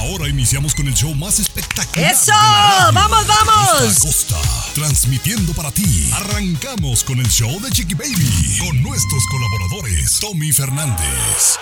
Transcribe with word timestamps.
Ahora 0.00 0.28
iniciamos 0.28 0.74
con 0.74 0.88
el 0.88 0.94
show 0.94 1.14
más 1.14 1.38
espectacular. 1.38 2.10
¡Eso! 2.10 2.32
de 2.32 2.38
la 2.38 2.90
radio. 2.90 2.92
¡Vamos, 2.94 3.26
vamos! 3.26 3.98
Costa 3.98 4.40
transmitiendo 4.74 5.52
para 5.52 5.70
ti. 5.70 6.10
Arrancamos 6.14 7.04
con 7.04 7.18
el 7.20 7.28
show 7.28 7.60
de 7.60 7.70
Chiqui 7.70 7.92
Baby. 7.94 8.58
Con 8.60 8.82
nuestros 8.82 9.22
colaboradores, 9.30 10.18
Tommy 10.20 10.52
Fernández, 10.52 11.58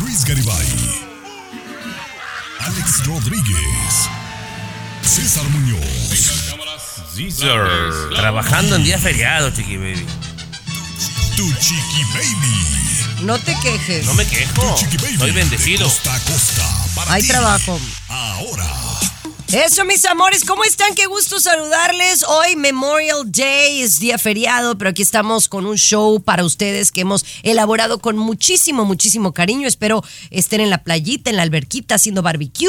Luis 0.00 0.24
Garibay, 0.24 0.66
Alex 2.60 3.04
Rodríguez, 3.04 4.08
César 5.02 5.44
Muñoz, 5.50 6.32
Caesar. 7.14 7.68
Trabajando 8.16 8.76
en 8.76 8.84
día 8.84 8.98
feriado, 8.98 9.50
chiqui 9.50 9.76
baby. 9.76 10.06
tu 11.36 11.46
Chiqui 11.60 12.04
Baby. 12.14 13.07
No 13.20 13.38
te 13.38 13.54
quejes. 13.60 14.04
No 14.06 14.14
me 14.14 14.24
quejo. 14.26 14.74
Estoy 14.76 15.16
de 15.16 15.32
bendecido. 15.32 15.84
costa 15.84 16.14
a 16.14 16.20
costa, 16.20 16.66
para 16.94 17.12
Hay 17.14 17.22
ti. 17.22 17.28
trabajo. 17.28 17.80
Ahora. 18.08 18.66
Eso, 19.52 19.86
mis 19.86 20.04
amores, 20.04 20.44
¿cómo 20.44 20.62
están? 20.62 20.94
Qué 20.94 21.06
gusto 21.06 21.40
saludarles. 21.40 22.22
Hoy 22.28 22.54
Memorial 22.54 23.32
Day 23.32 23.80
es 23.80 23.98
día 23.98 24.18
feriado, 24.18 24.76
pero 24.76 24.90
aquí 24.90 25.00
estamos 25.00 25.48
con 25.48 25.64
un 25.64 25.78
show 25.78 26.20
para 26.22 26.44
ustedes 26.44 26.92
que 26.92 27.00
hemos 27.00 27.24
elaborado 27.42 27.98
con 27.98 28.18
muchísimo, 28.18 28.84
muchísimo 28.84 29.32
cariño. 29.32 29.66
Espero 29.66 30.04
estén 30.30 30.60
en 30.60 30.68
la 30.68 30.84
playita, 30.84 31.30
en 31.30 31.36
la 31.36 31.44
alberquita, 31.44 31.94
haciendo 31.94 32.20
barbecue. 32.20 32.68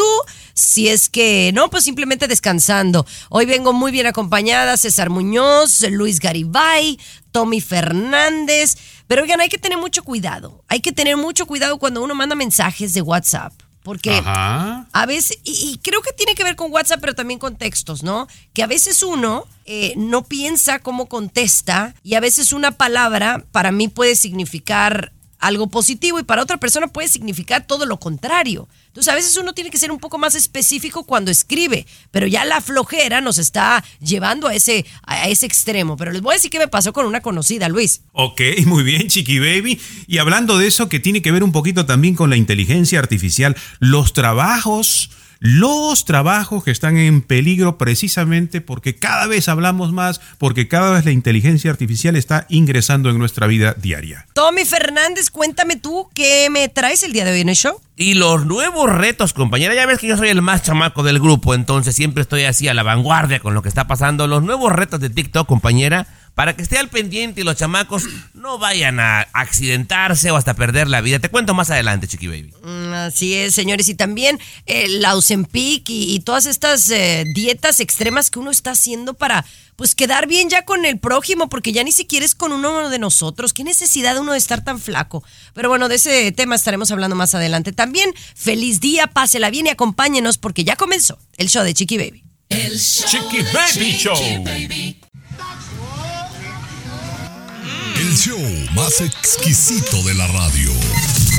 Si 0.54 0.88
es 0.88 1.10
que 1.10 1.52
no, 1.54 1.70
pues 1.70 1.84
simplemente 1.84 2.30
descansando. 2.30 3.06
Hoy 3.28 3.46
vengo 3.46 3.74
muy 3.74 3.92
bien 3.92 4.08
acompañada, 4.08 4.78
César 4.78 5.10
Muñoz, 5.10 5.82
Luis 5.90 6.22
Garibay, 6.22 6.98
Tommy 7.34 7.60
Fernández. 7.60 8.78
Pero 9.06 9.24
oigan, 9.24 9.42
hay 9.42 9.50
que 9.50 9.58
tener 9.58 9.78
mucho 9.78 10.04
cuidado. 10.04 10.64
Hay 10.70 10.80
que 10.80 10.94
tener 10.94 11.18
mucho 11.18 11.46
cuidado 11.46 11.78
cuando 11.78 12.02
uno 12.02 12.16
manda 12.16 12.36
mensajes 12.36 12.94
de 12.94 13.02
WhatsApp. 13.02 13.69
Porque 13.90 14.22
a 14.24 15.06
veces, 15.08 15.40
y, 15.44 15.72
y 15.72 15.80
creo 15.80 16.04
que 16.04 16.14
tiene 16.14 16.36
que 16.36 16.44
ver 16.44 16.56
con 16.56 16.72
WhatsApp, 16.72 17.02
pero 17.02 17.16
también 17.16 17.40
con 17.40 17.56
textos, 17.56 18.04
¿no? 18.04 18.28
Que 18.54 18.62
a 18.62 18.68
veces 18.68 19.02
uno 19.02 19.48
eh, 19.66 19.96
no 19.98 20.26
piensa 20.26 20.78
cómo 20.78 21.08
contesta 21.08 21.96
y 22.04 22.14
a 22.14 22.20
veces 22.20 22.54
una 22.54 22.70
palabra 22.70 23.44
para 23.52 23.72
mí 23.72 23.88
puede 23.88 24.16
significar 24.16 25.12
algo 25.40 25.68
positivo 25.68 26.20
y 26.20 26.24
para 26.24 26.44
otra 26.44 26.58
persona 26.58 26.88
puede 26.88 27.08
significar 27.08 27.66
todo 27.66 27.86
lo 27.86 28.00
contrario. 28.00 28.68
Entonces 28.88 29.12
a 29.12 29.16
veces 29.16 29.38
uno 29.38 29.54
tiene 29.54 29.70
que 29.70 29.78
ser 29.78 29.92
un 29.92 30.00
poco 30.00 30.18
más 30.18 30.36
específico 30.36 31.04
cuando 31.06 31.32
escribe, 31.32 31.86
pero 32.12 32.28
ya 32.28 32.44
la 32.46 32.60
flojera 32.60 33.22
nos 33.22 33.38
está 33.38 33.84
llevando 34.02 34.48
a 34.48 34.54
ese, 34.54 34.86
a 35.04 35.30
ese 35.30 35.46
extremo. 35.46 35.96
Pero 35.96 36.12
les 36.12 36.22
voy 36.22 36.34
a 36.34 36.36
decir 36.36 36.52
qué 36.52 36.60
me 36.60 36.68
pasó 36.68 36.92
con 36.92 37.06
una 37.06 37.22
conocida, 37.22 37.70
Luis. 37.70 38.02
Ok, 38.12 38.42
muy 38.66 38.84
bien, 38.84 39.08
Chiqui 39.08 39.40
Baby. 39.40 39.80
Y 40.08 40.18
hablando 40.18 40.58
de 40.58 40.68
eso, 40.68 40.90
que 40.90 41.00
tiene 41.00 41.22
que 41.22 41.32
ver 41.32 41.44
un 41.44 41.52
poquito 41.52 41.86
también 41.86 42.16
con 42.16 42.30
la 42.30 42.38
inteligencia 42.38 43.00
artificial, 43.00 43.56
los 43.80 44.14
trabajos, 44.14 45.12
los 45.40 46.06
trabajos 46.06 46.64
que 46.64 46.72
están 46.72 46.98
en 46.98 47.22
peligro 47.22 47.78
precisamente 47.78 48.62
porque 48.62 48.96
cada 48.96 49.26
vez 49.28 49.48
hablamos 49.48 49.94
más, 49.94 50.20
porque 50.38 50.68
cada 50.68 50.92
vez 50.92 51.06
la 51.06 51.12
inteligencia 51.12 51.72
artificial 51.72 52.16
está 52.16 52.46
ingresando 52.50 53.10
en 53.10 53.18
nuestra 53.18 53.48
vida 53.48 53.74
diaria. 53.74 54.28
Tommy 54.34 54.66
Fernández, 54.66 55.30
cuéntame 55.30 55.78
tú 55.78 56.10
qué 56.14 56.50
me 56.50 56.68
traes 56.68 57.04
el 57.04 57.14
día 57.14 57.26
de 57.26 57.32
hoy 57.32 57.42
en 57.42 57.50
el 57.50 57.56
show. 57.56 57.80
Y 57.96 58.14
los 58.14 58.46
nuevos 58.46 58.90
retos, 58.90 59.34
compañera, 59.34 59.76
ya 59.76 59.86
ves 59.86 60.00
que 60.00 60.08
yo 60.08 60.16
soy 60.16 60.30
el 60.30 60.42
más 60.42 60.64
chamaco 60.64 61.04
del 61.04 61.20
grupo, 61.20 61.54
entonces 61.54 61.96
siempre 61.96 62.22
estoy 62.22 62.44
así 62.44 62.70
a 62.70 62.74
la 62.74 62.84
vanguardia 62.84 63.40
con 63.40 63.54
lo 63.54 63.62
que 63.62 63.68
está 63.68 63.88
pasando. 63.88 64.26
Los 64.26 64.42
nuevos 64.42 64.72
retos 64.72 65.02
de 65.02 65.10
TikTok, 65.10 65.46
compañera, 65.46 66.08
para 66.40 66.56
que 66.56 66.62
esté 66.62 66.78
al 66.78 66.88
pendiente 66.88 67.42
y 67.42 67.44
los 67.44 67.58
chamacos 67.58 68.04
no 68.34 68.58
vayan 68.58 69.02
a 69.02 69.28
accidentarse 69.34 70.32
o 70.32 70.38
hasta 70.38 70.54
perder 70.54 70.88
la 70.88 71.02
vida. 71.02 71.20
Te 71.20 71.28
cuento 71.28 71.54
más 71.54 71.70
adelante, 71.70 72.08
Chiqui 72.08 72.30
Baby. 72.30 72.54
Mm, 72.64 72.94
Así 72.94 73.34
es, 73.34 73.54
señores. 73.54 73.90
Y 73.90 73.96
también 73.96 74.40
el 74.66 75.04
Ozempic 75.04 75.90
y, 75.90 76.16
y 76.16 76.22
todas 76.22 76.46
estas 76.46 76.90
eh, 76.92 77.26
dietas 77.36 77.82
extremas 77.82 78.32
que 78.32 78.40
uno 78.40 78.52
está 78.52 78.72
haciendo 78.72 79.16
para 79.16 79.44
pues 79.76 79.96
quedar 79.96 80.28
bien 80.28 80.50
ya 80.50 80.64
con 80.64 80.86
el 80.86 80.98
prójimo, 80.98 81.50
porque 81.50 81.74
ya 81.74 81.84
ni 81.84 81.92
siquiera 81.92 82.26
es 82.26 82.36
con 82.36 82.54
uno 82.54 82.88
de 82.88 83.00
nosotros. 83.00 83.52
¿Qué 83.52 83.66
necesidad 83.66 84.18
uno 84.18 84.32
de 84.32 84.38
estar 84.38 84.64
tan 84.64 84.80
flaco? 84.80 85.26
Pero 85.54 85.68
bueno, 85.68 85.90
de 85.90 85.96
ese 85.96 86.32
tema 86.32 86.56
estaremos 86.56 86.90
hablando 86.92 87.18
más 87.18 87.36
adelante. 87.36 87.74
También, 87.74 88.14
feliz 88.34 88.80
día, 88.80 89.08
pásela 89.08 89.50
bien 89.50 89.66
y 89.66 89.72
acompáñenos 89.72 90.38
porque 90.38 90.64
ya 90.64 90.78
comenzó 90.78 91.20
el 91.36 91.50
show 91.50 91.66
de 91.66 91.74
Chiqui 91.74 91.98
Baby. 91.98 92.24
Chiqui 92.50 93.44
Baby 93.54 93.92
Show. 93.98 94.16
El 98.10 98.18
show 98.18 98.40
más 98.74 99.02
exquisito 99.02 100.02
de 100.02 100.16
la 100.16 100.26
radio. 100.26 100.72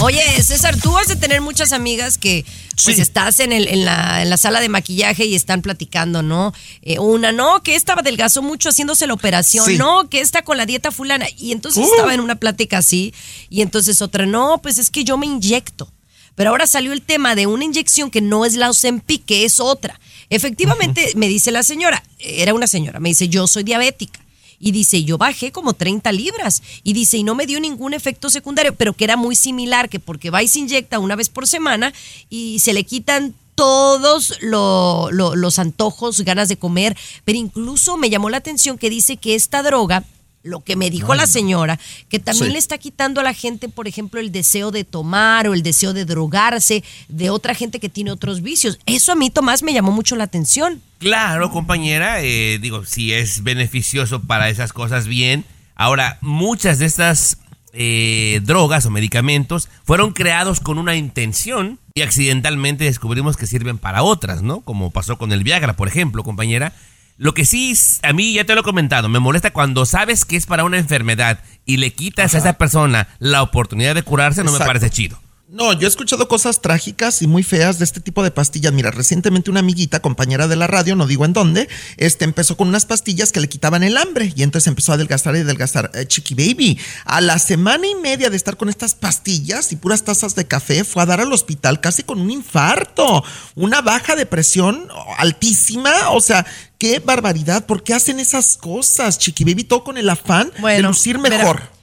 Oye, 0.02 0.22
César, 0.40 0.76
tú 0.80 0.92
vas 0.92 1.10
a 1.10 1.18
tener 1.18 1.40
muchas 1.40 1.72
amigas 1.72 2.16
que 2.16 2.44
pues 2.84 2.94
Sí. 2.94 3.02
estás 3.02 3.40
en, 3.40 3.50
el, 3.50 3.66
en, 3.66 3.84
la, 3.84 4.22
en 4.22 4.30
la 4.30 4.36
sala 4.36 4.60
de 4.60 4.68
maquillaje 4.68 5.24
y 5.24 5.34
están 5.34 5.62
platicando, 5.62 6.22
¿no? 6.22 6.54
Eh, 6.82 7.00
una, 7.00 7.32
no, 7.32 7.60
que 7.64 7.74
esta 7.74 7.94
adelgazó 7.94 8.40
mucho 8.42 8.68
haciéndose 8.68 9.08
la 9.08 9.14
operación, 9.14 9.66
Sí. 9.66 9.78
no, 9.78 10.08
que 10.08 10.20
esta 10.20 10.42
con 10.42 10.58
la 10.58 10.64
dieta 10.64 10.92
fulana. 10.92 11.26
Y 11.36 11.50
entonces 11.50 11.84
estaba 11.90 12.14
en 12.14 12.20
una 12.20 12.36
plática 12.36 12.78
así, 12.78 13.12
y 13.48 13.62
entonces 13.62 14.00
otra, 14.00 14.24
no, 14.24 14.60
pues 14.62 14.78
es 14.78 14.90
que 14.90 15.02
yo 15.02 15.18
me 15.18 15.26
inyecto. 15.26 15.92
Pero 16.36 16.50
ahora 16.50 16.68
salió 16.68 16.92
el 16.92 17.02
tema 17.02 17.34
de 17.34 17.48
una 17.48 17.64
inyección 17.64 18.12
que 18.12 18.20
no 18.20 18.44
es 18.44 18.54
la 18.54 18.70
Ozempic, 18.70 19.24
que 19.24 19.44
es 19.44 19.58
otra. 19.58 19.98
Efectivamente, 20.30 21.14
me 21.16 21.26
dice 21.26 21.50
la 21.50 21.64
señora, 21.64 22.04
era 22.20 22.54
una 22.54 22.68
señora, 22.68 23.00
me 23.00 23.08
dice, 23.08 23.28
yo 23.28 23.48
soy 23.48 23.64
diabética. 23.64 24.20
Y 24.60 24.72
dice, 24.72 25.02
yo 25.04 25.16
bajé 25.16 25.52
como 25.52 25.72
30 25.72 26.12
libras. 26.12 26.62
Y 26.82 26.92
dice, 26.92 27.16
y 27.16 27.22
no 27.24 27.34
me 27.34 27.46
dio 27.46 27.58
ningún 27.60 27.94
efecto 27.94 28.28
secundario, 28.28 28.74
pero 28.74 28.92
que 28.92 29.04
era 29.04 29.16
muy 29.16 29.34
similar, 29.34 29.88
que 29.88 29.98
porque 29.98 30.28
va 30.30 30.42
y 30.42 30.48
se 30.48 30.58
inyecta 30.60 30.98
una 30.98 31.16
vez 31.16 31.30
por 31.30 31.46
semana 31.46 31.92
y 32.28 32.58
se 32.60 32.74
le 32.74 32.84
quitan 32.84 33.34
todos 33.54 34.34
lo- 34.40 35.10
lo- 35.12 35.34
los 35.34 35.58
antojos, 35.58 36.20
ganas 36.20 36.48
de 36.48 36.56
comer. 36.58 36.96
Pero 37.24 37.38
incluso 37.38 37.96
me 37.96 38.10
llamó 38.10 38.28
la 38.30 38.36
atención 38.36 38.76
que 38.78 38.90
dice 38.90 39.16
que 39.16 39.34
esta 39.34 39.62
droga, 39.62 40.04
lo 40.42 40.60
que 40.60 40.74
me 40.76 40.88
dijo 40.90 41.14
la 41.14 41.26
señora, 41.26 41.78
que 42.08 42.18
también 42.18 42.46
Sí. 42.46 42.52
le 42.52 42.58
está 42.58 42.78
quitando 42.78 43.20
a 43.20 43.24
la 43.24 43.34
gente, 43.34 43.68
por 43.68 43.86
ejemplo, 43.86 44.20
el 44.20 44.32
deseo 44.32 44.70
de 44.70 44.84
tomar 44.84 45.46
o 45.48 45.54
el 45.54 45.62
deseo 45.62 45.92
de 45.92 46.04
drogarse 46.06 46.82
de 47.08 47.28
otra 47.30 47.54
gente 47.54 47.78
que 47.78 47.88
tiene 47.90 48.10
otros 48.10 48.40
vicios. 48.40 48.78
Eso 48.86 49.12
a 49.12 49.16
mí, 49.16 49.28
Tomás, 49.30 49.62
me 49.62 49.72
llamó 49.74 49.92
mucho 49.92 50.16
la 50.16 50.24
atención. 50.24 50.80
Claro, 50.98 51.50
compañera, 51.50 52.22
eh, 52.22 52.58
digo, 52.60 52.84
si 52.86 53.12
es 53.12 53.42
beneficioso 53.42 54.22
para 54.22 54.48
esas 54.48 54.72
cosas, 54.72 55.06
bien. 55.06 55.44
Ahora, 55.74 56.18
muchas 56.20 56.78
de 56.78 56.86
estas 56.86 57.38
eh, 57.72 58.40
drogas 58.42 58.84
o 58.86 58.90
medicamentos 58.90 59.68
fueron 59.84 60.12
creados 60.12 60.60
con 60.60 60.78
una 60.78 60.96
intención 60.96 61.78
y 61.94 62.02
accidentalmente 62.02 62.84
descubrimos 62.84 63.36
que 63.36 63.46
sirven 63.46 63.78
para 63.78 64.02
otras, 64.02 64.42
¿no? 64.42 64.60
Como 64.62 64.90
pasó 64.90 65.18
con 65.18 65.32
el 65.32 65.44
Viagra, 65.44 65.76
por 65.76 65.86
ejemplo, 65.88 66.24
compañera. 66.24 66.72
Lo 67.20 67.34
que 67.34 67.44
sí, 67.44 67.74
a 68.02 68.14
mí 68.14 68.32
ya 68.32 68.46
te 68.46 68.54
lo 68.54 68.62
he 68.62 68.64
comentado, 68.64 69.10
me 69.10 69.18
molesta 69.18 69.50
cuando 69.50 69.84
sabes 69.84 70.24
que 70.24 70.36
es 70.36 70.46
para 70.46 70.64
una 70.64 70.78
enfermedad 70.78 71.40
y 71.66 71.76
le 71.76 71.92
quitas 71.92 72.34
a 72.34 72.38
esa 72.38 72.54
persona 72.54 73.08
la 73.18 73.42
oportunidad 73.42 73.94
de 73.94 74.02
curarse, 74.02 74.42
no 74.42 74.50
me 74.52 74.58
parece 74.58 74.88
chido. 74.88 75.20
No, 75.52 75.72
yo 75.72 75.88
he 75.88 75.88
escuchado 75.88 76.28
cosas 76.28 76.62
trágicas 76.62 77.22
y 77.22 77.26
muy 77.26 77.42
feas 77.42 77.80
de 77.80 77.84
este 77.84 77.98
tipo 78.00 78.22
de 78.22 78.30
pastillas. 78.30 78.72
Mira, 78.72 78.92
recientemente 78.92 79.50
una 79.50 79.58
amiguita, 79.58 80.00
compañera 80.00 80.46
de 80.46 80.54
la 80.54 80.68
radio, 80.68 80.94
no 80.94 81.08
digo 81.08 81.24
en 81.24 81.32
dónde, 81.32 81.68
este 81.96 82.24
empezó 82.24 82.56
con 82.56 82.68
unas 82.68 82.86
pastillas 82.86 83.32
que 83.32 83.40
le 83.40 83.48
quitaban 83.48 83.82
el 83.82 83.96
hambre 83.96 84.32
y 84.36 84.44
entonces 84.44 84.68
empezó 84.68 84.92
a 84.92 84.94
adelgazar 84.94 85.34
y 85.34 85.40
adelgazar. 85.40 85.90
Eh, 85.94 86.06
Chiqui 86.06 86.34
Baby, 86.34 86.78
a 87.04 87.20
la 87.20 87.40
semana 87.40 87.84
y 87.88 87.96
media 87.96 88.30
de 88.30 88.36
estar 88.36 88.56
con 88.56 88.68
estas 88.68 88.94
pastillas 88.94 89.72
y 89.72 89.76
puras 89.76 90.04
tazas 90.04 90.36
de 90.36 90.46
café, 90.46 90.84
fue 90.84 91.02
a 91.02 91.06
dar 91.06 91.20
al 91.20 91.32
hospital 91.32 91.80
casi 91.80 92.04
con 92.04 92.20
un 92.20 92.30
infarto, 92.30 93.24
una 93.56 93.82
baja 93.82 94.14
de 94.14 94.26
presión 94.26 94.86
altísima. 95.18 96.10
O 96.10 96.20
sea, 96.20 96.46
qué 96.78 97.00
barbaridad. 97.00 97.66
¿Por 97.66 97.82
qué 97.82 97.94
hacen 97.94 98.20
esas 98.20 98.56
cosas, 98.56 99.18
Chiqui 99.18 99.42
Baby? 99.42 99.64
Todo 99.64 99.82
con 99.82 99.98
el 99.98 100.10
afán 100.10 100.52
de 100.62 100.80
lucir 100.80 101.18
mira, 101.18 101.38
mejor. 101.38 101.80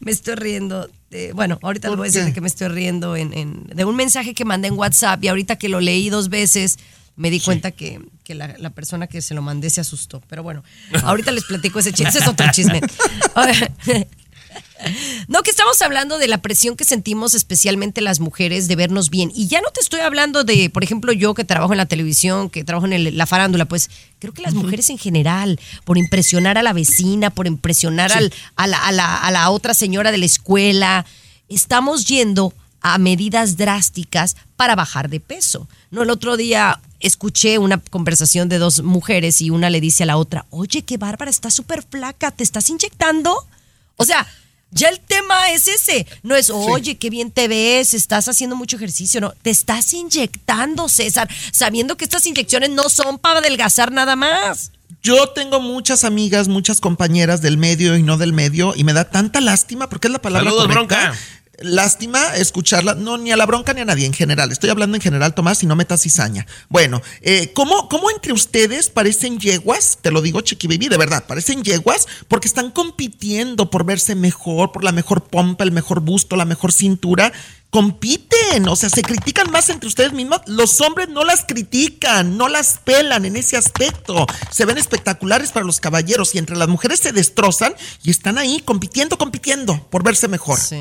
me 0.00 0.12
estoy 0.12 0.34
riendo. 0.34 0.90
De- 1.10 1.32
bueno, 1.32 1.58
ahorita 1.62 1.88
les 1.88 1.96
voy 1.96 2.06
a 2.06 2.08
decir 2.08 2.24
de 2.24 2.32
que 2.32 2.40
me 2.40 2.46
estoy 2.48 2.68
riendo 2.68 3.16
en, 3.16 3.32
en- 3.36 3.64
de 3.66 3.84
un 3.84 3.96
mensaje 3.96 4.32
que 4.34 4.44
mandé 4.44 4.68
en 4.68 4.74
WhatsApp 4.78 5.22
y 5.24 5.28
ahorita 5.28 5.56
que 5.56 5.68
lo 5.68 5.80
leí 5.80 6.08
dos 6.10 6.28
veces 6.28 6.78
me 7.16 7.30
di 7.30 7.40
cuenta 7.40 7.70
que, 7.72 8.00
que 8.24 8.34
la, 8.34 8.56
la 8.58 8.70
persona 8.70 9.06
que 9.06 9.20
se 9.20 9.34
lo 9.34 9.42
mandé 9.42 9.68
se 9.70 9.80
asustó. 9.80 10.22
Pero 10.28 10.42
bueno, 10.42 10.62
ahorita 11.02 11.32
les 11.32 11.44
platico 11.44 11.78
ese 11.80 11.92
chisme. 11.92 12.08
Ese 12.08 12.18
es 12.20 12.28
otro 12.28 12.46
chisme. 12.52 12.80
No, 15.28 15.42
que 15.42 15.50
estamos 15.50 15.80
hablando 15.82 16.18
de 16.18 16.28
la 16.28 16.38
presión 16.38 16.76
que 16.76 16.84
sentimos 16.84 17.34
especialmente 17.34 18.00
las 18.00 18.20
mujeres 18.20 18.66
de 18.68 18.76
vernos 18.76 19.10
bien. 19.10 19.30
Y 19.34 19.46
ya 19.48 19.60
no 19.60 19.70
te 19.70 19.80
estoy 19.80 20.00
hablando 20.00 20.44
de, 20.44 20.70
por 20.70 20.82
ejemplo, 20.84 21.12
yo 21.12 21.34
que 21.34 21.44
trabajo 21.44 21.72
en 21.72 21.78
la 21.78 21.86
televisión, 21.86 22.50
que 22.50 22.64
trabajo 22.64 22.86
en 22.86 22.92
el- 22.94 23.16
la 23.16 23.26
farándula, 23.26 23.64
pues 23.66 23.90
creo 24.18 24.32
que 24.32 24.42
las 24.42 24.54
mujeres 24.54 24.90
en 24.90 24.98
general, 24.98 25.60
por 25.84 25.98
impresionar 25.98 26.58
a 26.58 26.62
la 26.62 26.72
vecina, 26.72 27.30
por 27.30 27.46
impresionar 27.46 28.12
al- 28.12 28.32
a, 28.56 28.66
la, 28.66 28.78
a 28.86 28.92
la- 28.92 29.16
a 29.16 29.30
la 29.30 29.50
otra 29.50 29.74
señora 29.74 30.10
de 30.12 30.18
la 30.18 30.26
escuela, 30.26 31.06
estamos 31.48 32.06
yendo 32.06 32.52
a 32.82 32.96
medidas 32.98 33.56
drásticas 33.58 34.36
para 34.56 34.74
bajar 34.74 35.10
de 35.10 35.20
peso. 35.20 35.68
No, 35.90 36.02
el 36.02 36.10
otro 36.10 36.36
día 36.38 36.80
escuché 37.00 37.58
una 37.58 37.78
conversación 37.78 38.48
de 38.48 38.58
dos 38.58 38.82
mujeres 38.82 39.40
y 39.42 39.50
una 39.50 39.68
le 39.70 39.80
dice 39.80 40.04
a 40.04 40.06
la 40.06 40.16
otra, 40.16 40.46
oye, 40.50 40.82
qué 40.82 40.96
bárbara, 40.96 41.30
estás 41.30 41.54
súper 41.54 41.82
flaca, 41.82 42.30
¿te 42.30 42.42
estás 42.42 42.68
inyectando? 42.70 43.46
O 43.96 44.04
sea, 44.04 44.26
ya 44.70 44.88
el 44.88 45.00
tema 45.00 45.50
es 45.50 45.68
ese. 45.68 46.06
No 46.22 46.36
es, 46.36 46.50
oye, 46.50 46.96
qué 46.96 47.10
bien 47.10 47.30
te 47.30 47.48
ves, 47.48 47.94
estás 47.94 48.28
haciendo 48.28 48.56
mucho 48.56 48.76
ejercicio. 48.76 49.20
No, 49.20 49.32
te 49.42 49.50
estás 49.50 49.92
inyectando, 49.92 50.88
César, 50.88 51.28
sabiendo 51.52 51.96
que 51.96 52.04
estas 52.04 52.26
inyecciones 52.26 52.70
no 52.70 52.88
son 52.88 53.18
para 53.18 53.40
adelgazar 53.40 53.92
nada 53.92 54.16
más. 54.16 54.72
Yo 55.02 55.28
tengo 55.30 55.60
muchas 55.60 56.04
amigas, 56.04 56.48
muchas 56.48 56.80
compañeras 56.80 57.40
del 57.40 57.56
medio 57.56 57.96
y 57.96 58.02
no 58.02 58.18
del 58.18 58.32
medio, 58.32 58.74
y 58.76 58.84
me 58.84 58.92
da 58.92 59.08
tanta 59.10 59.40
lástima, 59.40 59.88
porque 59.88 60.08
es 60.08 60.12
la 60.12 60.20
palabra 60.20 60.50
Saludos, 60.50 60.66
correcta. 60.66 60.96
bronca. 60.96 61.18
Lástima 61.62 62.36
escucharla, 62.36 62.94
no, 62.94 63.18
ni 63.18 63.32
a 63.32 63.36
la 63.36 63.44
bronca 63.44 63.74
ni 63.74 63.82
a 63.82 63.84
nadie 63.84 64.06
en 64.06 64.14
general. 64.14 64.50
Estoy 64.50 64.70
hablando 64.70 64.96
en 64.96 65.02
general, 65.02 65.34
Tomás, 65.34 65.62
y 65.62 65.66
no 65.66 65.76
metas 65.76 66.00
cizaña. 66.00 66.46
Bueno, 66.70 67.02
eh, 67.20 67.52
¿cómo, 67.52 67.86
¿cómo 67.90 68.10
entre 68.10 68.32
ustedes 68.32 68.88
parecen 68.88 69.38
yeguas? 69.38 69.98
Te 70.00 70.10
lo 70.10 70.22
digo, 70.22 70.40
Chiqui 70.40 70.66
Baby, 70.68 70.88
de 70.88 70.96
verdad, 70.96 71.24
parecen 71.26 71.62
yeguas 71.62 72.08
porque 72.28 72.48
están 72.48 72.70
compitiendo 72.70 73.68
por 73.68 73.84
verse 73.84 74.14
mejor, 74.14 74.72
por 74.72 74.84
la 74.84 74.92
mejor 74.92 75.24
pompa, 75.24 75.62
el 75.62 75.70
mejor 75.70 76.00
busto, 76.00 76.34
la 76.34 76.46
mejor 76.46 76.72
cintura. 76.72 77.30
Compiten, 77.70 78.68
o 78.68 78.74
sea, 78.74 78.88
se 78.90 79.02
critican 79.02 79.50
más 79.50 79.68
entre 79.68 79.86
ustedes 79.86 80.12
mismos. 80.12 80.40
Los 80.46 80.80
hombres 80.80 81.08
no 81.08 81.22
las 81.24 81.44
critican, 81.46 82.36
no 82.36 82.48
las 82.48 82.78
pelan 82.82 83.24
en 83.24 83.36
ese 83.36 83.56
aspecto. 83.56 84.26
Se 84.50 84.64
ven 84.64 84.76
espectaculares 84.76 85.52
para 85.52 85.64
los 85.64 85.78
caballeros 85.78 86.34
y 86.34 86.38
entre 86.38 86.56
las 86.56 86.68
mujeres 86.68 86.98
se 86.98 87.12
destrozan 87.12 87.72
y 88.02 88.10
están 88.10 88.38
ahí 88.38 88.60
compitiendo, 88.64 89.16
compitiendo 89.18 89.86
por 89.88 90.02
verse 90.02 90.26
mejor. 90.26 90.58
Te 90.68 90.74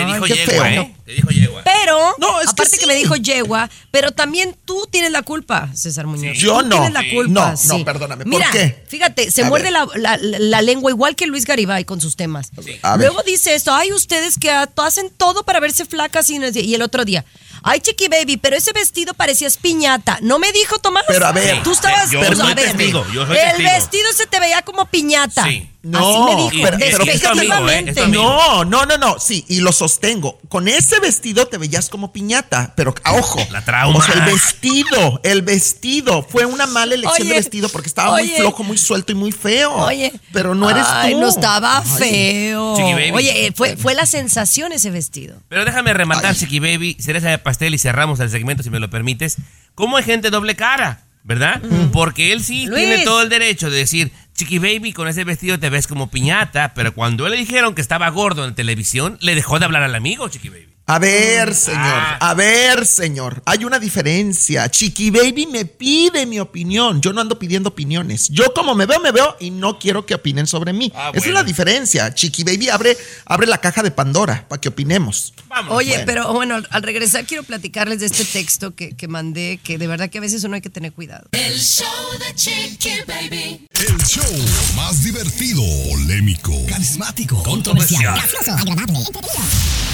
Ay, 0.00 0.12
dijo 0.12 0.24
qué 0.24 0.34
yegua, 0.34 0.64
feo. 0.64 0.82
¿eh? 0.82 0.96
Te 1.04 1.12
dijo 1.12 1.28
yegua. 1.30 1.62
Pero, 1.64 2.14
No, 2.18 2.40
es 2.40 2.48
aparte 2.48 2.76
que, 2.76 2.80
sí. 2.82 2.86
me 2.86 2.94
dijo 2.94 3.16
yegua, 3.16 3.68
pero 3.90 4.12
también 4.12 4.56
tú 4.64 4.86
tienes 4.90 5.10
la 5.10 5.22
culpa, 5.22 5.68
César 5.74 6.06
Muñoz. 6.06 6.38
Yo 6.38 6.60
Tú 6.60 6.66
no. 6.68 6.76
Tienes 6.76 6.92
la 6.92 7.02
Sí. 7.02 7.10
culpa. 7.10 7.32
No, 7.32 7.50
no, 7.50 7.56
sí. 7.56 7.84
perdóname, 7.84 8.24
¿por 8.24 8.30
Mira, 8.32 8.48
qué? 8.52 8.84
fíjate, 8.88 9.30
se 9.32 9.42
A 9.42 9.46
muerde 9.48 9.70
la, 9.72 9.86
la- 9.96 10.16
la 10.18 10.62
lengua 10.62 10.90
igual 10.92 11.16
que 11.16 11.26
Luis 11.26 11.44
Garibay 11.44 11.84
con 11.84 12.00
sus 12.00 12.14
temas. 12.16 12.50
Luego 12.98 13.22
dice 13.24 13.54
esto, 13.56 13.74
ay, 13.74 13.92
ustedes 13.92 14.38
que 14.38 14.50
hacen 14.50 15.10
todo 15.16 15.42
para 15.44 15.58
verse 15.60 15.84
flacas 15.84 16.30
y, 16.30 16.35
y 16.54 16.74
el 16.74 16.82
otro 16.82 17.04
día. 17.04 17.24
Ay, 17.62 17.80
Chiqui 17.80 18.08
Baby, 18.08 18.36
pero 18.36 18.56
ese 18.56 18.72
vestido 18.72 19.14
parecías 19.14 19.56
piñata. 19.56 20.18
¿No 20.22 20.38
me 20.38 20.52
dijo 20.52 20.78
Tomás? 20.78 21.04
Pero 21.08 21.26
a 21.26 21.32
ver, 21.32 21.62
Tú 21.62 21.72
estabas... 21.72 22.10
yo 22.10 22.20
pues, 22.20 22.38
soy 22.38 22.52
a 22.52 22.54
ver, 22.54 22.66
testigo, 22.76 23.04
yo 23.12 23.26
soy 23.26 23.36
El 23.36 23.44
testigo. 23.44 23.70
vestido 23.70 24.12
se 24.12 24.26
te 24.26 24.38
veía 24.40 24.62
como 24.62 24.86
piñata. 24.86 25.44
Sí. 25.44 25.68
No, 25.86 25.98
Así 26.26 26.34
me 26.34 26.42
dijo, 26.42 26.64
pero- 26.64 26.78
pero- 26.78 27.04
es 27.04 27.22
tu 27.22 27.28
amigo, 27.28 27.70
¿eh? 27.70 27.84
Es. 27.86 28.08
No, 28.08 28.64
no, 28.64 28.86
no, 28.86 28.98
no, 28.98 29.20
sí, 29.20 29.44
y 29.48 29.60
lo 29.60 29.70
sostengo. 29.70 30.40
Con 30.48 30.66
ese 30.66 30.98
vestido 30.98 31.46
te 31.46 31.58
veías 31.58 31.88
como 31.88 32.12
piñata, 32.12 32.74
pero 32.76 32.92
a 33.04 33.12
ojo. 33.12 33.38
La 33.52 33.64
trauma. 33.64 33.96
O 33.98 34.02
sea, 34.02 34.14
el 34.14 34.22
vestido, 34.32 35.20
el 35.22 35.42
vestido. 35.42 36.24
Fue 36.28 36.44
una 36.44 36.66
mala 36.66 36.94
elección 36.94 37.22
Oye, 37.22 37.30
de 37.30 37.36
vestido 37.36 37.68
porque 37.68 37.88
estaba 37.88 38.16
muy 38.16 38.28
flojo, 38.30 38.64
muy 38.64 38.78
suelto 38.78 39.12
y 39.12 39.14
muy 39.14 39.30
feo. 39.30 39.72
Oye. 39.74 40.12
Pero 40.32 40.54
no 40.56 40.68
eres 40.68 40.84
Ay, 40.88 41.12
tú. 41.12 41.20
no 41.20 41.28
estaba 41.28 41.78
Ay. 41.78 41.84
feo. 41.98 42.76
Chiqui 42.76 42.92
Baby. 42.94 43.10
Oye, 43.12 43.46
eh, 43.46 43.52
fue, 43.54 43.76
fue 43.76 43.94
la 43.94 44.06
sensación 44.06 44.72
ese 44.72 44.90
vestido. 44.90 45.36
Pero 45.48 45.64
déjame 45.64 45.92
rematar. 45.94 46.34
Chiqui 46.34 46.58
Baby, 46.58 46.96
cereza 46.98 47.28
de 47.30 47.38
pastel 47.38 47.74
y 47.74 47.78
cerramos 47.78 48.18
el 48.18 48.30
segmento, 48.30 48.62
si 48.64 48.70
me 48.70 48.80
lo 48.80 48.90
permites. 48.90 49.36
¿Cómo 49.76 49.98
hay 49.98 50.02
gente 50.04 50.30
doble 50.30 50.56
cara? 50.56 51.02
¿Verdad? 51.22 51.60
Porque 51.92 52.32
él 52.32 52.42
sí 52.44 52.66
Luis. 52.66 52.78
tiene 52.86 53.04
todo 53.04 53.20
el 53.20 53.28
derecho 53.28 53.68
de 53.68 53.78
decir, 53.78 54.12
Chiqui 54.36 54.58
Baby, 54.58 54.92
con 54.92 55.08
ese 55.08 55.24
vestido 55.24 55.58
te 55.58 55.70
ves 55.70 55.86
como 55.86 56.10
piñata, 56.10 56.74
pero 56.74 56.94
cuando 56.94 57.26
le 57.28 57.38
dijeron 57.38 57.74
que 57.74 57.80
estaba 57.80 58.08
gordo 58.10 58.44
en 58.44 58.54
televisión, 58.54 59.16
le 59.22 59.34
dejó 59.34 59.58
de 59.58 59.64
hablar 59.64 59.82
al 59.82 59.94
amigo, 59.94 60.28
Chiqui 60.28 60.50
Baby. 60.50 60.75
A 60.88 61.00
ver, 61.00 61.52
señor, 61.56 61.80
Ah. 61.82 62.18
a 62.30 62.34
ver, 62.34 62.86
señor, 62.86 63.42
hay 63.44 63.64
una 63.64 63.80
diferencia. 63.80 64.70
Chiqui 64.70 65.10
Baby 65.10 65.46
me 65.50 65.64
pide 65.64 66.26
mi 66.26 66.38
opinión. 66.38 67.00
Yo 67.00 67.12
no 67.12 67.20
ando 67.20 67.40
pidiendo 67.40 67.70
opiniones. 67.70 68.28
Yo 68.28 68.54
como 68.54 68.72
me 68.76 68.86
veo, 68.86 69.00
me 69.00 69.10
veo 69.10 69.36
y 69.40 69.50
no 69.50 69.80
quiero 69.80 70.06
que 70.06 70.14
opinen 70.14 70.46
sobre 70.46 70.72
mí. 70.72 70.92
Ah, 70.94 71.08
Esa 71.08 71.18
es 71.18 71.24
bueno. 71.24 71.40
la 71.40 71.42
diferencia. 71.44 72.14
Chiqui 72.14 72.44
Baby 72.44 72.68
abre, 72.68 72.96
abre 73.24 73.48
la 73.48 73.58
caja 73.58 73.82
de 73.82 73.90
Pandora 73.90 74.46
para 74.48 74.60
que 74.60 74.68
opinemos. 74.68 75.34
Vamos. 75.48 75.72
Oye, 75.74 75.90
bueno. 75.90 76.04
pero 76.06 76.32
bueno, 76.32 76.62
al 76.70 76.82
regresar 76.84 77.26
quiero 77.26 77.42
platicarles 77.42 77.98
de 77.98 78.06
este 78.06 78.24
texto 78.24 78.76
que, 78.76 78.94
que 78.96 79.08
mandé, 79.08 79.58
que 79.64 79.78
de 79.78 79.88
verdad 79.88 80.08
que 80.08 80.18
a 80.18 80.20
veces 80.20 80.44
uno 80.44 80.54
hay 80.54 80.60
que 80.60 80.70
tener 80.70 80.92
cuidado. 80.92 81.26
El 81.32 81.58
show 84.04 84.22
más 84.76 85.02
divertido, 85.02 85.62
polémico, 85.90 86.52
carismático, 86.68 87.42
controversial. 87.42 88.16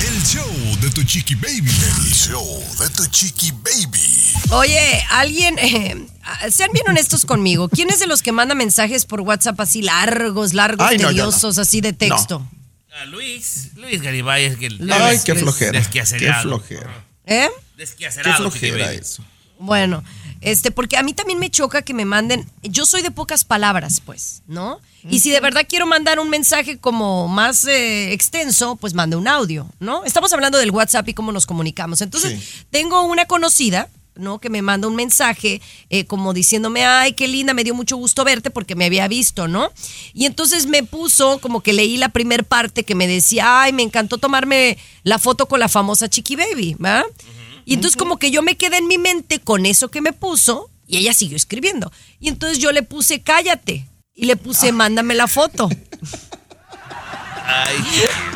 El 0.02 0.22
show 0.24 0.46
de 0.82 0.90
tu 0.90 1.04
chiqui 1.04 1.36
baby. 1.36 1.70
El 1.70 2.12
show 2.12 2.64
de 2.80 2.88
tu 2.90 3.06
chiqui 3.06 3.52
baby. 3.52 4.50
Oye, 4.50 5.04
alguien, 5.10 5.56
eh, 5.60 6.06
sean 6.50 6.70
bien 6.72 6.84
honestos 6.88 7.24
conmigo. 7.24 7.68
¿Quién 7.68 7.88
es 7.90 8.00
de 8.00 8.08
los 8.08 8.20
que 8.20 8.32
manda 8.32 8.56
mensajes 8.56 9.06
por 9.06 9.20
WhatsApp 9.20 9.60
así 9.60 9.80
largos, 9.80 10.54
largos, 10.54 10.84
Ay, 10.88 10.98
no, 10.98 11.12
yo 11.12 11.24
no. 11.24 11.30
tediosos, 11.30 11.58
así 11.58 11.80
de 11.80 11.92
texto? 11.92 12.44
Ah, 12.92 13.04
Luis, 13.04 13.70
Luis 13.76 14.02
Garibay 14.02 14.44
es 14.44 14.56
que 14.56 14.66
el 14.66 14.92
Ay, 14.92 15.20
qué 15.24 15.36
flojera. 15.36 15.80
Qué 15.88 16.04
flojera. 16.42 17.04
¿Eh? 17.26 17.48
Qué 17.96 18.10
flojera 18.36 18.92
eso. 18.92 19.24
Bueno, 19.60 20.02
este, 20.42 20.70
porque 20.70 20.96
a 20.98 21.02
mí 21.02 21.14
también 21.14 21.38
me 21.38 21.50
choca 21.50 21.82
que 21.82 21.94
me 21.94 22.04
manden. 22.04 22.46
Yo 22.62 22.84
soy 22.84 23.00
de 23.02 23.10
pocas 23.10 23.44
palabras, 23.44 24.00
pues, 24.04 24.42
¿no? 24.46 24.80
Y 25.08 25.18
si 25.20 25.30
de 25.30 25.40
verdad 25.40 25.66
quiero 25.68 25.86
mandar 25.86 26.20
un 26.20 26.28
mensaje 26.30 26.78
como 26.78 27.26
más 27.26 27.64
eh, 27.66 28.12
extenso, 28.12 28.76
pues 28.76 28.94
mande 28.94 29.16
un 29.16 29.26
audio, 29.26 29.68
¿no? 29.80 30.04
Estamos 30.04 30.32
hablando 30.32 30.58
del 30.58 30.70
WhatsApp 30.70 31.08
y 31.08 31.14
cómo 31.14 31.32
nos 31.32 31.46
comunicamos. 31.46 32.00
Entonces, 32.02 32.38
Sí. 32.40 32.64
tengo 32.70 33.02
una 33.02 33.24
conocida. 33.26 33.88
¿no? 34.14 34.38
Que 34.40 34.50
me 34.50 34.60
manda 34.60 34.88
un 34.88 34.94
mensaje 34.94 35.62
eh, 35.88 36.04
como 36.04 36.34
diciéndome, 36.34 36.84
ay, 36.84 37.14
qué 37.14 37.26
linda, 37.26 37.54
me 37.54 37.64
dio 37.64 37.74
mucho 37.74 37.96
gusto 37.96 38.24
verte 38.24 38.50
porque 38.50 38.74
me 38.74 38.84
había 38.84 39.08
visto, 39.08 39.48
¿no? 39.48 39.72
Y 40.12 40.26
entonces 40.26 40.66
me 40.66 40.82
puso 40.82 41.38
como 41.38 41.62
que 41.62 41.72
leí 41.72 41.96
la 41.96 42.10
primer 42.10 42.44
parte 42.44 42.84
que 42.84 42.94
me 42.94 43.06
decía, 43.06 43.62
ay, 43.62 43.72
me 43.72 43.82
encantó 43.82 44.18
tomarme 44.18 44.76
la 45.02 45.18
foto 45.18 45.46
con 45.48 45.60
la 45.60 45.68
famosa 45.70 46.10
Chiqui 46.10 46.36
Baby, 46.36 46.76
¿verdad? 46.78 47.06
Y 47.64 47.74
entonces 47.74 47.96
como 47.96 48.18
que 48.18 48.30
yo 48.30 48.42
me 48.42 48.56
quedé 48.56 48.78
en 48.78 48.88
mi 48.88 48.98
mente 48.98 49.40
con 49.40 49.66
eso 49.66 49.90
que 49.90 50.00
me 50.00 50.12
puso 50.12 50.70
y 50.86 50.98
ella 50.98 51.14
siguió 51.14 51.36
escribiendo. 51.36 51.92
Y 52.20 52.28
entonces 52.28 52.58
yo 52.58 52.72
le 52.72 52.82
puse 52.82 53.22
cállate 53.22 53.88
y 54.14 54.26
le 54.26 54.36
puse 54.36 54.72
mándame 54.72 55.14
la 55.14 55.28
foto. 55.28 55.68
Ay, 57.46 57.76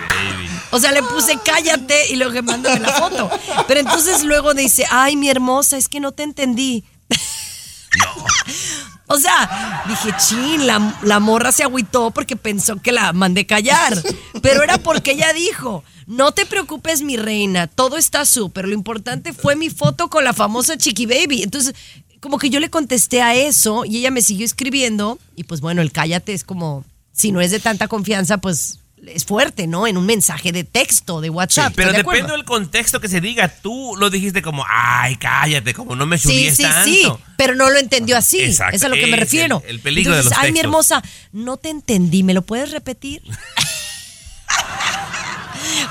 Baby. 0.09 0.49
O 0.71 0.81
sea, 0.81 0.93
le 0.93 1.03
puse 1.03 1.39
cállate 1.45 2.09
y 2.09 2.17
luego 2.17 2.33
que 2.33 2.43
mándame 2.43 2.81
la 2.81 2.93
foto. 2.93 3.31
Pero 3.69 3.81
entonces 3.81 4.25
luego 4.25 4.55
dice, 4.55 4.85
ay, 4.91 5.17
mi 5.17 5.29
hermosa, 5.29 5.77
es 5.77 5.89
que 5.89 6.01
no 6.01 6.13
te 6.13 6.23
entendí. 6.23 6.85
O 9.09 9.19
sea, 9.19 9.85
dije, 9.89 10.11
chin, 10.19 10.67
la, 10.67 11.21
morra 11.21 11.53
se 11.53 11.63
agüitó 11.63 12.11
porque 12.11 12.37
pensó 12.37 12.77
que 12.77 12.93
la 12.93 13.13
mandé 13.13 13.47
callar. 13.47 13.97
Pero 14.43 14.63
era 14.63 14.79
porque 14.79 15.13
ella 15.13 15.33
dijo, 15.33 15.85
no 16.07 16.33
te 16.33 16.45
preocupes, 16.45 17.03
mi 17.03 17.17
reina, 17.17 17.69
todo 17.69 17.97
está 17.97 18.25
súper. 18.25 18.67
Lo 18.67 18.75
importante 18.75 19.33
fue 19.33 19.55
mi 19.55 19.71
foto 19.71 20.11
con 20.11 20.25
la 20.25 20.33
famosa 20.33 20.77
Chiqui 20.77 21.07
Baby. 21.07 21.43
Entonces, 21.45 21.75
como 22.21 22.39
que 22.39 22.51
yo 22.51 22.59
le 22.59 22.71
contesté 22.71 23.23
a 23.23 23.35
eso 23.35 23.85
y 23.85 23.99
ella 23.99 24.11
me 24.11 24.23
siguió 24.23 24.45
escribiendo. 24.45 25.19
Y 25.37 25.45
pues 25.45 25.61
bueno, 25.61 25.83
el 25.83 25.93
cállate 25.93 26.33
es 26.33 26.43
como, 26.43 26.85
si 27.13 27.31
no 27.31 27.41
es 27.41 27.53
de 27.53 27.61
tanta 27.61 27.87
confianza, 27.87 28.39
pues 28.39 28.81
es 29.07 29.25
fuerte, 29.25 29.67
¿no? 29.67 29.87
En 29.87 29.97
un 29.97 30.07
mensaje 30.07 30.53
de 30.53 30.65
texto, 30.65 31.21
de 31.21 31.31
WhatsApp. 31.31 31.73
pero 31.77 31.91
¿estás 31.91 32.05
de 32.05 32.11
depende 32.11 32.33
del 32.33 32.45
contexto 32.45 33.01
que 33.01 33.09
se 33.09 33.21
diga. 33.21 33.49
Tú 33.49 33.95
lo 33.99 34.11
dijiste 34.11 34.43
como, 34.43 34.65
ay, 34.69 35.17
cállate, 35.17 35.75
como 35.75 35.95
no 35.97 36.07
me 36.07 36.19
Sí, 36.19 36.25
chulies 36.29 36.57
sí, 36.57 36.63
tanto. 36.63 36.85
sí, 36.85 37.07
pero 37.37 37.55
no 37.55 37.69
lo 37.71 37.79
entendió 37.79 38.17
así. 38.17 38.41
Exacto, 38.41 38.77
Es 38.77 38.83
a 38.85 38.89
lo 38.89 38.95
que 38.97 39.07
me 39.07 39.17
refiero. 39.17 39.63
el- 39.65 39.77
el 39.77 39.81
peligro 39.81 40.17
de 40.17 40.25
los 40.25 40.33
Ay, 40.33 40.51
mi 40.51 40.59
textos". 40.59 40.65
hermosa, 40.65 41.03
no 41.33 41.57
te 41.57 41.69
entendí, 41.71 42.23
¿me 42.23 42.35
lo 42.35 42.43
puedes 42.43 42.71
repetir? 42.71 43.23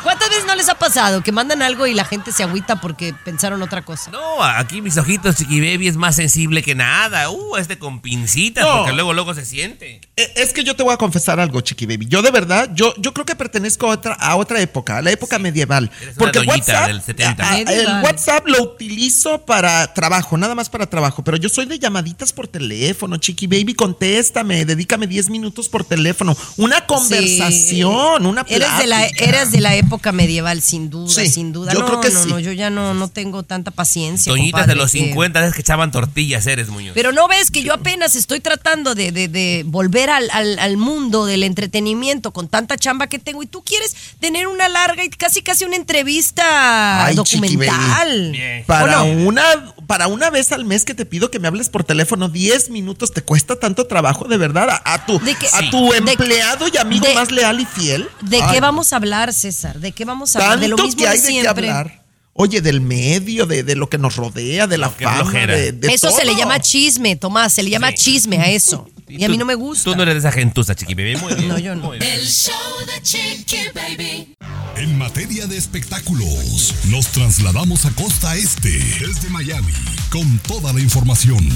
¿Cuántas 0.06 0.30
veces 0.30 0.46
no 0.46 0.56
les 0.56 0.70
ha 0.70 0.76
pasado 0.76 1.22
que 1.24 1.32
mandan 1.32 1.62
algo 1.62 1.88
y 1.88 1.94
la 1.96 2.06
gente 2.06 2.32
se 2.32 2.44
agüita 2.44 2.80
porque 2.80 3.14
pensaron 3.26 3.62
otra 3.62 3.82
cosa? 3.82 4.12
No, 4.12 4.42
aquí 4.44 4.82
mis 4.82 4.96
ojitos, 4.98 5.36
Chiqui 5.36 5.60
Baby, 5.60 5.88
es 5.88 5.96
más 5.98 6.16
sensible 6.16 6.62
que 6.64 6.76
nada. 6.76 7.30
Uh, 7.32 7.58
este 7.58 7.80
con 7.80 8.00
pincitas, 8.02 8.64
No. 8.64 8.78
porque 8.78 8.94
luego, 8.94 9.14
luego 9.14 9.34
se 9.34 9.44
siente. 9.46 10.00
Eh, 10.16 10.32
Es 10.36 10.54
que 10.54 10.64
yo 10.64 10.76
te 10.76 10.84
voy 10.84 10.94
a 10.94 10.98
confesar 10.98 11.40
algo, 11.40 11.60
Chiqui 11.62 11.88
Baby. 11.88 12.06
Yo 12.08 12.22
de 12.22 12.30
verdad, 12.30 12.70
yo, 12.76 12.94
yo 12.98 13.14
creo 13.14 13.26
que 13.26 13.36
pertenezco 13.36 13.88
a 13.88 13.96
otra, 13.96 14.14
a 14.14 14.36
otra 14.36 14.62
época, 14.62 14.98
a 14.98 15.02
la 15.02 15.10
época 15.12 15.40
medieval. 15.40 15.90
Eres 16.00 16.16
una 16.18 16.32
Porque 16.32 16.40
WhatsApp, 16.48 16.88
del 16.88 17.02
70. 17.02 17.44
a- 17.44 17.52
a- 17.54 17.60
el. 17.60 17.88
WhatsApp 18.04 18.48
lo 18.48 18.62
utilizo 18.62 19.44
para 19.44 19.92
trabajo, 19.94 20.38
nada 20.38 20.54
más 20.54 20.70
para 20.70 20.88
trabajo. 20.88 21.24
Pero 21.24 21.38
yo 21.38 21.50
soy 21.50 21.66
de 21.66 21.80
llamaditas 21.80 22.32
por 22.32 22.48
teléfono, 22.48 23.18
Chiqui 23.18 23.48
Baby, 23.48 23.74
contéstame, 23.74 24.66
dedícame 24.66 25.08
10 25.08 25.32
minutos 25.32 25.68
por 25.68 25.84
teléfono. 25.84 26.38
Una 26.58 26.86
conversación, 26.86 28.26
una 28.26 28.44
plática. 28.44 28.68
Eres 28.68 28.78
de, 28.80 28.88
la, 28.88 29.06
eres 29.08 29.52
de 29.52 29.62
la 29.62 29.74
época 29.76 29.95
medieval, 30.12 30.62
sin 30.62 30.90
duda, 30.90 31.10
Sí, 31.14 31.28
sin 31.28 31.52
duda. 31.54 31.74
yo 31.74 31.80
no, 31.80 31.86
creo 31.86 32.02
que 32.02 32.10
no, 32.10 32.24
sí. 32.24 32.30
no, 32.30 32.40
yo 32.40 32.52
ya 32.52 32.70
no, 32.70 32.94
no 32.94 33.08
tengo 33.08 33.44
tanta 33.44 33.72
paciencia. 33.72 34.32
Doñitas 34.32 34.52
compadre, 34.62 34.74
de 34.74 34.76
los 34.82 34.92
que- 34.92 35.00
50 35.00 35.40
veces 35.42 35.56
que 35.56 35.62
echaban 35.62 35.92
tortillas, 35.92 36.46
eres, 36.48 36.70
Muñoz. 36.70 36.94
Pero 36.96 37.12
no 37.12 37.28
ves 37.28 37.52
que 37.52 37.64
yo 37.64 37.74
apenas 37.74 38.16
estoy 38.16 38.40
tratando 38.40 38.96
de, 38.96 39.12
de- 39.12 39.28
de 39.28 39.64
volver 39.66 40.10
al, 40.10 40.30
al- 40.32 40.60
al 40.60 40.78
mundo 40.78 41.26
del 41.26 41.44
entretenimiento 41.44 42.32
con 42.32 42.48
tanta 42.48 42.78
chamba 42.78 43.08
que 43.08 43.20
tengo 43.20 43.44
y 43.44 43.48
tú 43.48 43.64
quieres 43.64 43.96
tener 44.20 44.48
una 44.48 44.68
larga 44.70 45.04
y 45.04 45.10
casi 45.10 45.42
casi 45.42 45.66
una 45.66 45.76
entrevista 45.76 47.06
Ay, 47.06 47.16
documental. 47.16 48.32
Bien. 48.32 48.64
Para 48.66 49.04
una, 49.04 49.44
para 49.88 50.08
una 50.08 50.30
vez 50.30 50.52
al 50.52 50.66
mes 50.66 50.84
que 50.86 50.94
te 50.94 51.06
pido 51.06 51.32
que 51.32 51.40
me 51.40 51.48
hables 51.48 51.70
por 51.70 51.84
teléfono 51.84 52.30
10 52.30 52.70
minutos, 52.70 53.12
¿te 53.14 53.22
cuesta 53.22 53.56
tanto 53.58 53.86
trabajo 53.88 54.26
de 54.28 54.38
verdad? 54.38 54.70
A, 54.70 54.94
a 54.94 55.06
tu, 55.06 55.18
a 55.18 55.60
Sí. 55.60 55.70
tu 55.72 55.90
De- 55.92 55.98
empleado 55.98 56.68
y 56.72 56.78
amigo 56.78 57.08
de- 57.08 57.14
más 57.14 57.32
leal 57.32 57.60
y 57.60 57.66
fiel. 57.66 58.08
¿De 58.22 58.42
Ay, 58.42 58.54
qué 58.54 58.60
vamos 58.62 58.94
a 58.94 58.98
hablar, 58.98 59.34
César? 59.34 59.80
¿De 59.86 59.92
qué 59.92 60.04
vamos 60.04 60.36
a 60.36 60.40
hablar? 60.40 60.60
De 60.60 60.68
lo 60.68 60.78
mismo 60.78 60.98
que 60.98 61.08
hay 61.08 61.18
de 61.18 61.22
de 61.22 61.28
qué 61.28 61.42
siempre. 61.42 61.70
hablar. 61.70 62.04
Oye, 62.34 62.60
del 62.62 62.82
medio, 62.82 63.46
de, 63.46 63.64
de 63.64 63.76
lo 63.76 63.88
que 63.88 63.98
nos 63.98 64.16
rodea, 64.18 64.68
de 64.68 64.78
la 64.78 64.90
fama, 64.90 65.32
de, 65.32 65.72
de 65.72 65.94
eso 65.94 66.12
se 66.12 66.26
le 66.26 66.32
todo. 66.32 66.40
llama 66.40 66.60
chisme, 66.60 67.16
Tomás, 67.16 67.54
se 67.54 67.64
le 67.64 67.70
llama 67.70 67.92
Sí. 67.92 67.96
chisme 67.98 68.38
a 68.40 68.50
eso. 68.50 68.90
Y, 69.08 69.24
a 69.24 69.28
tú- 69.28 69.34
mí 69.34 69.38
no 69.38 69.46
me 69.46 69.54
gusta. 69.54 69.84
Tú 69.84 69.96
no 69.96 70.02
eres 70.02 70.16
de 70.16 70.20
esa 70.22 70.32
gentuza, 70.32 70.74
Chiqui 70.74 70.96
Baby. 70.96 71.16
Muy 71.18 71.34
bien. 71.36 71.48
No, 71.48 71.60
yo 71.60 71.76
no. 71.76 71.94
El 71.94 72.26
show 72.26 72.52
de 72.88 73.00
Chiqui 73.04 73.58
Baby. 73.76 74.36
En 74.78 74.98
materia 74.98 75.46
de 75.46 75.56
espectáculos, 75.58 76.74
nos 76.90 77.06
trasladamos 77.10 77.86
a 77.86 77.92
Costa 77.92 78.36
Este, 78.36 78.72
desde 79.00 79.30
Miami, 79.30 79.72
con 80.10 80.40
toda 80.40 80.74
la 80.74 80.80
información. 80.82 81.48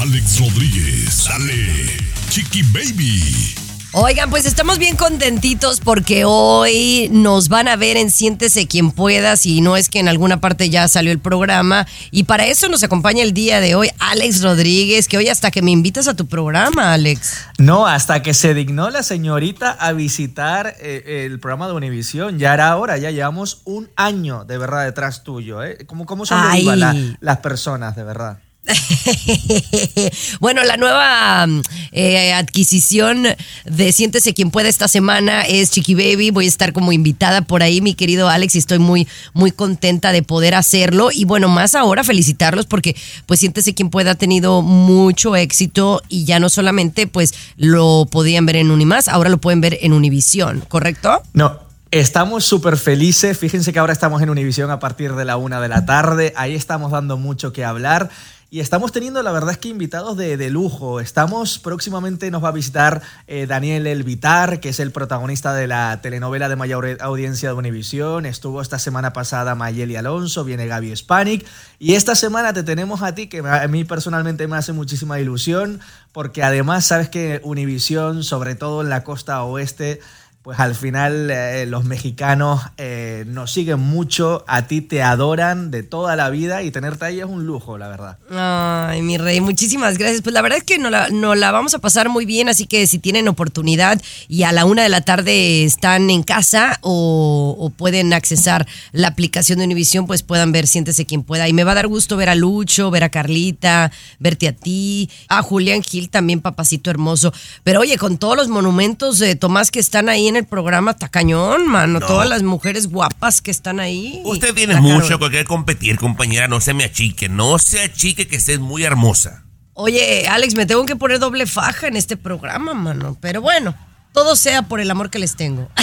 Alex 0.00 0.38
Rodríguez, 0.38 1.12
sale 1.12 1.96
Chiqui 2.30 2.62
Baby. 2.62 3.54
Oigan, 3.98 4.28
pues 4.28 4.44
estamos 4.44 4.78
bien 4.78 4.94
contentitos 4.94 5.80
porque 5.80 6.26
hoy 6.26 7.08
nos 7.10 7.48
van 7.48 7.66
a 7.66 7.76
ver 7.76 7.96
en 7.96 8.10
Siéntese 8.10 8.66
quien 8.66 8.90
pueda, 8.90 9.36
si 9.36 9.62
no 9.62 9.74
es 9.74 9.88
que 9.88 10.00
en 10.00 10.08
alguna 10.08 10.38
parte 10.38 10.68
ya 10.68 10.86
salió 10.86 11.12
el 11.12 11.18
programa. 11.18 11.86
Y 12.10 12.24
para 12.24 12.44
eso 12.44 12.68
nos 12.68 12.82
acompaña 12.82 13.22
el 13.22 13.32
día 13.32 13.58
de 13.58 13.74
hoy 13.74 13.88
Alex 13.98 14.42
Rodríguez, 14.42 15.08
que 15.08 15.16
hoy 15.16 15.28
hasta 15.28 15.50
que 15.50 15.62
me 15.62 15.70
invitas 15.70 16.08
a 16.08 16.14
tu 16.14 16.26
programa, 16.26 16.92
Alex. 16.92 17.38
No, 17.56 17.86
hasta 17.86 18.22
que 18.22 18.34
se 18.34 18.52
dignó 18.52 18.90
la 18.90 19.02
señorita 19.02 19.70
a 19.70 19.92
visitar 19.92 20.74
eh, 20.78 21.24
el 21.24 21.40
programa 21.40 21.66
de 21.66 21.72
Univisión. 21.72 22.38
Ya 22.38 22.52
era 22.52 22.76
hora, 22.76 22.98
ya 22.98 23.10
llevamos 23.10 23.62
un 23.64 23.88
año 23.96 24.44
de 24.44 24.58
verdad 24.58 24.84
detrás 24.84 25.24
tuyo. 25.24 25.62
¿eh? 25.64 25.78
¿Cómo, 25.86 26.04
cómo 26.04 26.24
vivas 26.24 26.76
la- 26.76 27.16
las 27.20 27.38
personas, 27.38 27.96
de 27.96 28.04
verdad? 28.04 28.40
bueno, 30.40 30.64
la 30.64 30.76
nueva 30.76 31.46
mm, 31.46 31.62
eh, 31.92 32.32
adquisición 32.32 33.26
de 33.64 33.92
Siéntese 33.92 34.34
quien 34.34 34.50
pueda 34.50 34.68
esta 34.68 34.88
semana 34.88 35.42
es 35.42 35.70
Chiqui 35.70 35.94
Baby. 35.94 36.30
Voy 36.30 36.46
a 36.46 36.48
estar 36.48 36.72
como 36.72 36.92
invitada 36.92 37.42
por 37.42 37.62
ahí, 37.62 37.80
mi 37.80 37.94
querido 37.94 38.28
Alex, 38.28 38.54
y 38.54 38.58
estoy 38.58 38.78
muy, 38.78 39.06
muy 39.34 39.50
contenta 39.50 40.12
de 40.12 40.22
poder 40.22 40.54
hacerlo. 40.54 41.10
Y 41.12 41.24
bueno, 41.24 41.48
más 41.48 41.74
ahora 41.74 42.04
felicitarlos 42.04 42.66
porque 42.66 42.96
pues 43.26 43.40
Siéntese 43.40 43.74
quien 43.74 43.90
pueda 43.90 44.06
ha 44.12 44.14
tenido 44.14 44.62
mucho 44.62 45.36
éxito 45.36 46.02
y 46.08 46.24
ya 46.24 46.38
no 46.38 46.48
solamente 46.48 47.06
pues 47.06 47.34
lo 47.56 48.06
podían 48.10 48.46
ver 48.46 48.56
en 48.56 48.70
Unimás, 48.70 49.08
ahora 49.08 49.30
lo 49.30 49.38
pueden 49.38 49.60
ver 49.60 49.78
en 49.80 49.92
Univisión, 49.92 50.64
¿correcto? 50.68 51.22
No, 51.32 51.60
estamos 51.90 52.44
súper 52.44 52.76
felices. 52.76 53.38
Fíjense 53.38 53.72
que 53.72 53.78
ahora 53.78 53.92
estamos 53.92 54.22
en 54.22 54.30
Univisión 54.30 54.70
a 54.70 54.78
partir 54.78 55.14
de 55.14 55.24
la 55.24 55.36
una 55.36 55.60
de 55.60 55.68
la 55.68 55.84
tarde. 55.84 56.32
Ahí 56.36 56.54
estamos 56.54 56.92
dando 56.92 57.16
mucho 57.16 57.52
que 57.52 57.64
hablar. 57.64 58.10
Y 58.48 58.60
estamos 58.60 58.92
teniendo, 58.92 59.20
la 59.24 59.32
verdad 59.32 59.50
es 59.50 59.58
que 59.58 59.68
invitados 59.68 60.16
de, 60.16 60.36
de 60.36 60.50
lujo. 60.50 61.00
Estamos, 61.00 61.58
próximamente 61.58 62.30
nos 62.30 62.44
va 62.44 62.50
a 62.50 62.52
visitar 62.52 63.02
eh, 63.26 63.46
Daniel 63.46 63.88
Elvitar, 63.88 64.60
que 64.60 64.68
es 64.68 64.78
el 64.78 64.92
protagonista 64.92 65.52
de 65.52 65.66
la 65.66 66.00
telenovela 66.00 66.48
de 66.48 66.54
mayor 66.54 66.96
audiencia 67.00 67.48
de 67.48 67.56
Univisión. 67.56 68.24
Estuvo 68.24 68.62
esta 68.62 68.78
semana 68.78 69.12
pasada 69.12 69.56
Mayeli 69.56 69.96
Alonso, 69.96 70.44
viene 70.44 70.68
Gaby 70.68 70.94
Spanik. 70.94 71.44
Y 71.80 71.94
esta 71.94 72.14
semana 72.14 72.52
te 72.52 72.62
tenemos 72.62 73.02
a 73.02 73.16
ti, 73.16 73.26
que 73.26 73.40
a 73.40 73.66
mí 73.66 73.82
personalmente 73.82 74.46
me 74.46 74.56
hace 74.56 74.72
muchísima 74.72 75.18
ilusión, 75.18 75.80
porque 76.12 76.44
además 76.44 76.86
sabes 76.86 77.08
que 77.08 77.40
Univisión, 77.42 78.22
sobre 78.22 78.54
todo 78.54 78.80
en 78.80 78.90
la 78.90 79.02
costa 79.02 79.42
oeste, 79.42 79.98
pues 80.46 80.60
al 80.60 80.76
final 80.76 81.28
eh, 81.28 81.66
los 81.66 81.84
mexicanos 81.84 82.62
eh, 82.76 83.24
nos 83.26 83.50
siguen 83.50 83.80
mucho, 83.80 84.44
a 84.46 84.68
ti 84.68 84.80
te 84.80 85.02
adoran 85.02 85.72
de 85.72 85.82
toda 85.82 86.14
la 86.14 86.30
vida 86.30 86.62
y 86.62 86.70
tenerte 86.70 87.04
ahí 87.04 87.18
es 87.18 87.26
un 87.26 87.46
lujo, 87.46 87.78
la 87.78 87.88
verdad. 87.88 88.18
Ay, 88.30 89.02
mi 89.02 89.18
rey, 89.18 89.40
muchísimas 89.40 89.98
gracias. 89.98 90.22
Pues 90.22 90.32
la 90.32 90.42
verdad 90.42 90.58
es 90.58 90.62
que 90.62 90.78
nos 90.78 90.92
la, 90.92 91.08
nos 91.08 91.36
la 91.36 91.50
vamos 91.50 91.74
a 91.74 91.80
pasar 91.80 92.10
muy 92.10 92.26
bien, 92.26 92.48
así 92.48 92.68
que 92.68 92.86
si 92.86 93.00
tienen 93.00 93.26
oportunidad 93.26 94.00
y 94.28 94.44
a 94.44 94.52
la 94.52 94.66
una 94.66 94.84
de 94.84 94.88
la 94.88 95.00
tarde 95.00 95.64
están 95.64 96.10
en 96.10 96.22
casa 96.22 96.78
o, 96.80 97.56
o 97.58 97.70
pueden 97.70 98.12
accesar 98.12 98.68
la 98.92 99.08
aplicación 99.08 99.58
de 99.58 99.64
Univision, 99.64 100.06
pues 100.06 100.22
puedan 100.22 100.52
ver 100.52 100.68
Siéntese 100.68 101.06
quien 101.06 101.24
pueda. 101.24 101.48
Y 101.48 101.54
me 101.54 101.64
va 101.64 101.72
a 101.72 101.74
dar 101.74 101.88
gusto 101.88 102.16
ver 102.16 102.28
a 102.28 102.36
Lucho, 102.36 102.92
ver 102.92 103.02
a 103.02 103.08
Carlita, 103.08 103.90
verte 104.20 104.46
a 104.46 104.52
ti, 104.52 105.10
a 105.26 105.42
Julián 105.42 105.82
Gil 105.82 106.08
también, 106.08 106.40
papacito 106.40 106.88
hermoso. 106.88 107.32
Pero 107.64 107.80
oye, 107.80 107.98
con 107.98 108.16
todos 108.16 108.36
los 108.36 108.46
monumentos 108.46 109.18
de 109.18 109.34
Tomás 109.34 109.72
que 109.72 109.80
están 109.80 110.08
ahí 110.08 110.28
en 110.28 110.35
el 110.36 110.46
programa, 110.46 110.92
está 110.92 111.08
cañón, 111.08 111.66
mano. 111.68 112.00
Todas 112.00 112.28
las 112.28 112.42
mujeres 112.42 112.88
guapas 112.88 113.40
que 113.42 113.50
están 113.50 113.80
ahí. 113.80 114.22
Usted 114.24 114.54
tiene 114.54 114.80
mucho 114.80 115.18
con 115.18 115.30
qué 115.30 115.44
competir, 115.44 115.96
compañera. 115.98 116.48
No 116.48 116.60
se 116.60 116.74
me 116.74 116.84
achique. 116.84 117.28
No 117.28 117.58
se 117.58 117.82
achique 117.82 118.28
que 118.28 118.36
estés 118.36 118.58
muy 118.60 118.84
hermosa. 118.84 119.42
Oye, 119.74 120.26
Alex, 120.28 120.54
me 120.54 120.64
tengo 120.66 120.86
que 120.86 120.96
poner 120.96 121.18
doble 121.18 121.46
faja 121.46 121.86
en 121.88 121.96
este 121.96 122.16
programa, 122.16 122.72
mano. 122.74 123.16
Pero 123.20 123.40
bueno, 123.42 123.74
todo 124.12 124.34
sea 124.36 124.62
por 124.62 124.80
el 124.80 124.90
amor 124.90 125.10
que 125.10 125.18
les 125.18 125.36
tengo. 125.36 125.68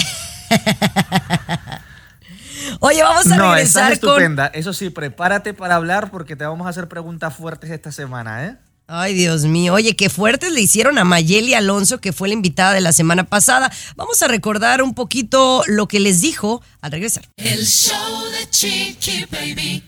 Oye, 2.80 3.02
vamos 3.02 3.30
a 3.30 3.36
No, 3.36 3.54
estás 3.56 3.88
regresar 3.88 4.00
con. 4.00 4.10
estupenda. 4.10 4.46
Eso 4.48 4.72
sí, 4.72 4.90
prepárate 4.90 5.54
para 5.54 5.76
hablar 5.76 6.10
porque 6.10 6.34
te 6.36 6.44
vamos 6.44 6.66
a 6.66 6.70
hacer 6.70 6.88
preguntas 6.88 7.34
fuertes 7.34 7.70
esta 7.70 7.92
semana, 7.92 8.46
¿eh? 8.46 8.56
Ay, 8.86 9.14
Dios 9.14 9.44
mío. 9.44 9.72
Oye, 9.74 9.96
qué 9.96 10.10
fuertes 10.10 10.52
le 10.52 10.60
hicieron 10.60 10.98
a 10.98 11.04
Mayeli 11.04 11.54
Alonso, 11.54 12.00
que 12.00 12.12
fue 12.12 12.28
la 12.28 12.34
invitada 12.34 12.74
de 12.74 12.82
la 12.82 12.92
semana 12.92 13.24
pasada. 13.24 13.72
Vamos 13.96 14.22
a 14.22 14.28
recordar 14.28 14.82
un 14.82 14.94
poquito 14.94 15.62
lo 15.66 15.88
que 15.88 16.00
les 16.00 16.20
dijo 16.20 16.62
al 16.82 16.92
regresar. 16.92 17.26
El 17.36 17.64
show 17.66 18.24
de 18.30 18.50
Chiqui 18.50 19.24
Baby. 19.30 19.82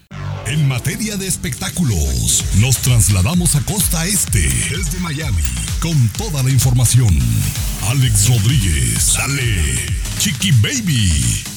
En 0.47 0.67
materia 0.67 1.17
de 1.17 1.27
espectáculos, 1.27 2.45
nos 2.57 2.79
trasladamos 2.79 3.55
a 3.57 3.61
Costa 3.63 4.07
Este, 4.07 4.41
desde 4.71 4.99
Miami, 5.01 5.43
con 5.81 6.09
toda 6.11 6.43
la 6.43 6.51
información. 6.51 7.19
Alex 7.89 8.29
Rodríguez, 8.29 9.03
sale 9.03 9.87
Chiqui 10.19 10.53
Baby. 10.53 11.56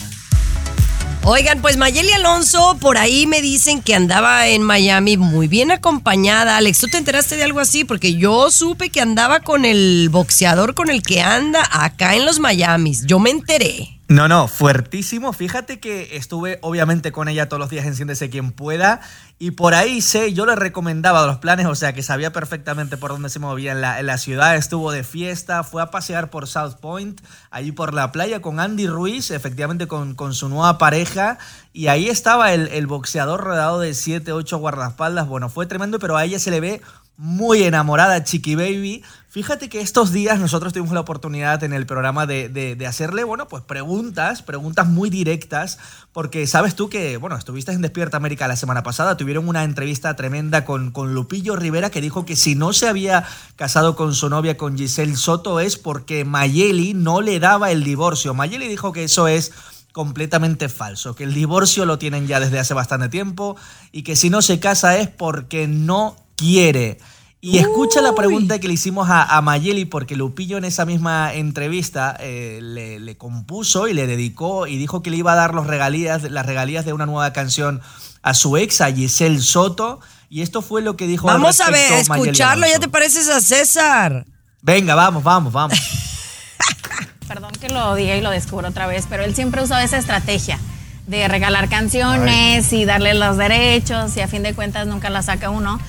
Oigan, 1.24 1.62
pues 1.62 1.76
Mayeli 1.76 2.14
Alonso, 2.14 2.78
por 2.80 2.98
ahí 2.98 3.28
me 3.28 3.42
dicen 3.42 3.82
que 3.82 3.94
andaba 3.94 4.48
en 4.48 4.64
Miami 4.64 5.18
muy 5.18 5.48
bien 5.48 5.70
acompañada. 5.70 6.58
Alex, 6.58 6.80
¿tú 6.80 6.88
te 6.88 6.98
enteraste 6.98 7.36
de 7.36 7.44
algo 7.44 7.60
así? 7.60 7.84
Porque 7.84 8.16
yo 8.16 8.50
supe 8.52 8.90
que 8.90 9.02
andaba 9.02 9.42
con 9.42 9.66
el 9.66 10.08
boxeador 10.10 10.76
con 10.76 10.90
el 10.90 11.04
que 11.04 11.22
anda 11.22 11.68
acá 11.72 12.16
en 12.16 12.26
los 12.26 12.40
Miamis. 12.40 13.06
Yo 13.06 13.20
me 13.20 13.32
enteré. 13.32 13.99
No, 14.10 14.28
no, 14.28 14.48
fuertísimo. 14.48 15.34
Fíjate 15.34 15.80
que 15.80 16.18
estuve 16.18 16.58
obviamente 16.64 17.12
con 17.12 17.28
ella 17.28 17.48
todos 17.48 17.60
los 17.60 17.70
días 17.70 17.86
en 17.86 17.94
Siéntese 17.94 18.32
quien 18.32 18.52
pueda. 18.52 19.02
Y 19.38 19.52
por 19.52 19.76
ahí 19.76 20.02
sé, 20.02 20.34
yo 20.34 20.48
le 20.48 20.56
recomendaba 20.56 21.28
los 21.28 21.38
planes, 21.38 21.68
o 21.68 21.76
sea 21.76 21.94
que 21.94 22.02
sabía 22.02 22.34
perfectamente 22.34 22.98
por 22.98 23.12
dónde 23.12 23.30
se 23.30 23.38
movía 23.38 23.72
en 23.72 23.82
la, 23.82 24.00
en 24.00 24.08
la 24.08 24.18
ciudad. 24.18 24.56
Estuvo 24.56 24.92
de 24.92 25.04
fiesta, 25.04 25.64
fue 25.64 25.84
a 25.84 25.92
pasear 25.92 26.32
por 26.32 26.48
South 26.48 26.78
Point, 26.82 27.22
allí 27.52 27.72
por 27.72 27.94
la 27.94 28.12
playa 28.12 28.42
con 28.42 28.60
Andy 28.60 28.88
Ruiz, 28.88 29.30
efectivamente 29.30 29.86
con, 29.86 30.16
con 30.16 30.34
su 30.34 30.50
nueva 30.50 30.80
pareja. 30.80 31.38
Y 31.72 31.86
ahí 31.86 32.10
estaba 32.10 32.52
el, 32.52 32.68
el 32.70 32.88
boxeador 32.88 33.42
rodeado 33.42 33.80
de 33.80 33.94
7, 33.94 34.32
8 34.32 34.58
guardaespaldas. 34.58 35.28
Bueno, 35.28 35.50
fue 35.50 35.68
tremendo, 35.68 36.00
pero 36.00 36.18
a 36.18 36.26
ella 36.26 36.40
se 36.40 36.50
le 36.50 36.60
ve 36.60 36.82
muy 37.16 37.64
enamorada, 37.64 38.24
Chiqui 38.24 38.56
Baby. 38.56 39.04
Fíjate 39.32 39.70
que 39.70 39.80
estos 39.80 40.12
días 40.12 40.40
nosotros 40.40 40.74
tuvimos 40.74 40.92
la 40.92 41.02
oportunidad 41.02 41.64
en 41.64 41.72
el 41.72 41.86
programa 41.86 42.26
de, 42.26 42.50
de, 42.50 42.88
hacerle, 42.88 43.24
bueno, 43.24 43.48
pues 43.48 43.62
preguntas, 43.62 44.42
preguntas 44.42 44.88
muy 44.88 45.12
directas, 45.12 45.78
porque 46.12 46.48
sabes 46.48 46.74
tú 46.74 46.90
que, 46.90 47.18
bueno, 47.18 47.36
estuviste 47.36 47.72
en 47.72 47.82
Despierta 47.82 48.18
América 48.18 48.48
la 48.48 48.56
semana 48.56 48.82
pasada, 48.82 49.18
tuvieron 49.18 49.48
una 49.48 49.64
entrevista 49.64 50.16
tremenda 50.16 50.66
con, 50.66 50.90
con 50.90 51.14
Lupillo 51.14 51.56
Rivera 51.56 51.92
que 51.92 52.02
dijo 52.02 52.26
que 52.26 52.36
si 52.36 52.56
no 52.56 52.74
se 52.74 52.88
había 52.88 53.24
casado 53.56 53.96
con 53.96 54.16
su 54.16 54.30
novia, 54.30 54.58
con 54.58 54.76
Giselle 54.76 55.16
Soto, 55.16 55.60
es 55.60 55.78
porque 55.78 56.26
Mayeli 56.26 56.96
no 56.96 57.22
le 57.22 57.40
daba 57.40 57.70
el 57.70 57.84
divorcio. 57.84 58.34
Mayeli 58.34 58.68
dijo 58.68 58.94
que 58.94 59.04
eso 59.04 59.28
es 59.28 59.52
completamente 59.92 60.70
falso, 60.70 61.14
que 61.14 61.26
el 61.26 61.36
divorcio 61.36 61.86
lo 61.86 62.00
tienen 62.00 62.26
ya 62.26 62.40
desde 62.40 62.58
hace 62.58 62.74
bastante 62.74 63.10
tiempo 63.10 63.58
y 63.92 64.02
que 64.02 64.16
si 64.16 64.32
no 64.32 64.42
se 64.42 64.60
casa 64.60 64.98
es 64.98 65.08
porque 65.08 65.68
no 65.68 66.16
quiere. 66.36 66.98
Y 67.42 67.60
escucha 67.60 68.02
la 68.02 68.14
pregunta 68.16 68.60
que 68.60 68.68
le 68.68 68.74
hicimos 68.74 69.08
a, 69.10 69.42
Mayeli, 69.42 69.86
porque 69.86 70.18
Lupillo 70.18 70.58
en 70.58 70.66
esa 70.66 70.86
misma 70.86 71.34
entrevista 71.34 72.18
eh, 72.20 72.60
le, 72.62 73.18
compuso 73.18 73.88
y 73.88 73.94
le 73.94 74.08
dedicó 74.08 74.68
y 74.68 74.78
dijo 74.78 75.02
que 75.02 75.10
le 75.10 75.18
iba 75.18 75.32
a 75.32 75.36
dar 75.36 75.54
los 75.54 75.66
regalías, 75.66 76.24
las 76.24 76.46
regalías 76.46 76.84
de 76.84 76.92
una 76.92 77.06
nueva 77.06 77.32
canción 77.32 77.82
a 78.24 78.34
su 78.34 78.58
ex, 78.58 78.82
a 78.82 78.92
Giselle 78.92 79.40
Soto. 79.40 80.02
Y 80.30 80.42
esto 80.42 80.62
fue 80.62 80.82
lo 80.82 80.98
que 80.98 81.08
dijo. 81.08 81.28
Vamos 81.28 81.62
a 81.62 81.72
ver, 81.72 81.94
escucharlo, 81.94 82.68
ya 82.68 82.78
te 82.78 82.90
pareces 82.90 83.30
a 83.30 83.40
César. 83.40 84.26
Venga, 84.62 84.94
vamos, 84.96 85.24
vamos, 85.24 85.54
vamos. 85.54 85.80
Perdón 87.28 87.52
que 87.54 87.70
lo 87.70 87.96
diga 87.96 88.18
y 88.18 88.22
lo 88.22 88.32
descubro 88.32 88.68
otra 88.68 88.86
vez, 88.86 89.06
pero 89.10 89.24
él 89.24 89.34
siempre 89.34 89.64
usaba 89.64 89.82
esa 89.84 89.98
estrategia 89.98 90.60
de 91.08 91.28
regalar 91.30 91.70
canciones 91.70 92.74
y 92.74 92.84
darle 92.84 93.14
los 93.14 93.38
derechos 93.38 94.16
y 94.18 94.22
a 94.22 94.28
fin 94.28 94.44
de 94.44 94.54
cuentas 94.54 94.88
nunca 94.88 95.10
la 95.10 95.22
saca 95.22 95.50
uno. 95.50 95.80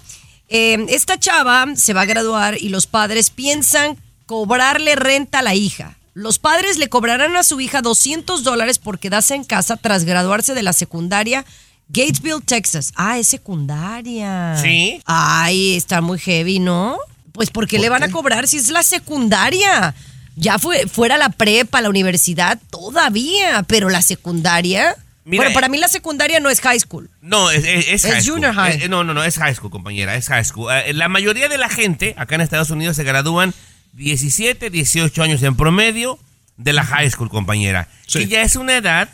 Eh, 0.47 0.85
esta 0.89 1.19
chava 1.19 1.65
se 1.75 1.93
va 1.93 2.01
a 2.01 2.05
graduar 2.05 2.57
y 2.57 2.69
los 2.69 2.87
padres 2.87 3.29
piensan 3.29 3.97
cobrarle 4.25 4.95
renta 4.95 5.39
a 5.39 5.43
la 5.43 5.55
hija. 5.55 5.97
Los 6.13 6.39
padres 6.39 6.77
le 6.77 6.89
cobrarán 6.89 7.35
a 7.37 7.43
su 7.43 7.61
hija 7.61 7.81
200 7.81 8.43
dólares 8.43 8.79
por 8.79 8.99
quedarse 8.99 9.35
en 9.35 9.43
casa 9.43 9.77
tras 9.77 10.03
graduarse 10.03 10.53
de 10.53 10.63
la 10.63 10.73
secundaria 10.73 11.45
Gatesville, 11.87 12.41
Texas. 12.45 12.93
Ah, 12.95 13.19
es 13.19 13.27
secundaria. 13.27 14.55
Sí. 14.61 15.01
Ay, 15.05 15.75
está 15.75 16.01
muy 16.01 16.19
heavy, 16.19 16.59
¿no? 16.59 16.97
Pues 17.33 17.49
porque 17.49 17.79
le 17.79 17.89
van 17.89 18.03
a 18.03 18.11
cobrar 18.11 18.47
si 18.47 18.57
es 18.57 18.69
la 18.69 18.83
secundaria? 18.83 19.93
Ya 20.37 20.57
fue 20.57 20.87
fuera 20.87 21.17
la 21.17 21.29
prepa, 21.29 21.81
la 21.81 21.89
universidad, 21.89 22.59
todavía, 22.69 23.63
pero 23.67 23.89
la 23.89 24.01
secundaria 24.01 24.95
bueno, 25.23 25.53
para 25.53 25.69
mí 25.69 25.77
la 25.77 25.87
secundaria 25.87 26.39
no 26.39 26.49
es 26.49 26.61
high 26.61 26.79
school. 26.79 27.09
No, 27.21 27.51
es, 27.51 27.63
es, 27.65 28.05
es 28.05 28.27
junior 28.27 28.53
high. 28.53 28.89
no, 28.89 29.03
no, 29.03 29.13
no, 29.13 29.23
es 29.23 29.37
high 29.37 29.53
school, 29.53 29.69
compañera, 29.69 30.15
es 30.15 30.27
high 30.27 30.43
school. 30.43 30.71
Eh, 30.73 30.93
la 30.93 31.09
mayoría 31.09 31.47
de 31.47 31.57
la 31.57 31.69
gente 31.69 32.15
acá 32.17 32.35
en 32.35 32.41
Estados 32.41 32.71
Unidos 32.71 32.95
se 32.95 33.03
gradúan 33.03 33.53
17, 33.93 34.69
18 34.69 35.23
años 35.23 35.43
en 35.43 35.55
promedio 35.55 36.19
de 36.57 36.73
la 36.73 36.83
high 36.83 37.09
school, 37.09 37.29
compañera. 37.29 37.87
Y 38.13 38.27
ya 38.27 38.41
es 38.41 38.55
una 38.55 38.77
edad 38.77 39.09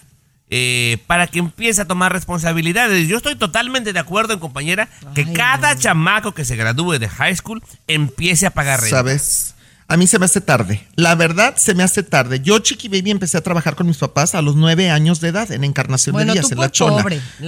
eh, 0.49 0.99
para 1.07 1.27
que 1.27 1.39
empiece 1.39 1.81
a 1.81 1.85
tomar 1.85 2.13
responsabilidades. 2.13 3.07
Yo 3.07 3.17
estoy 3.17 3.35
totalmente 3.35 3.93
de 3.93 3.99
acuerdo, 3.99 4.33
en 4.33 4.39
compañera, 4.39 4.87
que 5.13 5.31
cada 5.33 5.75
chamaco 5.77 6.33
que 6.33 6.45
se 6.45 6.55
gradúe 6.55 6.99
de 6.99 7.09
high 7.09 7.35
school 7.35 7.61
empiece 7.87 8.45
a 8.45 8.51
pagar 8.51 8.79
renta. 8.79 8.97
¿Sabes? 8.97 9.55
A 9.89 9.95
mí 9.95 10.05
se 10.05 10.19
me 10.19 10.25
hace 10.25 10.41
tarde. 10.41 10.85
La 10.95 11.15
verdad, 11.15 11.55
se 11.55 11.73
me 11.73 11.81
hace 11.81 12.03
tarde. 12.03 12.41
Yo, 12.41 12.59
Chiqui 12.59 12.89
Baby, 12.89 13.11
empecé 13.11 13.37
a 13.37 13.41
trabajar 13.41 13.75
con 13.75 13.87
mis 13.87 13.95
papás 13.95 14.35
a 14.35 14.41
los 14.41 14.57
nueve 14.57 14.89
años 14.89 15.21
de 15.21 15.29
edad 15.29 15.49
en 15.49 15.63
Encarnación 15.63 16.13
de 16.17 16.25
Díaz, 16.25 16.51
en 16.51 16.59
La 16.59 16.69
Chona. 16.69 17.05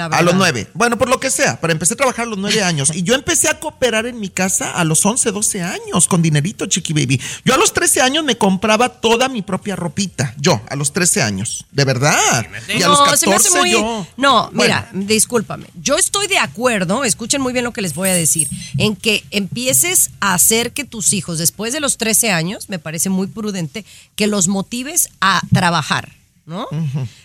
a 0.09 0.21
los 0.21 0.35
nueve. 0.35 0.69
Bueno, 0.73 0.97
por 0.97 1.09
lo 1.09 1.19
que 1.19 1.31
sea, 1.31 1.59
pero 1.59 1.73
empecé 1.73 1.95
a 1.95 1.97
trabajar 1.97 2.27
a 2.27 2.29
los 2.29 2.37
nueve 2.37 2.63
años. 2.63 2.91
Y 2.95 3.03
yo 3.03 3.13
empecé 3.13 3.49
a 3.49 3.59
cooperar 3.59 4.05
en 4.05 4.21
mi 4.21 4.29
casa 4.29 4.71
a 4.71 4.85
los 4.85 5.05
once, 5.05 5.31
doce 5.33 5.61
años 5.61 6.07
con 6.07 6.21
dinerito, 6.21 6.65
Chiqui 6.65 6.93
Baby. 6.93 7.19
Yo 7.43 7.55
a 7.55 7.57
los 7.57 7.73
trece 7.73 7.99
años 7.99 8.23
me 8.23 8.37
compraba 8.37 8.87
toda 8.87 9.27
mi 9.27 9.41
propia 9.41 9.75
ropita. 9.75 10.33
Yo, 10.37 10.61
a 10.69 10.77
los 10.77 10.93
trece 10.93 11.21
años. 11.21 11.65
De 11.71 11.83
verdad. 11.83 12.45
Y 12.73 12.81
a 12.81 12.87
los 12.87 13.01
catorce 13.01 13.49
yo. 13.69 14.07
No, 14.15 14.49
mira, 14.53 14.89
discúlpame. 14.93 15.65
Yo 15.81 15.97
estoy 15.97 16.27
de 16.27 16.37
acuerdo, 16.37 17.03
escuchen 17.03 17.41
muy 17.41 17.51
bien 17.51 17.65
lo 17.65 17.73
que 17.73 17.81
les 17.81 17.93
voy 17.93 18.07
a 18.07 18.13
decir, 18.13 18.47
en 18.77 18.95
que 18.95 19.25
empieces 19.31 20.11
a 20.21 20.35
hacer 20.35 20.71
que 20.71 20.85
tus 20.85 21.11
hijos, 21.11 21.37
después 21.37 21.73
de 21.73 21.81
los 21.81 21.97
años, 22.31 22.69
me 22.69 22.79
parece 22.79 23.09
muy 23.09 23.27
prudente 23.27 23.85
que 24.15 24.27
los 24.27 24.47
motives 24.47 25.09
a 25.21 25.41
trabajar, 25.53 26.13
¿no? 26.45 26.67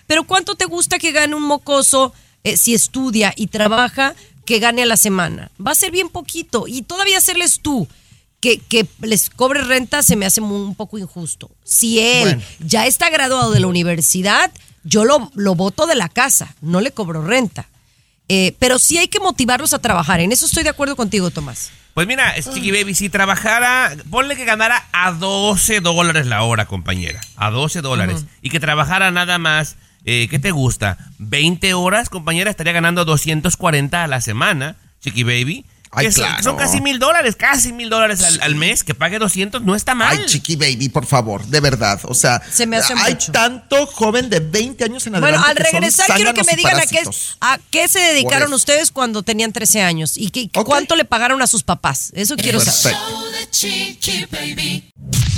Pero 0.07 0.25
¿cuánto 0.25 0.55
te 0.55 0.64
gusta 0.64 0.99
que 0.99 1.12
gane 1.12 1.35
un 1.35 1.43
mocoso 1.43 2.12
eh, 2.43 2.57
si 2.57 2.75
estudia 2.75 3.33
y 3.37 3.49
trabaja 3.49 4.14
que 4.45 4.59
gane 4.59 4.83
a 4.83 4.87
la 4.87 4.97
semana? 4.97 5.51
Va 5.64 5.73
a 5.73 5.77
ser 5.77 5.90
bien 5.90 6.09
poquito 6.09 6.67
y 6.67 6.83
todavía 6.83 7.19
hacerles 7.19 7.61
tú. 7.61 7.88
Que, 8.40 8.59
que, 8.59 8.87
les 9.01 9.31
cobre 9.31 9.62
renta 9.62 10.03
se 10.03 10.17
me 10.17 10.27
hace 10.27 10.43
un 10.43 10.75
poco 10.75 10.99
injusto. 10.99 11.51
Si 11.64 11.99
él 11.99 12.43
ya 12.61 12.87
está 12.87 13.09
graduado 13.09 13.53
de 13.53 13.61
la 13.61 13.69
universidad, 13.69 14.53
yo 14.83 15.07
lo, 15.07 15.31
lo 15.35 15.55
voto 15.55 15.87
de 15.87 15.95
la 15.95 16.11
casa, 16.11 16.55
no 16.61 16.83
le 16.83 16.90
cobro 16.90 17.27
renta. 17.27 17.67
Eh, 18.29 18.55
pero 18.59 18.79
sí 18.79 18.99
hay 18.99 19.09
que 19.09 19.21
motivarlos 19.21 19.73
a 19.75 19.79
trabajar. 19.79 20.21
En 20.21 20.33
eso 20.33 20.47
estoy 20.47 20.62
de 20.62 20.71
acuerdo 20.71 20.97
contigo, 20.97 21.31
Tomás. 21.31 21.71
Pues 21.95 22.09
mira, 22.09 22.35
Chiqui 22.35 22.73
Baby, 22.73 22.95
si 22.95 23.09
trabajara, 23.09 23.93
ponle 24.11 24.35
que 24.35 24.45
ganara 24.45 24.85
a 24.93 25.13
12 25.13 25.81
dólares 25.81 26.27
la 26.27 26.43
hora, 26.43 26.67
compañera. 26.67 27.21
A 27.37 27.51
12 27.51 27.83
dólares. 27.83 28.27
Y 28.43 28.51
que 28.51 28.59
trabajara 28.59 29.13
nada 29.13 29.39
más, 29.39 29.77
eh, 30.05 30.27
¿qué 30.29 30.41
te 30.41 30.51
gusta? 30.51 30.99
20 31.19 31.73
horas, 31.75 32.09
compañera, 32.09 32.51
estaría 32.51 32.73
ganando 32.73 33.05
240 33.05 34.03
a 34.03 34.09
la 34.09 34.21
semana, 34.21 34.75
Chiqui 35.01 35.23
Baby 35.23 35.65
son 36.43 36.57
casi 36.57 36.81
mil 36.81 36.99
dólares, 36.99 37.37
casi 37.37 37.73
mil 37.73 37.91
dólares 37.91 38.23
al, 38.41 38.55
mes, 38.55 38.85
que 38.85 38.95
pague 38.95 39.19
200, 39.19 39.63
no 39.63 39.75
está 39.75 39.95
mal. 39.95 40.17
Ay, 40.19 40.27
chiqui 40.27 40.57
baby, 40.57 40.89
por 40.89 41.07
favor, 41.07 41.45
de 41.47 41.61
verdad. 41.61 42.01
O 42.05 42.15
sea, 42.15 42.43
hay 42.97 43.17
tanto 43.33 43.87
joven 43.87 44.31
de 44.31 44.41
20 44.41 44.85
años 44.85 45.07
en 45.07 45.17
adelante. 45.17 45.39
Bueno, 45.39 45.51
al 45.51 45.57
regresar 45.57 46.07
quiero 46.15 46.35
que 46.35 46.45
me 46.45 46.57
digan 46.57 46.79
a 46.79 46.87
qué, 46.87 47.03
a 47.41 47.59
qué, 47.71 47.89
se 47.89 48.01
dedicaron 48.01 48.53
ustedes 48.53 48.91
cuando 48.91 49.23
tenían 49.23 49.53
13 49.53 49.83
años 49.83 50.17
y 50.17 50.31
que, 50.31 50.51
cuánto 50.65 50.97
le 50.97 51.05
pagaron 51.05 51.43
a 51.43 51.47
sus 51.47 51.63
papás. 51.63 52.11
Eso 52.15 52.37
quiero 52.37 52.61
saber. 52.61 52.97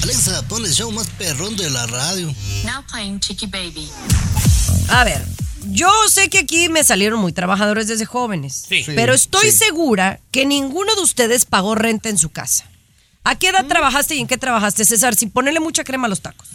Alexa, 0.02 0.42
pon 0.48 0.64
el 0.64 0.72
show 0.72 0.90
más 0.92 1.08
perrón 1.18 1.56
de 1.56 1.68
la 1.68 1.84
radio. 1.86 2.32
Now 2.64 2.84
playing 2.88 3.18
Chiqui 3.18 3.46
Baby. 3.46 3.90
A 4.88 5.02
ver, 5.04 5.24
yo 5.70 5.90
sé 6.08 6.28
que 6.28 6.38
aquí 6.38 6.68
me 6.68 6.84
salieron 6.84 7.20
muy 7.20 7.32
trabajadores 7.32 7.88
desde 7.88 8.06
jóvenes, 8.06 8.66
sí. 8.68 8.84
pero 8.94 9.14
estoy 9.14 9.50
segura 9.50 10.20
que 10.30 10.46
ninguno 10.46 10.94
de 10.94 11.02
ustedes 11.02 11.44
pagó 11.44 11.74
renta 11.74 12.08
en 12.08 12.18
su 12.18 12.30
casa. 12.30 12.64
¿A 13.24 13.34
qué 13.34 13.48
edad 13.48 13.64
mm. 13.64 13.68
trabajaste 13.68 14.14
y 14.14 14.20
en 14.20 14.26
qué 14.26 14.38
trabajaste, 14.38 14.84
César? 14.84 15.16
Sin 15.16 15.30
ponerle 15.30 15.60
mucha 15.60 15.82
crema 15.82 16.06
a 16.06 16.10
los 16.10 16.20
tacos. 16.20 16.48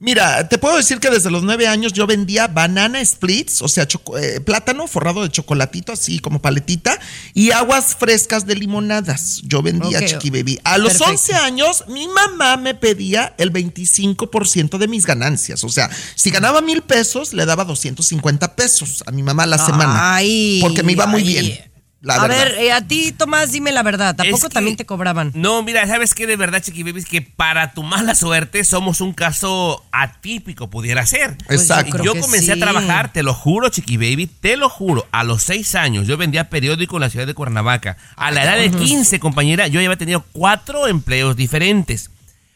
Mira, 0.00 0.48
te 0.48 0.58
puedo 0.58 0.76
decir 0.76 0.98
que 0.98 1.08
desde 1.08 1.30
los 1.30 1.44
nueve 1.44 1.68
años 1.68 1.92
yo 1.92 2.06
vendía 2.06 2.48
banana 2.48 3.02
splits, 3.04 3.62
o 3.62 3.68
sea, 3.68 3.86
eh, 4.20 4.40
plátano 4.40 4.86
forrado 4.86 5.22
de 5.22 5.30
chocolatito, 5.30 5.92
así 5.92 6.18
como 6.18 6.42
paletita, 6.42 6.98
y 7.32 7.52
aguas 7.52 7.94
frescas 7.94 8.44
de 8.44 8.56
limonadas. 8.56 9.40
Yo 9.44 9.62
vendía 9.62 10.04
Chiqui 10.04 10.30
Baby. 10.30 10.60
A 10.64 10.78
los 10.78 11.00
once 11.00 11.34
años, 11.34 11.84
mi 11.88 12.08
mamá 12.08 12.56
me 12.56 12.74
pedía 12.74 13.34
el 13.38 13.52
25% 13.52 14.78
de 14.78 14.88
mis 14.88 15.06
ganancias. 15.06 15.62
O 15.62 15.68
sea, 15.68 15.88
si 16.16 16.30
ganaba 16.30 16.60
mil 16.60 16.82
pesos, 16.82 17.32
le 17.32 17.46
daba 17.46 17.64
250 17.64 18.56
pesos 18.56 19.04
a 19.06 19.12
mi 19.12 19.22
mamá 19.22 19.46
la 19.46 19.64
semana. 19.64 20.16
Ay, 20.16 20.58
porque 20.60 20.82
me 20.82 20.92
iba 20.92 21.06
muy 21.06 21.22
bien. 21.22 21.73
La 22.04 22.16
a 22.16 22.28
verdad. 22.28 22.36
ver, 22.44 22.54
eh, 22.58 22.70
a 22.72 22.86
ti, 22.86 23.12
Tomás, 23.12 23.50
dime 23.50 23.72
la 23.72 23.82
verdad. 23.82 24.14
¿Tampoco 24.14 24.48
que- 24.48 24.54
también 24.54 24.76
te 24.76 24.84
cobraban? 24.84 25.32
No, 25.34 25.62
mira, 25.62 25.86
¿sabes 25.86 26.14
qué? 26.14 26.26
De 26.26 26.36
verdad, 26.36 26.62
Chiqui 26.62 26.82
Baby, 26.82 27.00
es 27.00 27.06
que 27.06 27.22
para 27.22 27.72
tu 27.72 27.82
mala 27.82 28.14
suerte 28.14 28.62
somos 28.62 29.00
un 29.00 29.14
caso 29.14 29.82
atípico, 29.90 30.68
pudiera 30.68 31.06
ser. 31.06 31.36
Pues 31.46 31.62
Exacto. 31.62 31.96
yo 32.02 32.14
Yo, 32.14 32.20
comencé 32.20 32.52
a 32.52 32.56
trabajar, 32.58 33.10
te 33.12 33.22
lo 33.22 33.32
juro, 33.32 33.70
Chiqui 33.70 33.96
Baby, 33.96 34.26
te 34.26 34.56
lo 34.58 34.68
juro, 34.68 35.06
a 35.12 35.24
los 35.24 35.42
seis 35.42 35.74
años 35.74 36.06
yo 36.06 36.16
vendía 36.18 36.50
periódico 36.50 36.96
en 36.96 37.00
la 37.00 37.10
ciudad 37.10 37.26
de 37.26 37.32
Cuernavaca. 37.34 37.96
A 38.16 38.30
la 38.30 38.44
edad 38.44 38.58
de 38.58 38.70
15, 38.70 39.18
compañera, 39.18 39.66
yo 39.68 39.80
ya 39.80 39.86
había 39.86 39.96
tenido 39.96 40.24
cuatro 40.32 40.86
empleos 40.86 41.36
diferentes. 41.36 42.10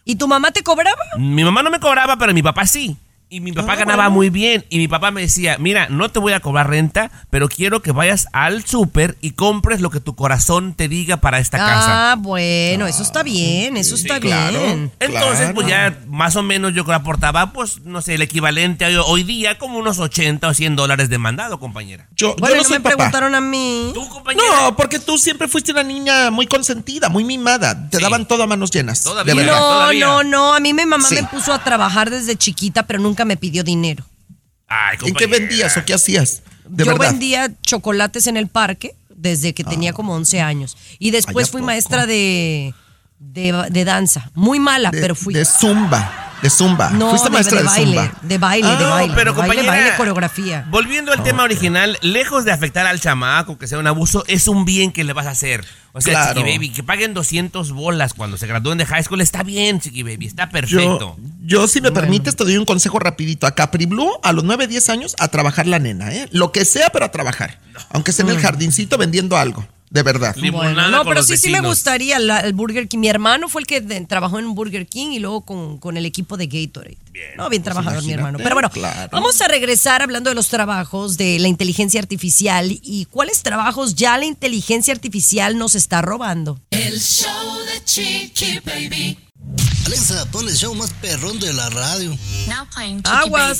¿Y 0.04 0.16
tu 0.16 0.28
mamá 0.28 0.50
te 0.52 0.62
cobraba? 0.62 1.02
Mi 1.18 1.42
mamá 1.44 1.62
no 1.62 1.70
me 1.70 1.80
cobraba, 1.80 2.16
pero 2.18 2.34
mi 2.34 2.42
papá 2.42 2.66
sí. 2.66 2.96
Y 3.30 3.40
mi 3.40 3.52
papá 3.52 3.74
Ah, 3.74 3.76
ganaba 3.76 4.04
bueno. 4.04 4.10
muy 4.16 4.30
bien. 4.30 4.64
Y 4.70 4.78
mi 4.78 4.88
papá 4.88 5.10
me 5.10 5.20
decía, 5.20 5.56
mira, 5.58 5.88
no 5.90 6.08
te 6.08 6.18
voy 6.18 6.32
a 6.32 6.40
cobrar 6.40 6.70
renta, 6.70 7.10
pero 7.28 7.48
quiero 7.50 7.82
que 7.82 7.92
vayas 7.92 8.26
al 8.32 8.64
súper 8.64 9.18
y 9.20 9.32
compres 9.32 9.82
lo 9.82 9.90
que 9.90 10.00
tu 10.00 10.14
corazón 10.14 10.72
te 10.72 10.88
diga 10.88 11.18
para 11.18 11.38
esta 11.38 11.58
casa. 11.58 12.12
Ah, 12.12 12.16
bueno, 12.18 12.86
eso 12.86 13.02
está 13.02 13.22
bien, 13.22 13.76
eso 13.76 13.96
está 13.96 14.18
bien. 14.18 14.90
Entonces, 14.98 15.50
pues 15.54 15.66
ya 15.66 15.98
más 16.08 16.36
o 16.36 16.42
menos 16.42 16.72
yo 16.72 16.84
creo 16.86 16.96
aportaba, 16.96 17.52
pues, 17.52 17.82
no 17.84 18.00
sé, 18.00 18.14
el 18.14 18.22
equivalente 18.22 18.86
a 18.86 19.02
hoy 19.02 19.24
día 19.24 19.58
como 19.58 19.78
unos 19.78 19.98
80 19.98 20.48
o 20.48 20.54
100 20.54 20.76
dólares 20.76 21.10
de 21.10 21.18
mandado, 21.18 21.60
compañera. 21.60 22.06
Yo, 22.16 22.34
Bueno, 22.38 22.56
yo 22.56 22.56
no 22.56 22.62
no 22.62 22.68
soy 22.68 22.78
me 22.78 22.82
papá. 22.84 22.96
preguntaron 22.96 23.34
a 23.34 23.40
mí. 23.42 23.90
¿Tú, 23.92 24.08
compañera? 24.08 24.44
No, 24.62 24.74
porque 24.76 24.98
tú 24.98 25.18
siempre 25.18 25.48
fuiste 25.48 25.72
una 25.72 25.82
niña 25.82 26.30
muy 26.30 26.46
consentida, 26.46 27.10
muy 27.10 27.24
mimada. 27.24 27.90
Te 27.90 27.98
daban 27.98 28.26
todo 28.26 28.44
a 28.44 28.46
manos 28.46 28.70
llenas. 28.70 29.02
Todavía. 29.02 29.34
De 29.34 29.38
verdad. 29.42 29.52
No, 29.52 29.66
todavía. 29.66 30.06
no, 30.06 30.24
no. 30.24 30.54
A 30.54 30.60
mí 30.60 30.72
mi 30.72 30.86
mamá 30.86 31.06
Sí. 31.08 31.14
me 31.16 31.24
puso 31.24 31.52
a 31.52 31.62
trabajar 31.62 32.08
desde 32.08 32.34
chiquita, 32.36 32.84
pero 32.86 33.00
nunca 33.00 33.17
me 33.24 33.36
pidió 33.36 33.62
dinero. 33.64 34.04
Ay, 34.66 34.98
¿En 35.04 35.14
qué 35.14 35.26
vendías 35.26 35.76
o 35.76 35.84
qué 35.84 35.94
hacías? 35.94 36.42
De 36.68 36.84
Yo 36.84 36.92
verdad. 36.92 37.10
vendía 37.12 37.50
chocolates 37.62 38.26
en 38.26 38.36
el 38.36 38.48
parque 38.48 38.94
desde 39.08 39.54
que 39.54 39.64
tenía 39.64 39.92
como 39.92 40.14
11 40.14 40.40
años. 40.40 40.76
Y 40.98 41.10
después 41.10 41.46
Ay, 41.46 41.48
¿a 41.48 41.52
fui 41.52 41.60
poco? 41.60 41.66
maestra 41.66 42.06
de, 42.06 42.74
de, 43.18 43.66
de 43.70 43.84
danza. 43.84 44.30
Muy 44.34 44.60
mala, 44.60 44.90
De, 44.90 45.00
pero 45.00 45.14
fui. 45.14 45.32
de 45.34 45.44
zumba. 45.44 46.27
De 46.42 46.50
zumba. 46.50 46.90
no, 46.90 47.10
Fuiste 47.10 47.28
de, 47.28 47.32
maestra 47.34 47.56
de 47.58 47.62
de, 47.64 47.68
baile, 47.68 47.86
zumba. 47.96 48.18
de 48.22 48.38
baile, 48.38 48.68
de 48.68 48.74
Ah, 48.84 48.88
baile. 48.90 49.14
pero, 49.16 49.32
de 49.32 49.38
baile, 49.38 49.54
compañera, 49.54 49.72
baile, 49.82 49.96
coreografía. 49.96 50.64
Volviendo 50.70 51.12
al 51.12 51.22
tema 51.22 51.42
original, 51.42 51.98
lejos 52.02 52.44
de 52.44 52.52
afectar 52.52 52.86
al 52.86 53.00
chamaco, 53.00 53.58
que 53.58 53.66
sea 53.66 53.78
un 53.78 53.86
abuso, 53.86 54.24
es 54.28 54.46
un 54.48 54.64
bien 54.64 54.92
que 54.92 55.02
le 55.04 55.12
vas 55.12 55.26
a 55.26 55.30
hacer. 55.30 55.64
O 55.92 56.00
sea, 56.00 56.12
Claro. 56.12 56.40
Chiqui 56.40 56.52
Baby, 56.52 56.70
que 56.70 56.82
paguen 56.84 57.12
200 57.14 57.72
bolas 57.72 58.14
cuando 58.14 58.36
se 58.36 58.46
gradúen 58.46 58.78
de 58.78 58.86
high 58.86 59.02
school, 59.02 59.20
está 59.20 59.42
bien, 59.42 59.80
Chiqui 59.80 60.02
Baby, 60.04 60.26
está 60.26 60.44
Yo, 60.46 60.52
perfecto. 60.52 61.16
yo, 61.42 61.66
si 61.66 61.80
me 61.80 61.90
permites, 61.90 62.36
te 62.36 62.44
doy 62.44 62.56
un 62.56 62.64
consejo 62.64 62.98
rapidito. 63.00 63.46
A 63.46 63.52
Capri 63.54 63.86
Blue, 63.86 64.10
a 64.22 64.32
los 64.32 64.44
9, 64.44 64.68
10 64.68 64.88
años, 64.90 65.16
a 65.18 65.28
trabajar 65.28 65.66
la 65.66 65.78
nena, 65.80 66.12
¿eh? 66.12 66.28
Lo 66.30 66.52
que 66.52 66.64
sea, 66.64 66.90
pero 66.90 67.06
a 67.06 67.10
trabajar. 67.10 67.58
Aunque 67.90 68.12
sea 68.12 68.24
en 68.24 68.30
el 68.30 68.38
jardincincito 68.40 68.96
vendiendo 68.98 69.36
algo. 69.36 69.66
De 69.90 70.02
verdad. 70.02 70.36
Limonada 70.36 70.74
Bueno, 70.74 70.90
no, 70.90 71.04
pero 71.04 71.22
sí, 71.22 71.36
sí 71.38 71.48
me 71.50 71.60
gustaría 71.60 72.18
la- 72.18 72.40
el 72.40 72.52
Burger 72.52 72.88
King. 72.88 72.98
Mi 72.98 73.08
hermano 73.08 73.48
fue 73.48 73.62
el 73.62 73.66
que 73.66 73.80
de- 73.80 74.00
trabajó 74.06 74.38
en 74.38 74.54
Burger 74.54 74.86
King 74.86 75.12
y 75.12 75.18
luego 75.18 75.42
con, 75.42 75.78
con 75.78 75.96
el 75.96 76.04
equipo 76.04 76.36
de 76.36 76.46
Gatorade. 76.46 76.98
no, 77.36 77.48
bien 77.48 77.62
trabajador 77.62 78.02
mi 78.04 78.12
hermano. 78.12 78.38
Pero 78.38 78.54
bueno, 78.54 78.70
claro. 78.70 79.08
vamos 79.12 79.40
a 79.40 79.48
regresar 79.48 80.02
hablando 80.02 80.28
de 80.30 80.34
los 80.34 80.48
trabajos 80.48 81.16
de 81.16 81.38
la 81.38 81.48
inteligencia 81.48 82.00
artificial 82.00 82.78
y 82.82 83.06
cuáles 83.06 83.42
trabajos 83.42 83.94
ya 83.94 84.18
la 84.18 84.26
inteligencia 84.26 84.92
artificial 84.92 85.56
nos 85.56 85.74
está 85.74 86.02
robando. 86.02 86.60
El 86.70 87.00
show 87.00 87.56
de 87.72 87.84
Chiqui 87.84 88.60
Baby. 88.64 89.18
Alexa, 89.86 90.26
pon 90.30 90.46
el 90.48 90.54
show 90.54 90.74
más 90.74 90.92
perrón 91.00 91.40
de 91.40 91.52
la 91.54 91.70
radio. 91.70 92.14
Aguas. 93.04 93.58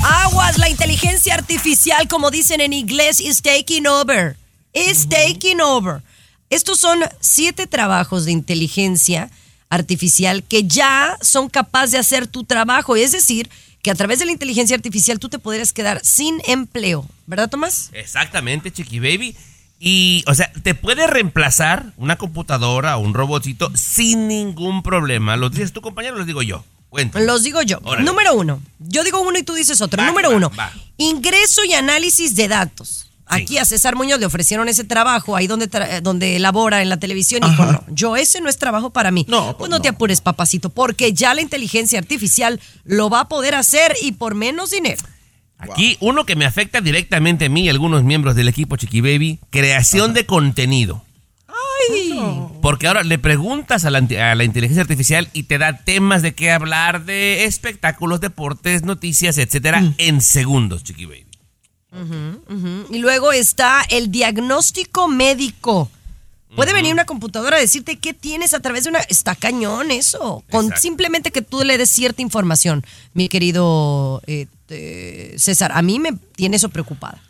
Aguas, 0.00 0.58
la 0.58 0.68
inteligencia 0.68 1.34
artificial, 1.34 2.08
como 2.08 2.30
dicen 2.30 2.60
en 2.60 2.72
inglés, 2.72 3.20
is 3.20 3.40
taking 3.40 3.86
over. 3.86 4.36
Is 4.74 5.08
taking 5.08 5.60
over. 5.60 6.02
Estos 6.50 6.78
son 6.80 7.00
siete 7.20 7.66
trabajos 7.66 8.24
de 8.26 8.32
inteligencia 8.32 9.30
artificial 9.70 10.42
que 10.44 10.64
ya 10.64 11.16
son 11.20 11.48
capaces 11.48 11.92
de 11.92 11.98
hacer 11.98 12.26
tu 12.26 12.44
trabajo. 12.44 12.96
Es 12.96 13.12
decir, 13.12 13.48
que 13.82 13.90
a 13.90 13.94
través 13.94 14.18
de 14.18 14.24
la 14.26 14.32
inteligencia 14.32 14.76
artificial 14.76 15.18
tú 15.18 15.28
te 15.28 15.38
podrías 15.38 15.72
quedar 15.72 16.00
sin 16.04 16.40
empleo. 16.46 17.06
¿Verdad, 17.26 17.50
Tomás? 17.50 17.90
Exactamente, 17.92 18.72
Chiqui 18.72 18.98
Baby. 18.98 19.36
Y, 19.78 20.24
o 20.26 20.34
sea, 20.34 20.50
te 20.62 20.74
puede 20.74 21.06
reemplazar 21.06 21.92
una 21.96 22.16
computadora 22.16 22.96
o 22.96 23.00
un 23.00 23.12
robotito 23.14 23.70
sin 23.76 24.28
ningún 24.28 24.82
problema. 24.82 25.36
¿Los 25.36 25.50
dices 25.52 25.72
tu 25.72 25.82
compañero 25.82 26.14
o 26.14 26.18
los 26.18 26.26
digo 26.26 26.42
yo? 26.42 26.64
Cuéntame. 26.88 27.26
Los 27.26 27.42
digo 27.42 27.60
yo. 27.62 27.80
Órale. 27.82 28.06
Número 28.06 28.34
uno. 28.34 28.62
Yo 28.78 29.02
digo 29.04 29.20
uno 29.20 29.38
y 29.38 29.42
tú 29.42 29.54
dices 29.54 29.80
otro. 29.80 30.00
Va, 30.00 30.06
Número 30.06 30.30
va, 30.30 30.36
uno. 30.36 30.50
va. 30.58 30.72
Ingreso 30.96 31.64
y 31.64 31.74
análisis 31.74 32.34
de 32.36 32.48
datos. 32.48 33.03
Aquí 33.26 33.58
a 33.58 33.64
César 33.64 33.96
Muñoz 33.96 34.20
le 34.20 34.26
ofrecieron 34.26 34.68
ese 34.68 34.84
trabajo 34.84 35.34
ahí 35.34 35.46
donde, 35.46 35.68
tra- 35.70 35.88
eh, 35.88 36.00
donde 36.02 36.36
elabora 36.36 36.82
en 36.82 36.88
la 36.88 36.98
televisión 36.98 37.42
y 37.44 37.50
dijo, 37.50 37.64
no, 37.64 37.84
yo 37.88 38.16
ese 38.16 38.40
no 38.40 38.48
es 38.48 38.58
trabajo 38.58 38.90
para 38.90 39.10
mí. 39.10 39.24
No, 39.28 39.56
pues 39.56 39.70
no, 39.70 39.80
te 39.80 39.88
apures, 39.88 40.20
papacito, 40.20 40.68
porque 40.70 41.12
ya 41.12 41.32
la 41.34 41.40
inteligencia 41.40 41.98
artificial 41.98 42.60
lo 42.84 43.08
va 43.10 43.20
a 43.20 43.28
poder 43.28 43.54
hacer 43.54 43.96
y 44.02 44.12
por 44.12 44.34
menos 44.34 44.70
dinero. 44.70 45.02
Aquí 45.56 45.96
uno 46.00 46.26
que 46.26 46.36
me 46.36 46.44
afecta 46.44 46.80
directamente 46.82 47.46
a 47.46 47.48
mí 47.48 47.62
y 47.64 47.68
algunos 47.70 48.02
miembros 48.04 48.34
del 48.36 48.48
equipo 48.48 48.76
Chiqui 48.76 49.00
Baby, 49.00 49.40
creación 49.50 50.12
de 50.12 50.26
contenido. 50.26 51.02
Ay. 51.48 52.18
Porque 52.60 52.86
ahora 52.86 53.02
le 53.04 53.18
preguntas 53.18 53.84
a 53.84 53.90
la, 53.90 53.98
a 53.98 54.34
la 54.34 54.44
inteligencia 54.44 54.82
artificial 54.82 55.28
y 55.32 55.44
te 55.44 55.58
da 55.58 55.78
temas 55.84 56.22
de 56.22 56.34
qué 56.34 56.50
hablar 56.50 57.04
de 57.04 57.44
espectáculos, 57.44 58.20
deportes, 58.20 58.82
noticias, 58.82 59.38
etcétera, 59.38 59.82
en 59.98 60.20
segundos, 60.20 60.84
Chiqui 60.84 61.06
Baby. 61.06 61.26
Y 62.90 62.98
luego 62.98 63.32
está 63.32 63.82
el 63.88 64.10
diagnóstico 64.10 65.08
médico. 65.08 65.90
Puede 66.56 66.72
venir 66.72 66.92
una 66.92 67.04
computadora 67.04 67.56
a 67.56 67.60
decirte 67.60 67.96
qué 67.96 68.14
tienes 68.14 68.54
a 68.54 68.60
través 68.60 68.84
de 68.84 68.90
una... 68.90 69.00
Está 69.00 69.34
cañón 69.34 69.90
eso. 69.90 70.44
Con 70.50 70.66
Exacto. 70.66 70.82
simplemente 70.82 71.30
que 71.32 71.42
tú 71.42 71.64
le 71.64 71.78
des 71.78 71.90
cierta 71.90 72.22
información, 72.22 72.84
mi 73.12 73.28
querido 73.28 74.22
eh, 74.26 74.46
eh, 74.68 75.34
César. 75.36 75.72
A 75.74 75.82
mí 75.82 75.98
me 75.98 76.12
tiene 76.36 76.56
eso 76.56 76.68
preocupada. 76.68 77.20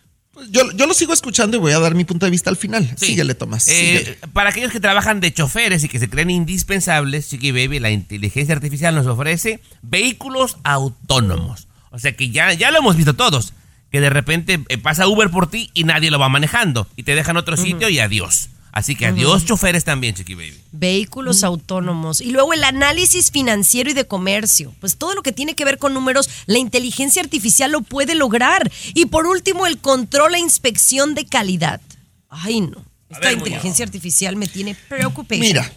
Yo, 0.50 0.70
yo 0.72 0.86
lo 0.86 0.94
sigo 0.94 1.12
escuchando 1.12 1.56
y 1.56 1.60
voy 1.60 1.72
a 1.72 1.78
dar 1.78 1.94
mi 1.94 2.04
punto 2.04 2.26
de 2.26 2.30
vista 2.30 2.50
al 2.50 2.56
final. 2.56 2.92
Síguele, 2.96 3.34
Tomás. 3.34 3.68
Eh, 3.68 3.98
síguele. 3.98 4.18
para 4.32 4.50
aquellos 4.50 4.72
que 4.72 4.80
trabajan 4.80 5.20
de 5.20 5.32
choferes 5.32 5.84
y 5.84 5.88
que 5.88 5.98
se 5.98 6.10
creen 6.10 6.30
indispensables, 6.30 7.30
Chiqui 7.30 7.52
Baby, 7.52 7.78
la 7.78 7.90
inteligencia 7.90 8.54
artificial 8.54 8.94
nos 8.94 9.06
ofrece 9.06 9.60
vehículos 9.82 10.58
autónomos. 10.64 11.68
O 11.90 11.98
sea 11.98 12.16
que 12.16 12.30
ya, 12.30 12.52
ya 12.52 12.72
lo 12.72 12.78
hemos 12.78 12.96
visto 12.96 13.14
todos. 13.14 13.52
Que 13.94 14.00
de 14.00 14.10
repente 14.10 14.58
eh, 14.70 14.76
pasa 14.76 15.06
Uber 15.06 15.30
por 15.30 15.48
ti 15.48 15.70
y 15.72 15.84
nadie 15.84 16.10
lo 16.10 16.18
va 16.18 16.28
manejando. 16.28 16.88
Y 16.96 17.04
te 17.04 17.14
dejan 17.14 17.36
otro 17.36 17.56
sitio 17.56 17.88
y 17.88 18.00
adiós. 18.00 18.48
Así 18.72 18.96
que 18.96 19.06
adiós 19.06 19.44
choferes 19.44 19.84
también, 19.84 20.16
Chiqui 20.16 20.34
Baby. 20.34 20.60
Vehículos 20.72 21.44
autónomos. 21.44 22.20
Y 22.20 22.32
luego 22.32 22.52
el 22.54 22.64
análisis 22.64 23.30
financiero 23.30 23.88
y 23.88 23.94
de 23.94 24.04
comercio. 24.04 24.74
Pues 24.80 24.96
todo 24.96 25.14
lo 25.14 25.22
que 25.22 25.30
tiene 25.30 25.54
que 25.54 25.64
ver 25.64 25.78
con 25.78 25.94
números, 25.94 26.28
la 26.46 26.58
inteligencia 26.58 27.22
artificial 27.22 27.70
lo 27.70 27.82
puede 27.82 28.16
lograr. 28.16 28.68
Y 28.94 29.06
por 29.06 29.28
último, 29.28 29.64
el 29.64 29.78
control 29.78 30.34
e 30.34 30.40
inspección 30.40 31.14
de 31.14 31.26
calidad. 31.26 31.80
Ay, 32.28 32.62
no. 32.62 32.84
Esta 33.08 33.28
ver, 33.28 33.38
inteligencia 33.38 33.84
artificial 33.84 34.34
me 34.34 34.48
tiene 34.48 34.74
preocupada. 34.88 35.40
Mira, 35.40 35.72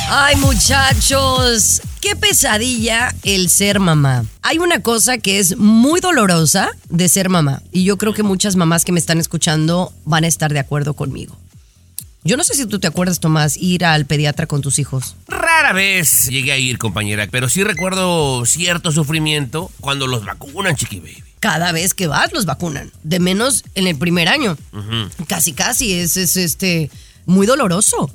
Ay, 0.09 0.37
muchachos. 0.37 1.81
qué 1.99 2.15
pesadilla 2.15 3.13
el 3.23 3.49
ser 3.49 3.81
mamá. 3.81 4.23
Hay 4.43 4.59
una 4.59 4.81
cosa 4.81 5.17
que 5.17 5.39
es 5.39 5.57
muy 5.57 5.99
dolorosa 5.99 6.69
de 6.87 7.09
ser 7.09 7.27
mamá 7.27 7.61
y 7.73 7.83
yo 7.83 7.97
creo 7.97 8.13
que 8.13 8.23
muchas 8.23 8.55
mamás 8.55 8.85
que 8.85 8.93
me 8.93 8.99
están 8.99 9.19
escuchando 9.19 9.91
van 10.05 10.23
a 10.23 10.27
estar 10.27 10.53
de 10.53 10.59
acuerdo 10.59 10.93
conmigo. 10.93 11.37
Yo 12.23 12.37
no 12.37 12.45
sé 12.45 12.53
si 12.53 12.65
tú 12.65 12.79
te 12.79 12.87
acuerdas, 12.87 13.19
Tomás, 13.19 13.57
ir 13.57 13.83
al 13.83 14.05
pediatra 14.05 14.47
con 14.47 14.61
tus 14.61 14.79
hijos. 14.79 15.17
Rara 15.27 15.73
vez 15.73 16.29
llegué 16.29 16.53
a 16.53 16.57
ir, 16.57 16.77
compañera, 16.77 17.27
pero 17.29 17.49
sí 17.49 17.61
recuerdo 17.65 18.45
cierto 18.45 18.93
sufrimiento 18.93 19.69
cuando 19.81 20.07
los 20.07 20.23
vacunan, 20.23 20.77
chiqui 20.77 21.01
baby. 21.01 21.24
Cada 21.39 21.71
vez 21.71 21.93
que 21.93 22.07
vas 22.07 22.33
los 22.33 22.45
vacunan, 22.45 22.91
de 23.03 23.19
menos 23.19 23.63
en 23.75 23.87
el 23.87 23.97
primer 23.97 24.27
año. 24.27 24.57
Casi, 25.27 25.53
casi, 25.53 25.93
es, 25.93 26.17
es 26.17 26.37
este 26.37 26.89
muy 27.25 27.45
doloroso. 27.45 28.11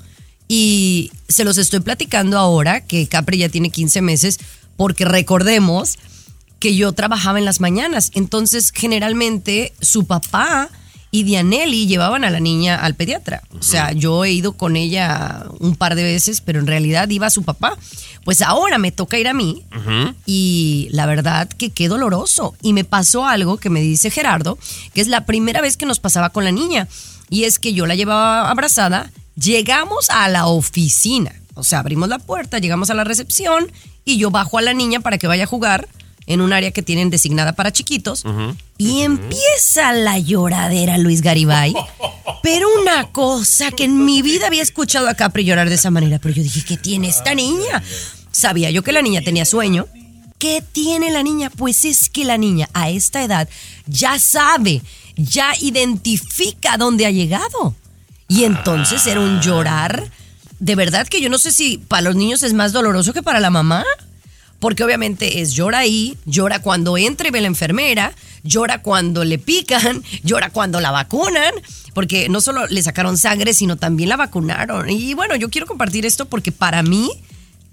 Y 0.48 1.12
se 1.28 1.44
los 1.44 1.58
estoy 1.58 1.80
platicando 1.80 2.38
ahora 2.38 2.84
que 2.84 3.06
Capri 3.06 3.38
ya 3.38 3.48
tiene 3.48 3.70
15 3.70 4.02
meses, 4.02 4.40
porque 4.76 5.04
recordemos 5.04 5.96
que 6.58 6.74
yo 6.74 6.92
trabajaba 6.92 7.38
en 7.38 7.44
las 7.44 7.60
mañanas. 7.60 8.10
Entonces, 8.14 8.72
generalmente, 8.74 9.72
su 9.80 10.06
papá 10.06 10.68
y 11.10 11.24
Dianelli 11.24 11.86
llevaban 11.86 12.24
a 12.24 12.30
la 12.30 12.40
niña 12.40 12.76
al 12.76 12.94
pediatra. 12.94 13.42
O 13.58 13.62
sea, 13.62 13.92
yo 13.92 14.24
he 14.24 14.30
ido 14.30 14.52
con 14.52 14.76
ella 14.76 15.44
un 15.58 15.74
par 15.74 15.96
de 15.96 16.04
veces, 16.04 16.40
pero 16.40 16.60
en 16.60 16.66
realidad 16.66 17.08
iba 17.08 17.30
su 17.30 17.42
papá. 17.42 17.76
Pues 18.24 18.42
ahora 18.42 18.78
me 18.78 18.92
toca 18.92 19.18
ir 19.18 19.26
a 19.26 19.34
mí 19.34 19.64
y 20.24 20.88
la 20.92 21.06
verdad 21.06 21.48
que 21.48 21.70
qué 21.70 21.88
doloroso. 21.88 22.54
Y 22.62 22.72
me 22.72 22.84
pasó 22.84 23.26
algo 23.26 23.56
que 23.56 23.70
me 23.70 23.80
dice 23.80 24.10
Gerardo, 24.10 24.58
que 24.94 25.00
es 25.00 25.08
la 25.08 25.26
primera 25.26 25.60
vez 25.60 25.76
que 25.76 25.86
nos 25.86 25.98
pasaba 25.98 26.30
con 26.30 26.44
la 26.44 26.52
niña. 26.52 26.86
Y 27.28 27.44
es 27.44 27.58
que 27.58 27.72
yo 27.72 27.86
la 27.86 27.96
llevaba 27.96 28.48
abrazada, 28.50 29.10
llegamos 29.34 30.10
a 30.10 30.28
la 30.28 30.46
oficina. 30.46 31.34
O 31.54 31.64
sea, 31.64 31.80
abrimos 31.80 32.08
la 32.08 32.18
puerta, 32.18 32.58
llegamos 32.58 32.90
a 32.90 32.94
la 32.94 33.04
recepción 33.04 33.70
y 34.04 34.16
yo 34.16 34.30
bajo 34.30 34.58
a 34.58 34.62
la 34.62 34.74
niña 34.74 35.00
para 35.00 35.18
que 35.18 35.26
vaya 35.26 35.44
a 35.44 35.48
jugar 35.48 35.88
en 36.30 36.40
un 36.40 36.52
área 36.52 36.70
que 36.70 36.82
tienen 36.82 37.10
designada 37.10 37.54
para 37.54 37.72
chiquitos. 37.72 38.24
Y 38.78 39.00
empieza 39.00 39.92
la 39.92 40.16
lloradera 40.20 40.96
Luis 40.96 41.22
Garibay. 41.22 41.74
Pero 42.42 42.68
una 42.80 43.08
cosa 43.10 43.72
que 43.72 43.84
en 43.84 44.04
mi 44.04 44.22
vida 44.22 44.46
había 44.46 44.62
escuchado 44.62 45.08
a 45.08 45.14
Capri 45.14 45.44
llorar 45.44 45.68
de 45.68 45.74
esa 45.74 45.90
manera. 45.90 46.20
Pero 46.20 46.36
yo 46.36 46.44
dije, 46.44 46.64
¿qué 46.64 46.76
tiene 46.76 47.08
esta 47.08 47.34
niña? 47.34 47.82
Sabía 48.30 48.70
yo 48.70 48.84
que 48.84 48.92
la 48.92 49.02
niña 49.02 49.22
tenía 49.22 49.44
sueño. 49.44 49.88
¿Qué 50.38 50.62
tiene 50.72 51.10
la 51.10 51.24
niña? 51.24 51.50
Pues 51.50 51.84
es 51.84 52.08
que 52.08 52.24
la 52.24 52.38
niña 52.38 52.68
a 52.74 52.90
esta 52.90 53.24
edad 53.24 53.48
ya 53.86 54.20
sabe, 54.20 54.82
ya 55.16 55.52
identifica 55.60 56.76
dónde 56.76 57.06
ha 57.06 57.10
llegado. 57.10 57.74
Y 58.28 58.44
entonces 58.44 59.04
era 59.08 59.18
un 59.18 59.40
llorar. 59.40 60.08
De 60.60 60.76
verdad 60.76 61.08
que 61.08 61.20
yo 61.20 61.28
no 61.28 61.38
sé 61.38 61.50
si 61.50 61.78
para 61.78 62.02
los 62.02 62.14
niños 62.14 62.44
es 62.44 62.54
más 62.54 62.72
doloroso 62.72 63.12
que 63.12 63.22
para 63.24 63.40
la 63.40 63.50
mamá 63.50 63.84
porque 64.60 64.84
obviamente 64.84 65.40
es 65.40 65.54
llora 65.54 65.78
ahí, 65.78 66.16
llora 66.26 66.60
cuando 66.60 66.96
entra 66.96 67.26
y 67.26 67.30
ve 67.30 67.40
la 67.40 67.48
enfermera, 67.48 68.12
llora 68.44 68.82
cuando 68.82 69.24
le 69.24 69.38
pican, 69.38 70.04
llora 70.22 70.50
cuando 70.50 70.80
la 70.80 70.90
vacunan, 70.90 71.52
porque 71.94 72.28
no 72.28 72.40
solo 72.40 72.66
le 72.66 72.82
sacaron 72.82 73.18
sangre, 73.18 73.54
sino 73.54 73.76
también 73.76 74.10
la 74.10 74.16
vacunaron. 74.16 74.88
Y 74.90 75.14
bueno, 75.14 75.34
yo 75.34 75.50
quiero 75.50 75.66
compartir 75.66 76.06
esto 76.06 76.26
porque 76.26 76.52
para 76.52 76.82
mí, 76.82 77.10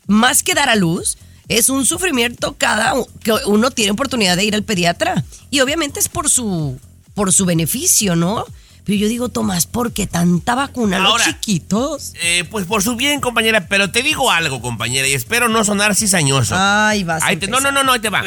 más 0.08 0.42
que 0.44 0.56
dar 0.56 0.70
a 0.70 0.76
luz, 0.76 1.18
es 1.50 1.70
un 1.70 1.86
sufrimiento 1.86 2.56
cada 2.58 2.94
que 3.22 3.34
uno 3.46 3.70
tiene 3.72 3.92
oportunidad 3.92 4.38
de 4.38 4.46
ir 4.46 4.56
al 4.56 4.64
pediatra. 4.64 5.24
Y 5.50 5.60
obviamente 5.60 6.00
es 6.00 6.10
por 6.10 6.30
su, 6.30 6.80
por 7.14 7.32
su 7.34 7.46
beneficio, 7.46 8.16
¿no? 8.16 8.46
Pero 8.88 8.98
yo 9.00 9.08
digo, 9.10 9.28
Tomás, 9.28 9.68
¿por 9.68 9.92
qué 9.92 10.08
tanta 10.08 10.56
vacuna 10.56 10.98
los 11.00 11.22
chiquitos? 11.22 12.14
Eh, 12.24 12.46
pues 12.50 12.66
por 12.66 12.82
su 12.82 12.96
bien, 12.96 13.20
compañera, 13.20 13.68
pero 13.68 13.92
te 13.92 14.02
digo 14.02 14.32
algo, 14.32 14.62
compañera, 14.62 15.06
y 15.10 15.14
espero 15.14 15.50
no 15.50 15.66
sonar 15.66 15.94
cizañoso. 15.94 16.56
Ay, 16.58 17.04
vas. 17.04 17.22
a 17.22 17.28
Ahí 17.28 17.36
te- 17.36 17.48
no, 17.50 17.60
no, 17.60 17.72
no, 17.74 17.84
no, 17.84 17.92
ahí 17.92 18.00
te 18.00 18.10
va. 18.10 18.24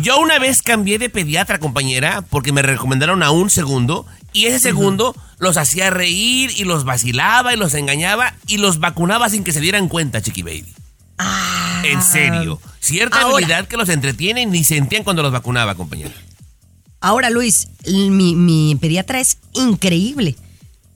Yo 0.00 0.18
una 0.18 0.38
vez 0.38 0.62
cambié 0.62 0.98
de 0.98 1.10
pediatra, 1.10 1.58
compañera, 1.58 2.22
porque 2.22 2.52
me 2.52 2.62
recomendaron 2.62 3.22
a 3.22 3.30
un 3.30 3.50
segundo, 3.50 4.06
y 4.32 4.46
ese 4.46 4.58
segundo 4.60 5.14
los 5.38 5.58
hacía 5.58 5.90
reír 5.90 6.52
y 6.56 6.64
los 6.64 6.84
vacilaba 6.84 7.52
y 7.52 7.58
los 7.58 7.74
engañaba 7.74 8.34
y 8.46 8.56
los 8.56 8.80
vacunaba 8.80 9.28
sin 9.28 9.44
que 9.44 9.52
se 9.52 9.60
dieran 9.60 9.88
cuenta, 9.88 10.22
chiqui 10.22 10.42
baby. 10.42 10.72
En 11.84 12.02
serio. 12.02 12.60
Cierta 12.80 13.18
Ah. 13.18 13.22
Ahora. 13.24 13.34
habilidad 13.36 13.66
que 13.68 13.76
los 13.76 13.88
entretiene 13.90 14.42
y 14.42 14.46
ni 14.46 14.64
sentían 14.64 15.04
cuando 15.04 15.22
los 15.22 15.32
vacunaba, 15.32 15.74
compañera. 15.74 16.12
Ahora, 17.00 17.30
Luis, 17.30 17.68
mi, 17.86 18.34
mi 18.34 18.74
pediatra 18.80 19.20
es 19.20 19.38
increíble. 19.52 20.36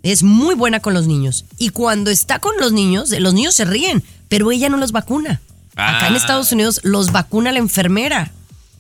Es 0.03 0.23
muy 0.25 0.55
buena 0.55 0.81
con 0.81 0.95
los 0.95 1.07
niños. 1.07 1.45
Y 1.59 1.69
cuando 1.69 2.11
está 2.11 2.39
con 2.41 2.57
los 2.59 2.73
niños, 2.73 3.11
los 3.11 3.35
niños 3.35 3.55
se 3.55 3.65
ríen, 3.65 4.03
pero 4.29 4.51
ella 4.51 4.69
no 4.69 4.77
los 4.77 4.91
vacuna. 4.93 5.41
Acá 5.77 6.09
en 6.09 6.15
Ah. 6.15 6.17
Estados 6.17 6.51
Unidos 6.53 6.81
los 6.83 7.13
vacuna 7.13 7.53
la 7.53 7.59
enfermera. 7.61 8.33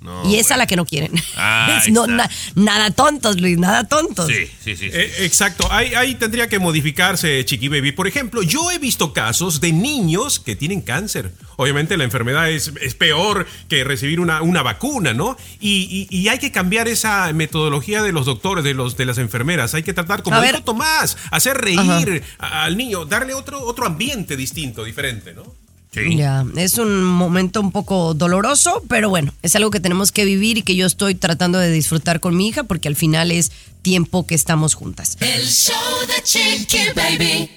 No, 0.03 0.29
y 0.29 0.37
es 0.37 0.51
a 0.51 0.57
la 0.57 0.67
que 0.67 0.77
no 0.77 0.85
quieren. 0.85 1.13
Ah, 1.37 1.81
no, 1.91 2.07
na- 2.07 2.29
nada 2.55 2.91
tontos, 2.91 3.41
Luis, 3.41 3.57
nada 3.59 3.85
tontos. 3.85 4.27
Sí, 4.27 4.47
sí, 4.63 4.77
sí. 4.77 4.91
Eh, 4.93 5.13
exacto, 5.21 5.71
ahí, 5.71 5.95
ahí 5.95 6.15
tendría 6.17 6.49
que 6.49 6.59
modificarse, 6.59 7.45
Chiqui 7.45 7.69
Baby. 7.69 7.93
Por 7.93 8.07
ejemplo, 8.09 8.43
yo 8.43 8.71
he 8.71 8.79
visto 8.79 9.13
casos 9.13 9.61
de 9.61 9.73
niños 9.73 10.41
que 10.41 10.57
tienen 10.57 10.81
cáncer. 10.81 11.33
Obviamente 11.57 11.97
la 11.97 12.05
enfermedad 12.05 12.51
es, 12.51 12.73
es 12.81 12.95
peor 12.95 13.47
que 13.69 13.85
recibir 13.85 14.19
una, 14.19 14.43
una 14.43 14.63
vacuna, 14.63 15.13
¿no? 15.15 15.37
Y, 15.61 16.09
y- 16.11 16.17
y 16.17 16.29
hay 16.29 16.39
que 16.39 16.51
cambiar 16.51 16.89
esa 16.89 17.33
metodología 17.33 18.03
de 18.03 18.11
los 18.13 18.27
doctores, 18.27 18.65
de, 18.65 18.75
los, 18.75 18.97
de 18.97 19.07
las 19.07 19.19
enfermeras. 19.19 19.75
Hay 19.75 19.83
que 19.85 19.93
tratar, 19.95 20.23
como 20.23 20.37
dijo. 20.55 20.65
Tomás, 20.65 21.17
hacer 21.31 21.57
reír 21.59 22.23
al 22.39 22.77
niño, 22.77 23.05
darle 23.05 23.35
otro, 23.35 23.61
otro 23.63 23.87
ambiente 23.87 24.37
distinto, 24.37 24.83
diferente, 24.85 25.33
¿no? 25.35 25.55
Ya, 25.95 26.47
es 26.57 26.79
un 26.79 27.05
momento 27.05 27.61
un 27.61 27.71
poco 27.71 28.15
doloroso, 28.15 28.83
pero 28.89 29.11
bueno, 29.11 29.35
es 29.43 29.55
algo 29.57 29.71
que 29.71 29.79
tenemos 29.79 30.11
que 30.11 30.25
vivir 30.25 30.57
y 30.57 30.63
que 30.63 30.75
yo 30.75 30.87
estoy 30.87 31.15
tratando 31.15 31.59
de 31.59 31.71
disfrutar 31.71 32.21
con 32.21 32.35
mi 32.35 32.49
hija 32.49 32.65
porque 32.65 32.89
al 32.89 32.97
final 32.97 33.31
es 33.31 33.53
tiempo 33.83 34.27
que 34.27 34.35
estamos 34.35 34.75
juntas. 34.75 35.19
El 35.21 35.47
show 35.47 35.77
de 36.07 36.23
Chiqui 36.23 36.79
Baby. 36.97 37.51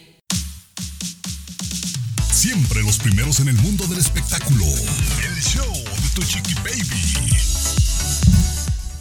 Siempre 2.46 2.84
los 2.84 2.98
primeros 2.98 3.40
en 3.40 3.48
el 3.48 3.56
mundo 3.56 3.88
del 3.88 3.98
espectáculo. 3.98 4.66
El 4.66 5.42
show 5.42 5.74
de 5.74 6.10
tu 6.14 6.22
chiqui 6.22 6.54
baby. 6.56 7.55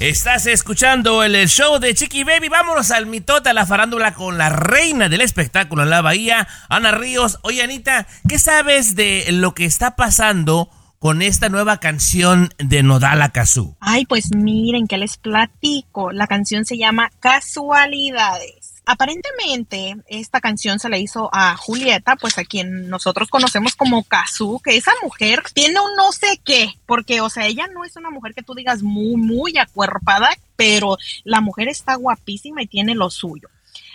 Estás 0.04 0.46
escuchando 0.46 1.22
el 1.24 1.48
show 1.48 1.78
de 1.78 1.94
Chiqui 1.94 2.24
Baby. 2.24 2.50
Vámonos 2.50 2.90
al 2.90 3.06
mitote, 3.06 3.48
a 3.48 3.54
la 3.54 3.64
farándula 3.64 4.12
con 4.12 4.36
la 4.36 4.50
reina 4.50 5.08
del 5.08 5.22
espectáculo 5.22 5.82
en 5.82 5.88
la 5.88 6.02
bahía, 6.02 6.46
Ana 6.68 6.90
Ríos. 6.90 7.38
Oye, 7.40 7.62
Anita, 7.62 8.06
¿qué 8.28 8.38
sabes 8.38 8.96
de 8.96 9.24
lo 9.32 9.54
que 9.54 9.64
está 9.64 9.96
pasando 9.96 10.68
con 10.98 11.22
esta 11.22 11.48
nueva 11.48 11.80
canción 11.80 12.50
de 12.58 12.82
Nodal 12.82 13.22
Akazú? 13.22 13.78
Ay, 13.80 14.04
pues 14.04 14.34
miren 14.36 14.86
que 14.86 14.98
les 14.98 15.16
platico. 15.16 16.12
La 16.12 16.26
canción 16.26 16.66
se 16.66 16.76
llama 16.76 17.10
Casualidades. 17.20 18.63
Aparentemente, 18.86 19.96
esta 20.08 20.40
canción 20.40 20.78
se 20.78 20.90
le 20.90 20.98
hizo 20.98 21.30
a 21.32 21.56
Julieta, 21.56 22.16
pues 22.16 22.36
a 22.36 22.44
quien 22.44 22.88
nosotros 22.88 23.28
conocemos 23.28 23.76
como 23.76 24.04
Kazu, 24.04 24.60
que 24.62 24.76
esa 24.76 24.92
mujer 25.02 25.42
tiene 25.54 25.80
un 25.80 25.96
no 25.96 26.12
sé 26.12 26.40
qué, 26.44 26.74
porque, 26.84 27.22
o 27.22 27.30
sea, 27.30 27.46
ella 27.46 27.66
no 27.68 27.84
es 27.84 27.96
una 27.96 28.10
mujer 28.10 28.34
que 28.34 28.42
tú 28.42 28.54
digas 28.54 28.82
muy, 28.82 29.16
muy 29.16 29.56
acuerpada, 29.56 30.28
pero 30.56 30.98
la 31.24 31.40
mujer 31.40 31.68
está 31.68 31.94
guapísima 31.94 32.62
y 32.62 32.66
tiene 32.66 32.94
lo 32.94 33.08
suyo. 33.08 33.48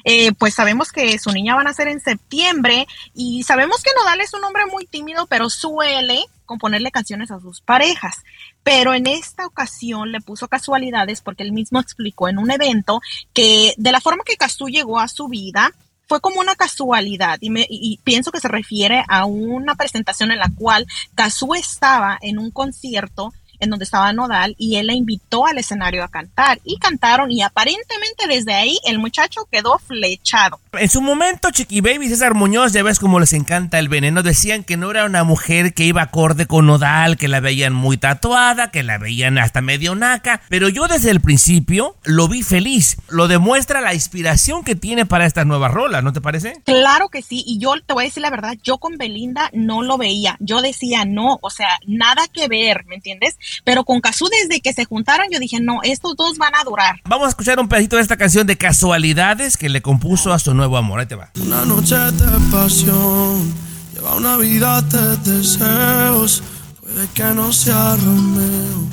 Eh, 0.06 0.32
pues 0.34 0.56
sabemos 0.56 0.92
que 0.92 1.20
su 1.20 1.32
niña 1.32 1.56
va 1.56 1.62
a 1.62 1.66
nacer 1.66 1.88
en 1.88 2.00
septiembre 2.00 2.88
y 3.14 3.44
sabemos 3.44 3.84
que 3.84 3.92
Nodal 3.96 4.22
es 4.22 4.34
un 4.34 4.44
hombre 4.44 4.66
muy 4.66 4.86
tímido, 4.86 5.28
pero 5.28 5.50
suele 5.50 6.26
componerle 6.50 6.92
canciones 6.92 7.32
a 7.32 7.40
sus 7.40 7.62
parejas. 7.62 8.24
Pero 8.64 8.94
en 8.94 9.08
esta 9.08 9.46
ocasión 9.46 10.12
le 10.12 10.20
puso 10.20 10.48
casualidades 10.50 11.22
porque 11.22 11.44
él 11.44 11.54
mismo 11.54 11.80
explicó 11.80 12.28
en 12.28 12.40
un 12.40 12.52
evento 12.52 13.00
que 13.34 13.74
de 13.78 13.92
la 13.94 14.02
forma 14.02 14.24
que 14.26 14.36
Cazú 14.36 14.68
llegó 14.68 15.00
a 15.00 15.08
su 15.08 15.28
vida 15.30 15.72
fue 16.08 16.20
como 16.22 16.40
una 16.42 16.56
casualidad 16.56 17.38
y, 17.40 17.52
me- 17.52 17.68
y- 17.70 18.00
pienso 18.04 18.32
que 18.32 18.40
se 18.40 18.48
refiere 18.48 19.06
a 19.08 19.26
una 19.26 19.76
presentación 19.76 20.32
en 20.32 20.40
la 20.40 20.50
cual 20.50 20.88
Cazú 21.14 21.54
estaba 21.54 22.18
en 22.22 22.40
un 22.40 22.50
concierto 22.50 23.32
en 23.60 23.70
donde 23.70 23.86
estaba 23.86 24.14
Nodal 24.14 24.56
y 24.58 24.78
él 24.78 24.88
la 24.88 24.94
invitó 24.94 25.46
al 25.46 25.58
escenario 25.58 26.04
a 26.04 26.08
cantar 26.08 26.60
y 26.64 26.78
cantaron 26.78 27.32
y 27.32 27.42
aparentemente 27.42 28.28
desde 28.28 28.54
ahí 28.54 28.80
el 28.86 29.00
muchacho 29.00 29.48
quedó 29.52 29.80
flechado. 29.80 30.60
En 30.74 30.90
su 30.90 31.02
momento, 31.02 31.50
Chiqui 31.52 31.82
Baby 31.82 32.06
y 32.06 32.10
César 32.10 32.34
Muñoz, 32.34 32.74
ya 32.74 32.84
ves 32.84 33.00
cómo 33.00 33.20
les 33.20 33.34
encanta 33.34 33.80
el 33.80 33.90
veneno, 33.90 34.24
decían 34.24 34.64
que 34.64 34.78
no 34.78 34.92
era 34.92 35.06
una 35.06 35.24
mujer 35.24 35.74
que 35.74 35.86
iba 35.86 36.02
acorde 36.02 36.46
con 36.46 36.68
Nodal, 36.68 37.18
que 37.18 37.28
la 37.28 37.40
veían 37.40 37.74
muy 37.74 37.98
tatuada, 37.98 38.72
que 38.72 38.84
la 38.84 38.98
veían 38.98 39.38
hasta 39.38 39.62
medio 39.62 39.96
naca, 39.96 40.42
pero 40.50 40.70
yo 40.70 40.88
desde 40.88 41.12
el 41.12 41.22
principio 41.22 41.96
lo 42.04 42.28
vi 42.28 42.44
feliz. 42.44 42.98
Lo 43.10 43.28
demuestra 43.28 43.82
la 43.82 43.94
inspiración 43.94 44.64
que 44.64 44.76
tiene 44.76 45.06
para 45.06 45.26
esta 45.26 45.46
nueva 45.46 45.68
rola, 45.68 46.02
¿no 46.02 46.14
te 46.14 46.22
parece? 46.22 46.62
Claro 46.66 47.10
que 47.10 47.22
sí, 47.22 47.44
y 47.46 47.60
yo 47.60 47.74
te 47.86 47.94
voy 47.94 48.04
a 48.04 48.08
decir 48.08 48.22
la 48.22 48.30
verdad, 48.30 48.58
yo 48.64 48.78
con 48.78 48.98
Belinda 48.98 49.50
no 49.54 49.82
lo 49.82 49.98
veía, 49.98 50.38
yo 50.40 50.62
decía 50.62 51.06
no, 51.06 51.40
o 51.42 51.50
sea, 51.50 51.80
nada 51.86 52.24
que 52.32 52.48
ver, 52.48 52.86
¿me 52.86 52.96
entiendes? 52.96 53.38
Pero 53.64 53.84
con 53.84 54.02
Cazú 54.02 54.28
desde 54.42 54.62
que 54.62 54.74
se 54.74 54.86
juntaron 54.86 55.28
yo 55.32 55.40
dije, 55.40 55.60
no, 55.60 55.80
estos 55.84 56.16
dos 56.16 56.38
van 56.38 56.54
a 56.56 56.64
durar. 56.64 57.02
Vamos 57.06 57.28
a 57.28 57.30
escuchar 57.30 57.60
un 57.60 57.68
pedacito 57.68 57.96
de 57.96 58.02
esta 58.02 58.18
canción 58.18 58.48
de 58.48 58.58
Casualidades 58.58 59.58
que 59.58 59.70
le 59.70 59.82
compuso 59.82 60.34
a 60.34 60.40
su 60.40 60.54
nuevo 60.54 60.78
amor. 60.78 61.00
Ahí 61.00 61.06
te 61.06 61.16
va. 61.16 61.32
Una 61.42 61.66
noche 61.66 61.96
de 61.96 62.52
pasión 62.52 63.54
lleva 63.94 64.16
una 64.16 64.38
vida 64.38 64.82
de 64.82 65.18
deseos. 65.18 66.44
Puede 66.82 67.08
que 67.14 67.24
no 67.24 67.54
sea 67.54 67.96
Romeo, 67.96 68.88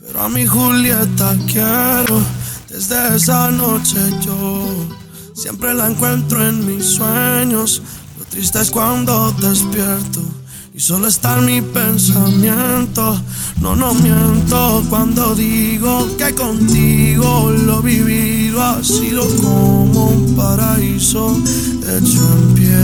pero 0.00 0.22
a 0.22 0.28
mi 0.28 0.46
Julieta 0.46 1.36
quiero. 1.46 2.22
Desde 2.68 3.16
esa 3.16 3.50
noche 3.50 3.98
yo 4.24 4.86
siempre 5.34 5.74
la 5.74 5.88
encuentro 5.88 6.46
en 6.46 6.66
mis 6.66 6.84
sueños. 6.86 7.82
Lo 8.18 8.24
triste 8.24 8.60
es 8.60 8.70
cuando 8.70 9.32
despierto 9.32 10.22
y 10.76 10.80
solo 10.80 11.08
está 11.08 11.38
en 11.38 11.46
mi 11.46 11.62
pensamiento. 11.62 13.18
No, 13.62 13.74
no 13.74 13.94
miento 13.94 14.84
cuando 14.90 15.34
digo 15.34 16.14
que 16.18 16.34
contigo 16.34 17.50
lo 17.50 17.80
vivido 17.80 18.62
ha 18.62 18.84
sido 18.84 19.24
como 19.38 20.08
un 20.08 20.36
paraíso 20.36 21.34
hecho 21.80 22.30
en 22.38 22.54
pie. 22.54 22.76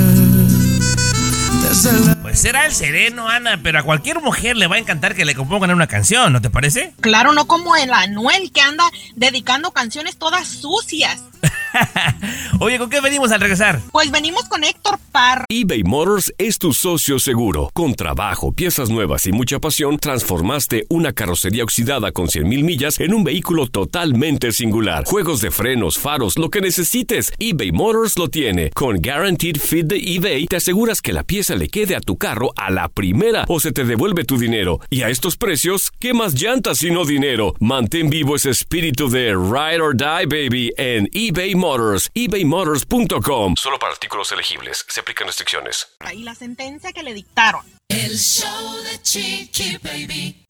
Pues 2.22 2.40
será 2.40 2.64
el 2.64 2.72
sereno, 2.72 3.28
Ana, 3.28 3.60
pero 3.62 3.80
a 3.80 3.82
cualquier 3.82 4.20
mujer 4.20 4.56
le 4.56 4.68
va 4.68 4.76
a 4.76 4.78
encantar 4.78 5.14
que 5.14 5.26
le 5.26 5.34
compongan 5.34 5.70
una 5.70 5.86
canción, 5.86 6.32
¿no 6.32 6.40
te 6.40 6.48
parece? 6.48 6.94
Claro, 7.00 7.32
no 7.32 7.46
como 7.46 7.76
el 7.76 7.92
Anuel 7.92 8.52
que 8.52 8.62
anda 8.62 8.84
dedicando 9.16 9.70
canciones 9.70 10.16
todas 10.16 10.48
sucias. 10.48 11.24
Oye, 12.60 12.78
¿con 12.78 12.90
qué 12.90 13.00
venimos 13.00 13.32
al 13.32 13.40
regresar? 13.40 13.80
Pues 13.90 14.10
venimos 14.10 14.44
con 14.44 14.64
Héctor 14.64 14.98
Parra. 15.10 15.44
eBay 15.48 15.82
Motors 15.84 16.32
es 16.38 16.58
tu 16.58 16.72
socio 16.72 17.18
seguro. 17.18 17.70
Con 17.74 17.94
trabajo, 17.94 18.52
piezas 18.52 18.90
nuevas 18.90 19.26
y 19.26 19.32
mucha 19.32 19.58
pasión, 19.58 19.98
transformaste 19.98 20.86
una 20.88 21.12
carrocería 21.12 21.64
oxidada 21.64 22.12
con 22.12 22.26
100.000 22.26 22.62
millas 22.62 23.00
en 23.00 23.14
un 23.14 23.24
vehículo 23.24 23.66
totalmente 23.66 24.52
singular. 24.52 25.04
Juegos 25.04 25.40
de 25.40 25.50
frenos, 25.50 25.98
faros, 25.98 26.38
lo 26.38 26.50
que 26.50 26.60
necesites, 26.60 27.32
eBay 27.38 27.72
Motors 27.72 28.18
lo 28.18 28.28
tiene. 28.28 28.70
Con 28.70 29.00
Guaranteed 29.02 29.56
Fit 29.58 29.86
de 29.86 29.96
eBay, 29.96 30.46
te 30.46 30.56
aseguras 30.56 31.02
que 31.02 31.12
la 31.12 31.24
pieza 31.24 31.54
le 31.54 31.68
quede 31.68 31.96
a 31.96 32.00
tu 32.00 32.16
carro 32.16 32.52
a 32.56 32.70
la 32.70 32.88
primera 32.88 33.44
o 33.48 33.60
se 33.60 33.72
te 33.72 33.84
devuelve 33.84 34.24
tu 34.24 34.38
dinero. 34.38 34.80
Y 34.90 35.02
a 35.02 35.08
estos 35.08 35.36
precios, 35.36 35.90
¿qué 35.98 36.14
más 36.14 36.34
llantas 36.34 36.82
y 36.82 36.90
no 36.90 37.04
dinero? 37.04 37.54
Mantén 37.60 38.10
vivo 38.10 38.36
ese 38.36 38.50
espíritu 38.50 39.08
de 39.08 39.30
Ride 39.32 39.80
or 39.80 39.96
Die, 39.96 40.26
baby, 40.26 40.72
en 40.76 41.08
eBay 41.12 41.54
Motors, 41.62 42.10
ebaymotors.com. 42.12 43.54
Solo 43.56 43.78
para 43.78 43.92
artículos 43.92 44.32
elegibles. 44.32 44.84
Se 44.88 44.98
aplican 44.98 45.28
restricciones. 45.28 45.86
Y 46.12 46.24
la 46.24 46.34
sentencia 46.34 46.92
que 46.92 47.04
le 47.04 47.14
dictaron. 47.14 47.64
El 47.88 48.18
show 48.18 48.82
de 48.82 49.00
Chiqui 49.00 49.78
Baby. 49.80 50.44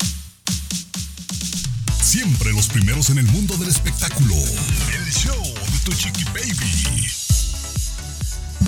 Siempre 2.01 2.51
los 2.53 2.67
primeros 2.69 3.11
en 3.11 3.19
el 3.19 3.27
mundo 3.27 3.59
del 3.59 3.69
espectáculo. 3.69 4.35
El 4.35 5.13
show 5.13 5.43
de 5.43 5.79
tu 5.85 5.93
Chiqui 5.93 6.25
Baby. 6.33 7.07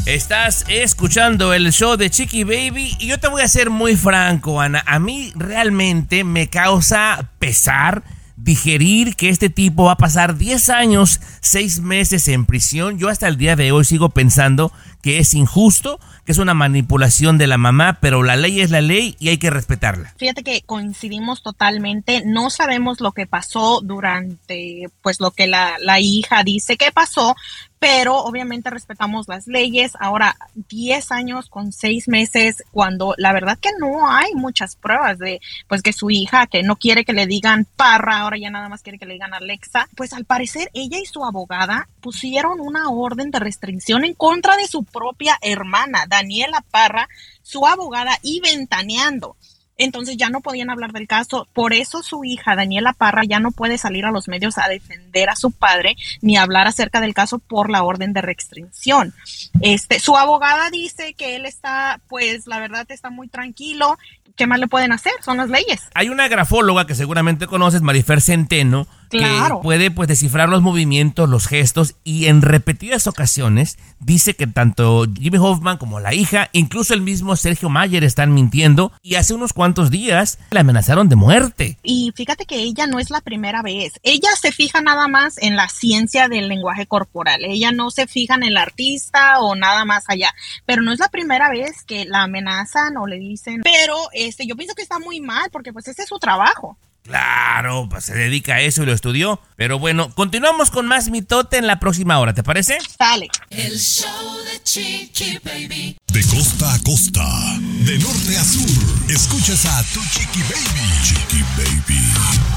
Estás 0.04 0.66
escuchando 0.68 1.54
el 1.54 1.72
show 1.72 1.96
de 1.96 2.10
Chiqui 2.10 2.44
Baby 2.44 2.94
y 3.00 3.06
yo 3.06 3.18
te 3.18 3.28
voy 3.28 3.40
a 3.40 3.48
ser 3.48 3.70
muy 3.70 3.96
franco, 3.96 4.60
Ana. 4.60 4.84
A 4.86 4.98
mí 4.98 5.32
realmente 5.34 6.24
me 6.24 6.50
causa 6.50 7.30
pesar 7.38 8.02
digerir 8.44 9.16
que 9.16 9.30
este 9.30 9.48
tipo 9.48 9.84
va 9.84 9.92
a 9.92 9.96
pasar 9.96 10.36
10 10.36 10.68
años, 10.68 11.20
6 11.40 11.80
meses 11.80 12.28
en 12.28 12.44
prisión. 12.44 12.98
Yo 12.98 13.08
hasta 13.08 13.26
el 13.26 13.38
día 13.38 13.56
de 13.56 13.72
hoy 13.72 13.84
sigo 13.84 14.10
pensando 14.10 14.70
que 15.00 15.18
es 15.18 15.34
injusto, 15.34 15.98
que 16.26 16.32
es 16.32 16.38
una 16.38 16.52
manipulación 16.54 17.38
de 17.38 17.46
la 17.46 17.56
mamá, 17.56 17.98
pero 18.00 18.22
la 18.22 18.36
ley 18.36 18.60
es 18.60 18.70
la 18.70 18.82
ley 18.82 19.16
y 19.18 19.30
hay 19.30 19.38
que 19.38 19.50
respetarla. 19.50 20.14
Fíjate 20.18 20.42
que 20.42 20.62
coincidimos 20.62 21.42
totalmente, 21.42 22.22
no 22.26 22.50
sabemos 22.50 23.00
lo 23.00 23.12
que 23.12 23.26
pasó 23.26 23.80
durante, 23.82 24.88
pues 25.02 25.20
lo 25.20 25.30
que 25.30 25.46
la, 25.46 25.76
la 25.80 26.00
hija 26.00 26.42
dice 26.44 26.76
que 26.76 26.92
pasó, 26.92 27.36
pero 27.84 28.16
obviamente 28.16 28.70
respetamos 28.70 29.28
las 29.28 29.46
leyes. 29.46 29.92
Ahora, 30.00 30.38
10 30.54 31.12
años 31.12 31.50
con 31.50 31.70
6 31.70 32.08
meses, 32.08 32.64
cuando 32.72 33.14
la 33.18 33.34
verdad 33.34 33.58
que 33.58 33.72
no 33.78 34.08
hay 34.08 34.32
muchas 34.34 34.74
pruebas 34.74 35.18
de, 35.18 35.42
pues 35.68 35.82
que 35.82 35.92
su 35.92 36.08
hija, 36.08 36.46
que 36.46 36.62
no 36.62 36.76
quiere 36.76 37.04
que 37.04 37.12
le 37.12 37.26
digan 37.26 37.66
parra, 37.76 38.20
ahora 38.20 38.38
ya 38.38 38.48
nada 38.48 38.70
más 38.70 38.80
quiere 38.80 38.98
que 38.98 39.04
le 39.04 39.12
digan 39.12 39.34
Alexa, 39.34 39.86
pues 39.96 40.14
al 40.14 40.24
parecer 40.24 40.70
ella 40.72 40.96
y 40.98 41.04
su 41.04 41.26
abogada 41.26 41.90
pusieron 42.00 42.58
una 42.58 42.88
orden 42.88 43.30
de 43.30 43.38
restricción 43.38 44.06
en 44.06 44.14
contra 44.14 44.56
de 44.56 44.66
su 44.66 44.84
propia 44.84 45.36
hermana, 45.42 46.06
Daniela 46.08 46.64
Parra, 46.70 47.10
su 47.42 47.66
abogada, 47.66 48.18
y 48.22 48.40
ventaneando. 48.40 49.36
Entonces 49.76 50.16
ya 50.16 50.30
no 50.30 50.40
podían 50.40 50.70
hablar 50.70 50.92
del 50.92 51.06
caso. 51.06 51.48
Por 51.52 51.72
eso 51.72 52.02
su 52.02 52.24
hija, 52.24 52.56
Daniela 52.56 52.92
Parra, 52.92 53.24
ya 53.24 53.40
no 53.40 53.50
puede 53.50 53.78
salir 53.78 54.04
a 54.04 54.10
los 54.10 54.28
medios 54.28 54.58
a 54.58 54.68
defender 54.68 55.30
a 55.30 55.36
su 55.36 55.50
padre 55.50 55.96
ni 56.20 56.36
hablar 56.36 56.66
acerca 56.66 57.00
del 57.00 57.14
caso 57.14 57.38
por 57.38 57.70
la 57.70 57.82
orden 57.82 58.12
de 58.12 58.22
restricción. 58.22 59.14
Este, 59.60 60.00
su 60.00 60.16
abogada 60.16 60.70
dice 60.70 61.14
que 61.14 61.36
él 61.36 61.46
está, 61.46 62.00
pues 62.08 62.46
la 62.46 62.58
verdad 62.60 62.86
está 62.88 63.10
muy 63.10 63.28
tranquilo. 63.28 63.98
¿Qué 64.36 64.46
más 64.46 64.58
le 64.58 64.66
pueden 64.66 64.90
hacer? 64.90 65.12
Son 65.24 65.36
las 65.36 65.48
leyes. 65.48 65.82
Hay 65.94 66.08
una 66.08 66.26
grafóloga 66.26 66.86
que 66.86 66.96
seguramente 66.96 67.46
conoces, 67.46 67.82
Marifer 67.82 68.20
Centeno, 68.20 68.88
Claro. 69.18 69.58
que 69.60 69.64
puede 69.64 69.90
pues 69.90 70.08
descifrar 70.08 70.48
los 70.48 70.62
movimientos, 70.62 71.28
los 71.28 71.46
gestos 71.46 71.94
y 72.04 72.26
en 72.26 72.42
repetidas 72.42 73.06
ocasiones 73.06 73.78
dice 74.00 74.34
que 74.34 74.46
tanto 74.46 75.06
Jimmy 75.18 75.38
Hoffman 75.38 75.78
como 75.78 76.00
la 76.00 76.14
hija, 76.14 76.50
incluso 76.52 76.94
el 76.94 77.00
mismo 77.00 77.36
Sergio 77.36 77.68
Mayer 77.68 78.04
están 78.04 78.34
mintiendo 78.34 78.92
y 79.02 79.14
hace 79.14 79.34
unos 79.34 79.52
cuantos 79.52 79.90
días 79.90 80.38
la 80.50 80.60
amenazaron 80.60 81.08
de 81.08 81.16
muerte. 81.16 81.78
Y 81.82 82.12
fíjate 82.14 82.46
que 82.46 82.56
ella 82.56 82.86
no 82.86 82.98
es 82.98 83.10
la 83.10 83.20
primera 83.20 83.62
vez. 83.62 83.94
Ella 84.02 84.30
se 84.40 84.52
fija 84.52 84.80
nada 84.80 85.08
más 85.08 85.38
en 85.38 85.56
la 85.56 85.68
ciencia 85.68 86.28
del 86.28 86.48
lenguaje 86.48 86.86
corporal. 86.86 87.44
Ella 87.44 87.72
no 87.72 87.90
se 87.90 88.06
fija 88.06 88.34
en 88.34 88.44
el 88.44 88.56
artista 88.56 89.40
o 89.40 89.54
nada 89.54 89.84
más 89.84 90.04
allá. 90.08 90.34
Pero 90.66 90.82
no 90.82 90.92
es 90.92 90.98
la 90.98 91.08
primera 91.08 91.50
vez 91.50 91.84
que 91.84 92.04
la 92.04 92.22
amenazan 92.22 92.96
o 92.96 93.06
le 93.06 93.18
dicen. 93.18 93.62
Pero 93.62 93.96
este, 94.12 94.46
yo 94.46 94.56
pienso 94.56 94.74
que 94.74 94.82
está 94.82 94.98
muy 94.98 95.20
mal 95.20 95.50
porque 95.50 95.72
pues 95.72 95.88
ese 95.88 96.02
es 96.02 96.08
su 96.08 96.18
trabajo. 96.18 96.76
Claro, 97.04 97.86
pues 97.90 98.06
se 98.06 98.14
dedica 98.14 98.54
a 98.54 98.60
eso 98.62 98.82
y 98.82 98.86
lo 98.86 98.92
estudió. 98.92 99.38
Pero 99.56 99.78
bueno, 99.78 100.10
continuamos 100.14 100.70
con 100.70 100.86
más 100.86 101.10
mitote 101.10 101.58
en 101.58 101.66
la 101.66 101.78
próxima 101.78 102.18
hora, 102.18 102.32
¿te 102.32 102.42
parece? 102.42 102.78
Sale. 102.98 103.28
El 103.50 103.78
show 103.78 104.08
de 104.50 104.62
Chiqui 104.62 105.38
Baby. 105.44 105.98
De 106.08 106.24
costa 106.24 106.72
a 106.72 106.78
costa, 106.80 107.58
de 107.60 107.98
norte 107.98 108.38
a 108.38 108.44
sur, 108.44 109.10
escuchas 109.10 109.66
a 109.66 109.82
tu 109.92 110.00
Chiqui 110.00 110.40
Baby. 110.42 111.02
Chiqui 111.02 111.42
Baby. 111.56 112.53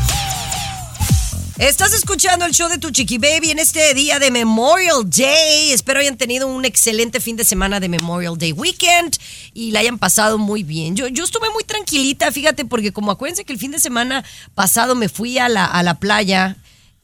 Estás 1.60 1.92
escuchando 1.96 2.46
el 2.46 2.52
show 2.52 2.70
de 2.70 2.78
tu 2.78 2.92
Chiqui 2.92 3.18
Baby 3.18 3.50
en 3.50 3.58
este 3.58 3.96
día 3.96 4.20
de 4.20 4.30
Memorial 4.30 5.10
Day. 5.10 5.72
Espero 5.72 6.00
hayan 6.00 6.16
tenido 6.16 6.48
un 6.48 6.66
excelente 6.66 7.20
fin 7.20 7.36
de 7.36 7.44
semana 7.44 7.80
de 7.80 7.90
Memorial 7.90 8.38
Day 8.38 8.52
Weekend 8.52 9.18
y 9.56 9.72
la 9.72 9.80
hayan 9.80 9.98
pasado 9.98 10.38
muy 10.38 10.62
bien. 10.62 10.96
Yo, 10.96 11.08
yo 11.08 11.24
estuve 11.24 11.50
muy 11.50 11.64
tranquilita, 11.64 12.32
fíjate, 12.32 12.64
porque 12.64 12.94
como 12.94 13.10
acuérdense 13.10 13.44
que 13.44 13.54
el 13.54 13.60
fin 13.60 13.72
de 13.72 13.80
semana 13.80 14.24
pasado 14.54 14.94
me 14.94 15.10
fui 15.10 15.40
a 15.40 15.50
la, 15.50 15.66
a 15.66 15.82
la 15.82 15.96
playa. 15.96 16.58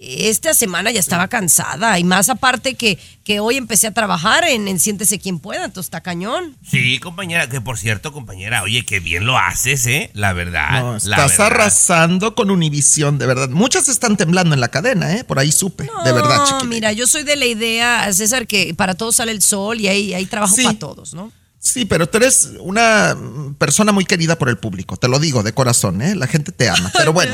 Esta 0.05 0.53
semana 0.53 0.91
ya 0.91 0.99
estaba 0.99 1.27
cansada 1.29 1.97
y 1.97 2.03
más 2.03 2.27
aparte 2.29 2.75
que, 2.75 2.99
que 3.23 3.39
hoy 3.39 3.55
empecé 3.57 3.87
a 3.87 3.93
trabajar 3.93 4.43
en, 4.43 4.67
en 4.67 4.79
Siéntese 4.79 5.17
quien 5.19 5.39
pueda, 5.39 5.63
entonces 5.65 5.87
está 5.87 6.01
cañón. 6.01 6.57
Sí, 6.69 6.99
compañera, 6.99 7.47
que 7.47 7.61
por 7.61 7.77
cierto, 7.77 8.11
compañera, 8.11 8.63
oye, 8.63 8.83
qué 8.85 8.99
bien 8.99 9.25
lo 9.25 9.37
haces, 9.37 9.85
¿eh? 9.87 10.11
La 10.13 10.33
verdad. 10.33 10.81
No, 10.81 10.91
la 10.91 10.97
estás 10.97 11.31
verdad. 11.31 11.45
arrasando 11.47 12.35
con 12.35 12.51
Univisión, 12.51 13.17
de 13.17 13.25
verdad. 13.27 13.49
Muchas 13.49 13.87
están 13.87 14.17
temblando 14.17 14.53
en 14.53 14.59
la 14.61 14.67
cadena, 14.67 15.15
¿eh? 15.15 15.23
Por 15.23 15.39
ahí 15.39 15.51
supe, 15.51 15.89
de 16.03 16.11
verdad, 16.11 16.39
No, 16.51 16.63
mira, 16.65 16.91
yo 16.91 17.07
soy 17.07 17.23
de 17.23 17.35
la 17.37 17.45
idea, 17.45 18.11
César, 18.13 18.45
que 18.45 18.73
para 18.73 18.95
todos 18.95 19.15
sale 19.15 19.31
el 19.31 19.41
sol 19.41 19.79
y 19.79 19.87
hay, 19.87 20.13
hay 20.13 20.25
trabajo 20.25 20.55
Sí. 20.55 20.63
para 20.63 20.79
todos, 20.79 21.13
¿no? 21.13 21.31
Sí, 21.65 21.85
pero 21.85 22.09
tú 22.09 22.17
eres 22.17 22.49
una 22.59 23.15
persona 23.57 23.93
muy 23.93 24.03
querida 24.03 24.37
por 24.37 24.49
el 24.49 24.57
público, 24.57 24.97
te 24.97 25.07
lo 25.07 25.17
digo 25.17 25.43
de 25.43 25.53
corazón, 25.53 26.01
¿eh? 26.01 26.13
La 26.13 26.27
gente 26.27 26.51
te 26.51 26.67
ama. 26.69 26.91
Pero 26.97 27.13
bueno, 27.13 27.33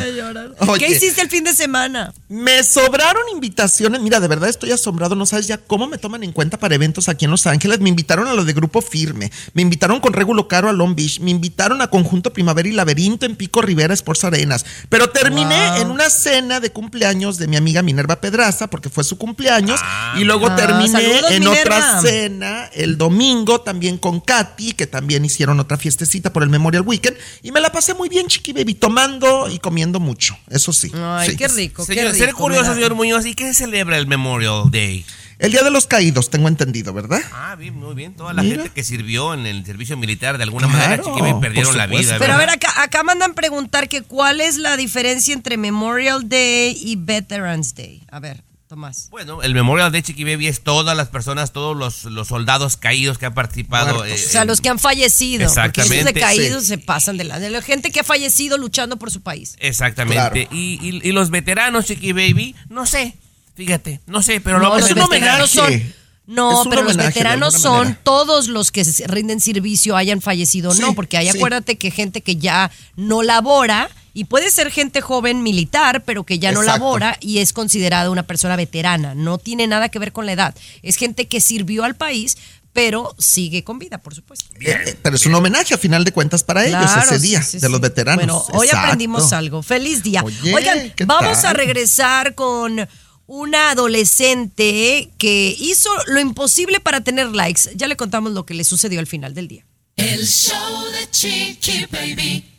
Oye. 0.67 0.85
¿Qué 0.85 0.91
hiciste 0.91 1.21
el 1.21 1.29
fin 1.31 1.43
de 1.43 1.55
semana? 1.55 2.13
me 2.29 2.63
sobraron 2.63 3.23
invitaciones. 3.33 4.01
Mira, 4.01 4.19
de 4.19 4.27
verdad 4.27 4.47
estoy 4.49 4.71
asombrado. 4.71 5.15
No 5.15 5.25
sabes 5.25 5.47
ya 5.47 5.57
cómo 5.57 5.87
me 5.87 5.97
toman 5.97 6.23
en 6.23 6.31
cuenta 6.31 6.59
para 6.59 6.75
eventos 6.75 7.09
aquí 7.09 7.25
en 7.25 7.31
Los 7.31 7.47
Ángeles. 7.47 7.79
Me 7.79 7.89
invitaron 7.89 8.27
a 8.27 8.35
lo 8.35 8.45
de 8.45 8.53
Grupo 8.53 8.81
Firme. 8.83 9.31
Me 9.53 9.63
invitaron 9.63 9.99
con 9.99 10.13
Regulo 10.13 10.47
Caro 10.47 10.69
a 10.69 10.73
Long 10.73 10.95
Beach. 10.95 11.19
Me 11.21 11.31
invitaron 11.31 11.81
a 11.81 11.87
Conjunto 11.89 12.31
Primavera 12.31 12.69
y 12.69 12.73
Laberinto 12.73 13.25
en 13.25 13.35
Pico 13.35 13.63
Rivera 13.63 13.95
Sports 13.95 14.25
Arenas. 14.25 14.63
Pero 14.89 15.09
terminé 15.09 15.49
Wow. 15.71 15.81
en 15.81 15.89
una 15.89 16.07
cena 16.11 16.59
de 16.59 16.71
cumpleaños 16.71 17.37
de 17.39 17.47
mi 17.47 17.55
amiga 17.57 17.81
Minerva 17.81 18.21
Pedraza 18.21 18.67
porque 18.69 18.89
fue 18.89 19.03
su 19.03 19.17
cumpleaños. 19.17 19.79
y 20.17 20.23
luego 20.23 20.47
Ah, 20.51 20.55
terminé 20.55 20.91
saludos, 20.91 21.31
en 21.31 21.39
Minerva. 21.43 21.77
otra 21.77 22.01
cena 22.01 22.65
el 22.73 22.95
domingo 22.97 23.61
también 23.61 23.97
con 23.97 24.18
Katy, 24.21 24.73
que 24.73 24.87
también 24.87 25.23
hicieron 25.25 25.59
otra 25.59 25.77
fiestecita 25.77 26.31
por 26.33 26.43
el 26.43 26.49
Memorial 26.49 26.83
Weekend. 26.85 27.17
Y 27.43 27.51
me 27.51 27.59
la 27.61 27.71
pasé 27.71 27.93
muy 27.93 28.09
bien, 28.09 28.27
chiqui 28.27 28.53
baby, 28.53 28.73
tomando 28.75 29.49
y 29.49 29.59
comiendo 29.59 29.99
mucho. 29.99 30.37
Eso 30.49 30.73
sí. 30.73 30.91
Ay, 30.95 31.31
Sí. 31.31 31.37
qué 31.37 31.47
rico, 31.47 31.85
qué 31.85 31.93
Señor, 31.95 32.13
rico. 32.13 32.25
ser 32.25 32.33
curioso, 32.33 32.73
señor 32.73 32.95
Muñoz, 32.95 33.25
¿y 33.25 33.33
qué 33.35 33.45
se 33.45 33.53
celebra 33.53 33.97
el 33.97 34.07
Memorial 34.07 34.63
Day? 34.71 35.05
El 35.39 35.51
Día 35.53 35.63
de 35.63 35.71
los 35.71 35.87
Caídos, 35.87 36.29
tengo 36.29 36.49
entendido, 36.49 36.91
¿verdad? 36.93 37.21
Ah, 37.31 37.55
bien, 37.57 37.73
muy 37.73 37.95
bien. 37.95 38.13
Toda 38.13 38.33
la 38.33 38.43
Mira. 38.43 38.57
gente 38.57 38.71
que 38.73 38.83
sirvió 38.83 39.33
en 39.33 39.45
el 39.45 39.65
servicio 39.65 39.95
militar 39.95 40.37
de 40.37 40.43
alguna 40.43 40.67
Claro, 40.67 40.81
manera, 40.83 41.01
chiqui, 41.03 41.21
baby, 41.21 41.39
perdieron 41.39 41.77
la 41.77 41.87
vida. 41.87 42.17
Pero 42.19 42.33
a 42.33 42.37
ver, 42.37 42.49
acá, 42.49 42.73
acá 42.83 43.03
mandan 43.03 43.33
preguntar 43.33 43.87
que 43.87 44.01
cuál 44.01 44.41
es 44.41 44.57
la 44.57 44.75
diferencia 44.75 45.33
entre 45.33 45.55
Memorial 45.55 46.27
Day 46.27 46.77
y 46.83 46.97
Veterans 46.97 47.73
Day. 47.73 48.03
A 48.11 48.19
ver. 48.19 48.43
Tomás? 48.69 49.07
Bueno, 49.09 49.41
el 49.41 49.55
Memorial 49.55 49.91
de 49.91 50.03
Chiqui 50.03 50.23
Baby 50.23 50.45
es 50.45 50.61
todas 50.61 50.95
las 50.95 51.07
personas, 51.07 51.51
todos 51.51 51.75
los, 51.75 52.03
los 52.03 52.27
soldados 52.27 52.77
caídos 52.77 53.17
que 53.17 53.25
han 53.25 53.33
participado. 53.33 54.05
Eh, 54.05 54.13
o 54.13 54.17
sea, 54.17 54.45
los 54.45 54.61
que 54.61 54.69
han 54.69 54.77
fallecido. 54.77 55.43
Exactamente. 55.43 56.03
Porque 56.03 56.13
de 56.13 56.19
caídos 56.19 56.65
se 56.65 56.77
pasan 56.77 57.17
de 57.17 57.23
la, 57.23 57.39
de 57.39 57.49
la 57.49 57.63
gente 57.63 57.91
que 57.91 58.01
ha 58.01 58.03
fallecido 58.03 58.59
luchando 58.59 58.97
por 58.97 59.09
su 59.09 59.21
país. 59.21 59.55
Exactamente. 59.57 60.47
Y, 60.51 61.01
y, 61.03 61.11
los 61.13 61.31
veteranos 61.31 61.85
Chiqui 61.85 62.11
Baby, 62.11 62.55
no 62.69 62.85
sé, 62.85 63.15
fíjate, 63.55 64.01
no 64.05 64.21
sé, 64.21 64.39
pero 64.39 64.59
no, 64.59 64.77
los 64.77 65.09
veteranos 65.09 65.49
son... 65.49 65.93
No, 66.27 66.63
pero 66.69 66.83
los 66.83 66.95
veteranos 66.95 67.55
son 67.55 67.97
todos 68.03 68.49
los 68.49 68.71
que 68.71 68.83
rinden 69.07 69.39
servicio, 69.39 69.97
hayan 69.97 70.21
fallecido 70.21 70.69
o 70.69 70.75
no, 70.75 70.93
porque 70.93 71.17
hay 71.17 71.27
acuérdate 71.27 71.79
que 71.79 71.89
gente 71.89 72.21
que 72.21 72.35
ya 72.35 72.69
no 72.95 73.23
labora 73.23 73.89
y 74.13 74.25
puede 74.25 74.49
ser 74.51 74.71
gente 74.71 75.01
joven 75.01 75.43
militar, 75.43 76.03
pero 76.03 76.23
que 76.23 76.39
ya 76.39 76.51
no 76.51 76.63
labora 76.63 77.17
y 77.19 77.39
es 77.39 77.53
considerada 77.53 78.09
una 78.09 78.23
persona 78.23 78.55
veterana. 78.55 79.15
No 79.15 79.37
tiene 79.37 79.67
nada 79.67 79.89
que 79.89 79.99
ver 79.99 80.11
con 80.11 80.25
la 80.25 80.33
edad. 80.33 80.55
Es 80.81 80.95
gente 80.95 81.27
que 81.27 81.41
sirvió 81.41 81.83
al 81.83 81.95
país, 81.95 82.37
pero 82.73 83.15
sigue 83.17 83.63
con 83.63 83.79
vida, 83.79 83.97
por 83.97 84.15
supuesto. 84.15 84.45
Bien, 84.57 84.79
eh, 84.85 84.97
pero 85.01 85.15
es 85.15 85.25
un 85.25 85.35
homenaje 85.35 85.73
a 85.73 85.77
final 85.77 86.03
de 86.03 86.11
cuentas 86.11 86.43
para 86.43 86.65
ellos 86.65 86.89
ese 87.03 87.19
día 87.19 87.41
de 87.51 87.69
los 87.69 87.81
veteranos. 87.81 88.25
Bueno, 88.25 88.45
hoy 88.53 88.67
aprendimos 88.71 89.33
algo. 89.33 89.63
Feliz 89.63 90.03
día. 90.03 90.23
Oigan, 90.23 90.93
vamos 91.05 91.43
a 91.43 91.53
regresar 91.53 92.35
con 92.35 92.87
una 93.27 93.71
adolescente 93.71 95.11
que 95.17 95.55
hizo 95.59 95.89
lo 96.07 96.19
imposible 96.19 96.79
para 96.79 97.01
tener 97.01 97.27
likes. 97.27 97.71
Ya 97.75 97.87
le 97.87 97.95
contamos 97.95 98.31
lo 98.33 98.45
que 98.45 98.53
le 98.53 98.63
sucedió 98.63 98.99
al 98.99 99.07
final 99.07 99.33
del 99.33 99.47
día. 99.47 99.65
El 99.95 100.25
show 100.25 100.85
de 100.91 101.11
Chiqui 101.11 101.85
Baby. 101.91 102.58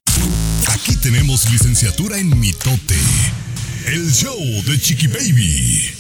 Aquí 0.83 0.97
tenemos 0.97 1.51
licenciatura 1.51 2.17
en 2.17 2.41
mitote. 2.41 2.97
El 3.87 4.11
show 4.11 4.39
de 4.65 4.81
Chiqui 4.81 5.09
Baby. 5.09 6.00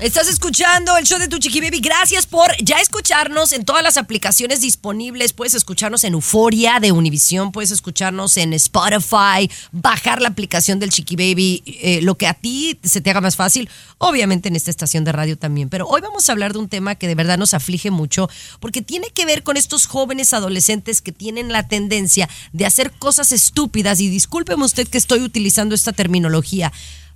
Estás 0.00 0.28
escuchando 0.28 0.96
el 0.96 1.04
show 1.04 1.20
de 1.20 1.28
tu 1.28 1.38
chiqui 1.38 1.60
baby. 1.60 1.78
Gracias 1.78 2.26
por 2.26 2.50
ya 2.60 2.78
escucharnos 2.78 3.52
en 3.52 3.64
todas 3.64 3.80
las 3.80 3.96
aplicaciones 3.96 4.60
disponibles. 4.60 5.32
Puedes 5.32 5.54
escucharnos 5.54 6.02
en 6.02 6.14
Euforia 6.14 6.80
de 6.80 6.90
Univision, 6.90 7.52
puedes 7.52 7.70
escucharnos 7.70 8.36
en 8.36 8.54
Spotify, 8.54 9.48
bajar 9.70 10.20
la 10.20 10.30
aplicación 10.30 10.80
del 10.80 10.90
chiqui 10.90 11.14
baby, 11.14 11.62
eh, 11.64 12.00
lo 12.02 12.16
que 12.16 12.26
a 12.26 12.34
ti 12.34 12.76
se 12.82 13.00
te 13.00 13.10
haga 13.10 13.20
más 13.20 13.36
fácil. 13.36 13.70
Obviamente 13.98 14.48
en 14.48 14.56
esta 14.56 14.72
estación 14.72 15.04
de 15.04 15.12
radio 15.12 15.38
también. 15.38 15.68
Pero 15.68 15.86
hoy 15.86 16.00
vamos 16.00 16.28
a 16.28 16.32
hablar 16.32 16.54
de 16.54 16.58
un 16.58 16.68
tema 16.68 16.96
que 16.96 17.06
de 17.06 17.14
verdad 17.14 17.38
nos 17.38 17.54
aflige 17.54 17.92
mucho 17.92 18.28
porque 18.58 18.82
tiene 18.82 19.10
que 19.10 19.26
ver 19.26 19.44
con 19.44 19.56
estos 19.56 19.86
jóvenes 19.86 20.32
adolescentes 20.32 21.02
que 21.02 21.12
tienen 21.12 21.52
la 21.52 21.68
tendencia 21.68 22.28
de 22.52 22.66
hacer 22.66 22.90
cosas 22.90 23.30
estúpidas. 23.30 24.00
Y 24.00 24.10
discúlpeme 24.10 24.64
usted 24.64 24.88
que 24.88 24.98
estoy 24.98 25.20
utilizando 25.20 25.72
esta 25.72 25.92
terminología 25.92 26.72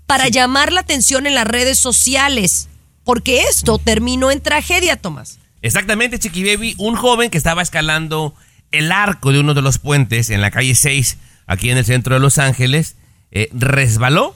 para 0.09 0.29
llamar 0.29 0.73
la 0.73 0.81
atención 0.81 1.27
en 1.27 1.35
las 1.35 1.47
redes 1.47 1.79
sociales, 1.79 2.71
porque 3.05 3.43
esto 3.43 3.77
terminó 3.77 4.31
en 4.31 4.41
tragedia, 4.41 4.97
Tomás. 4.97 5.39
Exactamente, 5.61 6.19
Chiqui 6.19 6.45
Baby, 6.45 6.75
un 6.79 6.97
joven 6.97 7.29
que 7.29 7.37
estaba 7.37 7.61
escalando 7.61 8.35
el 8.73 8.91
arco 8.91 9.33
de 9.33 9.41
uno 9.41 9.53
de 9.53 9.61
los 9.61 9.79
puentes 9.79 10.31
en 10.31 10.41
la 10.41 10.51
calle 10.51 10.75
6, 10.75 11.19
aquí 11.47 11.69
en 11.69 11.77
el 11.77 11.85
centro 11.85 12.15
de 12.15 12.21
Los 12.21 12.39
Ángeles, 12.39 12.97
eh, 13.33 13.51
resbaló 13.53 14.35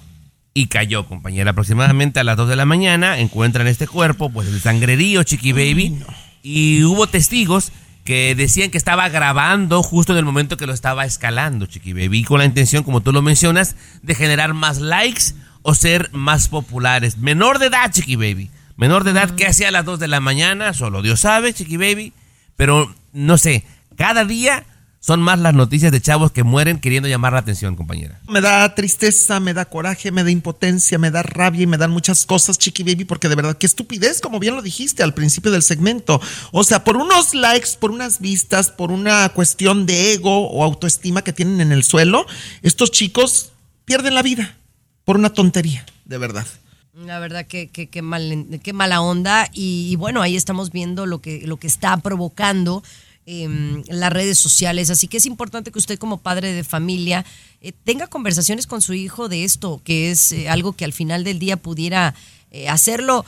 y 0.53 0.67
cayó, 0.67 1.07
compañera. 1.09 1.53
Aproximadamente 1.53 2.21
a 2.21 2.25
las 2.25 2.37
2 2.37 2.51
de 2.51 2.57
la 2.57 2.67
mañana 2.67 3.19
encuentran 3.19 3.67
este 3.67 3.89
cuerpo, 3.89 4.29
pues 4.31 4.49
el 4.49 4.61
sangrerío, 4.61 5.23
Chiqui 5.23 5.53
Baby, 5.53 6.03
y 6.43 6.85
hubo 6.85 7.07
testigos 7.07 7.73
que 8.05 8.35
decían 8.35 8.71
que 8.71 8.77
estaba 8.77 9.09
grabando 9.09 9.83
justo 9.83 10.13
en 10.13 10.19
el 10.19 10.27
momento 10.27 10.59
que 10.59 10.67
lo 10.67 10.75
estaba 10.75 11.07
escalando, 11.07 11.65
Chiqui 11.65 11.95
Baby, 11.95 12.25
con 12.25 12.41
la 12.41 12.45
intención, 12.45 12.83
como 12.83 13.01
tú 13.01 13.11
lo 13.11 13.23
mencionas, 13.23 13.75
de 14.03 14.15
generar 14.15 14.53
más 14.53 14.79
likes 14.79 15.33
o 15.63 15.75
ser 15.75 16.11
más 16.13 16.49
populares. 16.49 17.19
Menor 17.19 17.59
de 17.59 17.67
edad, 17.67 17.91
Chiqui 17.91 18.17
Baby. 18.17 18.51
Menor 18.77 19.05
de 19.05 19.13
edad, 19.13 19.31
¿qué 19.37 19.47
hacía 19.47 19.69
a 19.69 19.73
las 19.73 19.85
2 19.85 20.01
de 20.01 20.09
la 20.09 20.21
mañana? 20.21 20.75
Solo 20.75 21.03
Dios 21.03 21.21
sabe, 21.21 21.55
Chiqui 21.55 21.77
Baby. 21.77 22.13
Pero 22.57 22.95
no 23.13 23.39
sé, 23.39 23.65
cada 23.97 24.25
día 24.25 24.65
son 24.99 25.21
más 25.21 25.41
las 25.41 25.53
noticias 25.53 25.91
de 25.91 26.01
chavos 26.01 26.31
que 26.31 26.45
mueren 26.45 26.79
queriendo 26.79 27.09
llamar 27.09 27.33
la 27.33 27.41
atención, 27.41 27.75
compañera. 27.75 28.21
Me 28.29 28.41
da 28.41 28.73
tristeza, 28.77 29.41
me 29.41 29.53
da 29.53 29.65
coraje, 29.65 30.13
me 30.13 30.23
da 30.23 30.31
impotencia, 30.31 30.97
me 30.97 31.11
da 31.11 31.23
rabia 31.23 31.63
y 31.63 31.67
me 31.67 31.77
dan 31.77 31.91
muchas 31.91 32.25
cosas, 32.25 32.57
Chiqui 32.57 32.85
Baby, 32.85 33.05
porque 33.05 33.29
de 33.29 33.35
verdad, 33.35 33.59
qué 33.59 33.67
estupidez, 33.67 34.21
como 34.21 34.39
bien 34.39 34.55
lo 34.55 34.63
dijiste 34.63 35.03
al 35.03 35.13
principio 35.13 35.51
del 35.51 35.65
segmento. 35.65 36.21
O 36.53 36.63
sea, 36.63 36.85
por 36.85 36.97
unos 36.97 37.35
likes, 37.35 37.71
por 37.81 37.91
unas 37.91 38.21
vistas, 38.21 38.71
por 38.71 38.93
una 38.93 39.29
cuestión 39.31 39.87
de 39.87 40.13
ego 40.13 40.49
o 40.49 40.63
autoestima 40.63 41.23
que 41.23 41.33
tienen 41.33 41.61
en 41.61 41.73
el 41.73 41.83
suelo, 41.83 42.25
estos 42.63 42.93
chicos 42.93 43.51
pierden 43.85 44.15
la 44.15 44.23
vida 44.23 44.57
por 45.05 45.17
una 45.17 45.31
tontería, 45.31 45.85
de 46.05 46.19
verdad. 46.19 46.47
La 46.95 47.19
verdad 47.19 47.47
que, 47.47 47.69
que, 47.69 48.03
mal, 48.03 48.61
qué 48.63 48.73
mala 48.75 49.01
onda 49.01 49.49
y, 49.53 49.97
bueno, 49.97 50.21
ahí 50.21 50.37
estamos 50.37 50.71
viendo 50.71 51.07
lo 51.07 51.23
que, 51.23 51.47
lo 51.47 51.57
que 51.57 51.67
está 51.67 51.97
provocando 51.97 52.83
em, 53.25 53.83
las 53.89 54.13
redes 54.13 54.37
sociales, 54.37 54.91
así 54.91 55.09
que 55.09 55.17
es 55.17 55.25
importante 55.25 55.73
que 55.73 55.79
usted 55.79 55.99
como 55.99 56.19
padre 56.19 56.53
de 56.53 56.65
familia 56.65 57.25
eh, 57.63 57.73
tenga 57.85 58.09
conversaciones 58.09 58.67
con 58.67 58.83
su 58.83 58.93
hijo 58.93 59.31
de 59.31 59.45
esto, 59.45 59.81
que 59.85 60.11
es 60.11 60.33
eh, 60.33 60.51
algo 60.51 60.75
que 60.75 60.85
al 60.85 60.93
final 60.93 61.25
del 61.25 61.39
día 61.39 61.57
pudiera 61.57 62.15
eh, 62.51 62.69
hacerlo 62.69 63.25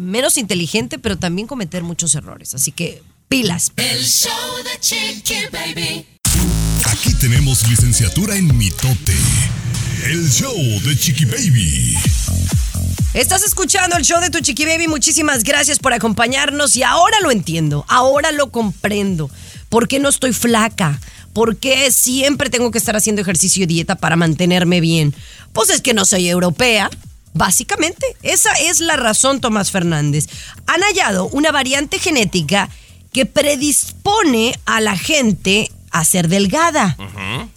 menos 0.00 0.36
inteligente, 0.36 0.98
pero 0.98 1.16
también 1.16 1.46
cometer 1.46 1.84
muchos 1.84 2.14
errores, 2.16 2.54
así 2.54 2.72
que 2.72 3.02
pilas. 3.28 3.72
El 3.76 4.04
show 4.04 4.30
de 4.64 4.80
Chiqui 4.80 5.46
Baby. 5.52 6.06
Aquí 6.86 7.14
tenemos 7.14 7.68
licenciatura 7.68 8.36
en 8.36 8.56
mitote 8.56 9.16
el 10.04 10.30
show 10.30 10.54
de 10.82 10.96
Chiqui 10.96 11.24
Baby. 11.24 11.96
Estás 13.14 13.42
escuchando 13.42 13.96
el 13.96 14.04
show 14.04 14.20
de 14.20 14.28
tu 14.28 14.40
Chiqui 14.40 14.66
Baby. 14.66 14.86
Muchísimas 14.86 15.44
gracias 15.44 15.78
por 15.78 15.94
acompañarnos 15.94 16.76
y 16.76 16.82
ahora 16.82 17.20
lo 17.22 17.30
entiendo, 17.30 17.86
ahora 17.88 18.30
lo 18.30 18.50
comprendo. 18.50 19.30
¿Por 19.70 19.88
qué 19.88 20.00
no 20.00 20.10
estoy 20.10 20.34
flaca? 20.34 21.00
¿Por 21.32 21.56
qué 21.56 21.90
siempre 21.90 22.50
tengo 22.50 22.70
que 22.70 22.78
estar 22.78 22.96
haciendo 22.96 23.22
ejercicio 23.22 23.62
y 23.62 23.66
dieta 23.66 23.94
para 23.94 24.16
mantenerme 24.16 24.80
bien? 24.80 25.14
Pues 25.54 25.70
es 25.70 25.80
que 25.80 25.94
no 25.94 26.04
soy 26.04 26.28
europea. 26.28 26.90
Básicamente, 27.32 28.06
esa 28.22 28.52
es 28.52 28.80
la 28.80 28.96
razón, 28.96 29.40
Tomás 29.40 29.70
Fernández. 29.70 30.26
Han 30.66 30.82
hallado 30.82 31.28
una 31.28 31.50
variante 31.50 31.98
genética 31.98 32.68
que 33.12 33.24
predispone 33.24 34.58
a 34.66 34.80
la 34.80 34.98
gente 34.98 35.70
a 35.94 36.04
ser 36.04 36.26
delgada. 36.28 36.96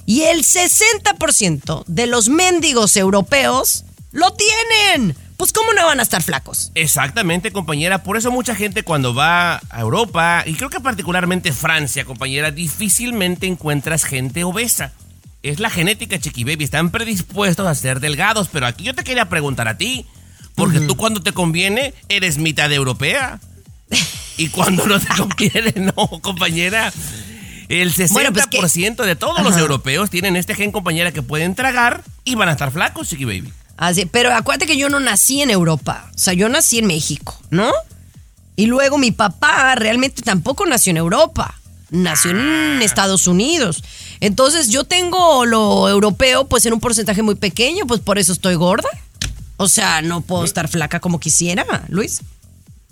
Y 0.06 0.22
el 0.22 0.44
60% 0.44 1.84
de 1.88 2.06
los 2.06 2.30
mendigos 2.30 2.96
europeos 2.96 3.84
lo 4.12 4.32
tienen. 4.34 5.18
Pues 5.38 5.52
cómo 5.52 5.74
no 5.74 5.86
van 5.86 6.00
a 6.00 6.04
estar 6.04 6.22
flacos. 6.22 6.72
Exactamente, 6.76 7.52
compañera. 7.52 8.04
Por 8.04 8.16
eso 8.16 8.32
mucha 8.32 8.54
gente 8.54 8.84
cuando 8.84 9.16
va 9.16 9.60
a 9.72 9.80
Europa, 9.82 10.44
y 10.46 10.54
creo 10.54 10.70
que 10.70 10.80
particularmente 10.80 11.52
Francia, 11.52 12.06
compañera, 12.06 12.52
difícilmente 12.52 13.48
encuentras 13.48 14.04
gente 14.04 14.44
obesa. 14.44 14.94
Es 15.42 15.60
la 15.60 15.72
genética, 15.72 16.20
Chiqui 16.20 16.44
Baby. 16.44 16.64
Están 16.64 16.92
predispuestos 16.92 17.66
a 17.68 17.74
ser 17.74 18.00
delgados. 18.00 18.50
Pero 18.52 18.68
aquí 18.68 18.84
yo 18.84 18.94
te 18.94 19.04
quería 19.04 19.30
preguntar 19.30 19.68
a 19.68 19.78
ti. 19.78 20.06
Porque 20.54 20.80
tú 20.82 20.96
cuando 20.96 21.22
te 21.22 21.34
conviene 21.34 21.96
eres 22.08 22.38
mitad 22.38 22.72
europea. 22.72 23.40
y 24.38 24.50
cuando 24.50 24.86
no 24.86 25.00
te 25.00 25.08
conviene, 25.18 25.74
no, 25.76 26.08
compañera. 26.22 26.94
El 27.70 27.93
60% 27.93 28.95
pues 28.95 29.07
de 29.07 29.15
todos 29.15 29.43
los 29.43 29.57
europeos 29.57 30.09
tienen 30.09 30.36
este 30.36 30.55
gen, 30.55 30.72
compañera, 30.72 31.11
que 31.11 31.22
pueden 31.22 31.53
tragar 31.55 32.03
y 32.24 32.36
van 32.36 32.49
a 32.49 32.53
estar 32.53 32.72
flacos, 32.72 33.09
Chiqui 33.09 33.26
Baby. 33.26 33.51
Así, 33.76 34.05
pero 34.05 34.34
acuérdate 34.34 34.65
que 34.65 34.78
yo 34.78 34.89
no 34.89 34.99
nací 34.99 35.41
en 35.41 35.51
Europa. 35.51 36.09
O 36.15 36.18
sea, 36.18 36.34
yo 36.34 36.49
nací 36.49 36.80
en 36.80 36.88
México, 36.88 37.38
¿no? 37.49 37.72
Y 38.55 38.65
luego 38.65 38.97
mi 38.97 39.11
papá 39.11 39.76
realmente 39.76 40.22
tampoco 40.24 40.65
nació 40.65 40.91
en 40.91 40.97
Europa. 40.97 41.59
Nació 41.89 42.32
en 42.32 42.39
ah. 42.39 42.80
Estados 42.82 43.28
Unidos. 43.28 43.84
Entonces 44.20 44.70
yo 44.70 44.84
tengo 44.84 45.45
lo 45.45 45.88
europeo 45.88 46.47
pues 46.47 46.65
en 46.65 46.74
un 46.74 46.80
porcentaje 46.80 47.22
muy 47.22 47.36
pequeño, 47.36 47.86
pues 47.86 47.99
por 47.99 48.18
eso 48.18 48.34
estoy 48.34 48.55
gorda. 48.55 48.89
O 49.57 49.68
sea, 49.68 50.01
no 50.01 50.22
puedo 50.22 50.43
estar 50.43 50.68
flaca 50.68 50.99
como 50.99 51.20
quisiera, 51.20 51.65
Luis. 51.89 52.22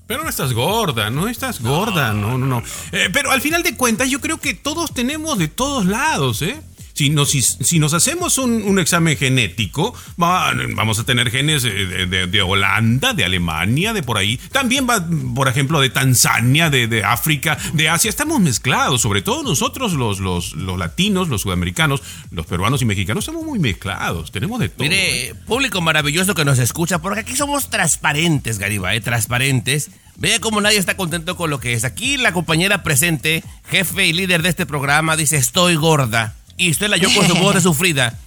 Pero 0.08 0.24
no 0.24 0.30
estás 0.30 0.54
gorda, 0.54 1.10
no 1.10 1.28
estás 1.28 1.62
gorda, 1.62 2.14
no, 2.14 2.38
no, 2.38 2.46
no. 2.46 2.64
Eh, 2.92 3.10
pero 3.12 3.32
al 3.32 3.42
final 3.42 3.64
de 3.64 3.76
cuentas 3.76 4.10
yo 4.10 4.22
creo 4.22 4.40
que 4.40 4.54
todos 4.54 4.94
tenemos 4.94 5.40
de 5.40 5.48
todos 5.48 5.86
lados, 5.86 6.42
¿eh? 6.44 6.62
Si 6.96 7.10
nos, 7.10 7.30
si, 7.32 7.78
nos 7.78 7.94
hacemos 7.94 8.38
un, 8.38 8.80
examen 8.80 9.18
genético, 9.18 9.94
vamos 10.16 10.98
a 10.98 11.04
tener 11.04 11.30
genes 11.30 11.64
de, 11.64 12.42
Holanda, 12.42 13.14
de 13.14 13.26
Alemania, 13.26 13.92
de 13.92 14.02
por 14.02 14.18
ahí. 14.18 14.38
También 14.54 14.88
va, 14.90 15.06
por 15.36 15.50
ejemplo, 15.50 15.82
de 15.82 15.90
Tanzania, 15.90 16.70
de, 16.70 17.04
África, 17.04 17.58
de 17.74 17.90
Asia. 17.90 18.08
Estamos 18.08 18.40
mezclados, 18.40 19.02
sobre 19.02 19.22
todo 19.22 19.44
nosotros 19.44 19.92
los, 19.92 20.22
los, 20.22 20.54
los, 20.54 20.80
latinos, 20.80 21.28
los 21.28 21.42
sudamericanos, 21.42 22.02
los 22.32 22.46
peruanos 22.46 22.82
y 22.82 22.86
mexicanos, 22.86 23.26
estamos 23.26 23.44
muy 23.44 23.60
mezclados. 23.60 24.32
Tenemos 24.32 24.62
de 24.62 24.70
todo. 24.70 24.88
Mire, 24.88 25.28
¿eh? 25.28 25.36
público 25.36 25.82
maravilloso 25.82 26.34
que 26.34 26.46
nos 26.46 26.60
escucha, 26.60 27.00
porque 27.00 27.20
aquí 27.20 27.36
somos 27.36 27.70
transparentes, 27.70 28.58
Garibay, 28.58 29.00
¿eh? 29.00 29.02
transparentes. 29.02 29.92
Vea 30.16 30.40
cómo 30.40 30.62
nadie 30.62 30.78
está 30.78 30.96
contento 30.96 31.36
con 31.36 31.50
lo 31.50 31.60
que 31.60 31.74
es. 31.74 31.84
Aquí 31.84 32.16
la 32.16 32.32
compañera 32.32 32.84
presente, 32.84 33.44
jefe 33.70 34.08
y 34.08 34.14
líder 34.14 34.44
de 34.44 34.48
este 34.50 34.66
programa, 34.66 35.18
dice, 35.18 35.36
estoy 35.36 35.76
gorda 35.76 36.36
y 36.58 36.72
usted 36.72 36.88
la 36.88 36.98
yo 36.98 37.14
con 37.14 37.28
su 37.28 37.36
voz 37.36 37.56
de 37.56 37.62
sufrida. 37.62 38.18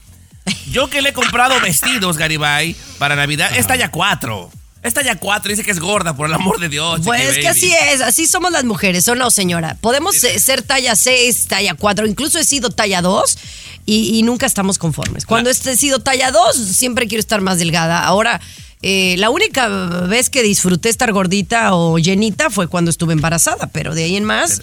Yo 0.71 0.89
que 0.89 1.03
le 1.03 1.11
he 1.11 1.13
comprado 1.13 1.61
vestidos, 1.61 2.17
Garibay, 2.17 2.75
para 2.99 3.17
Navidad, 3.17 3.51
es 3.57 3.67
talla 3.67 3.91
4. 3.91 4.51
Es 4.83 4.95
talla 4.95 5.17
4, 5.17 5.51
dice 5.51 5.65
que 5.65 5.73
es 5.73 5.81
gorda, 5.81 6.17
por 6.17 6.29
el 6.29 6.35
amor 6.35 6.61
de 6.61 6.69
Dios. 6.69 7.01
Pues 7.05 7.39
que 7.39 7.49
así 7.49 7.73
es, 7.93 8.01
así 8.01 8.27
somos 8.27 8.53
las 8.53 8.65
mujeres, 8.65 9.09
¿o 9.09 9.15
no, 9.15 9.31
señora? 9.31 9.77
Podemos 9.81 10.17
ser 10.17 10.63
talla 10.63 10.95
6, 10.95 11.47
talla 11.49 11.75
4, 11.75 12.07
incluso 12.07 12.39
he 12.39 12.45
sido 12.45 12.71
talla 12.71 13.03
2 13.03 13.39
y, 13.87 14.23
nunca 14.23 14.47
estamos 14.47 14.79
conformes. 14.79 15.27
Cuando 15.27 15.51
he 15.51 15.55
sido 15.55 15.99
talla 15.99 16.31
2, 16.31 16.57
siempre 16.57 17.09
quiero 17.09 17.21
estar 17.21 17.41
más 17.41 17.59
delgada. 17.59 18.05
Ahora, 18.05 18.41
eh, 18.83 19.17
la 19.19 19.31
única 19.31 19.69
vez 19.69 20.31
que 20.31 20.43
disfruté 20.43 20.89
estar 20.89 21.11
gordita 21.13 21.75
o 21.75 21.99
llenita 21.99 22.49
fue 22.49 22.69
cuando 22.69 22.91
estuve 22.91 23.15
embarazada, 23.15 23.67
pero 23.67 23.95
de 23.95 24.05
ahí 24.05 24.17
en 24.17 24.25
más... 24.25 24.63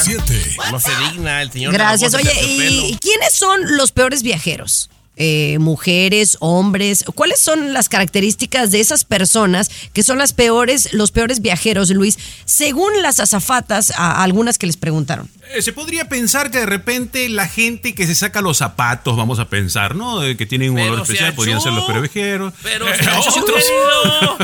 No 0.71 0.80
se 0.80 0.91
digna, 1.09 1.41
el 1.41 1.51
señor. 1.51 1.73
Gracias. 1.73 2.13
Oye, 2.13 2.32
¿y 2.43 2.95
quiénes 3.01 3.34
son 3.34 3.78
los 3.78 3.91
peores 3.91 4.14
viajeros? 4.24 4.89
Eh, 5.18 5.57
mujeres, 5.59 6.38
hombres? 6.39 7.05
¿Cuáles 7.16 7.39
son 7.39 7.74
las 7.74 7.88
características 7.89 8.72
de 8.72 8.82
esas 8.82 9.05
personas 9.05 9.72
que 9.93 10.03
son 10.03 10.18
las 10.18 10.34
peores, 10.34 10.93
los 10.93 11.11
peores 11.11 11.41
viajeros, 11.41 11.89
Luis, 11.89 12.18
según 12.45 13.01
las 13.01 13.20
azafatas, 13.20 13.91
a 13.95 14.24
algunas 14.24 14.57
que 14.57 14.68
les 14.68 14.78
preguntaron? 14.78 15.30
Eh, 15.53 15.61
se 15.61 15.74
podría 15.74 16.09
pensar 16.09 16.51
que 16.51 16.59
de 16.59 16.66
repente 16.66 17.30
la 17.30 17.47
gente 17.47 17.93
que 17.93 18.07
se 18.07 18.16
saca 18.16 18.41
los 18.41 18.57
zapatos, 18.57 19.16
vamos 19.16 19.39
a 19.39 19.47
pensar, 19.47 19.95
¿no? 19.95 20.20
que 20.38 20.45
tienen 20.45 20.72
un 20.72 20.80
olor 20.80 21.01
especial, 21.01 21.34
podrían 21.34 21.61
ser 21.61 21.74
los 21.74 21.86
perevejeros. 21.86 22.53
Pero 22.63 22.88
eh, 22.88 22.97
otros, 23.28 23.72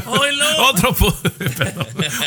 otros, 0.70 0.98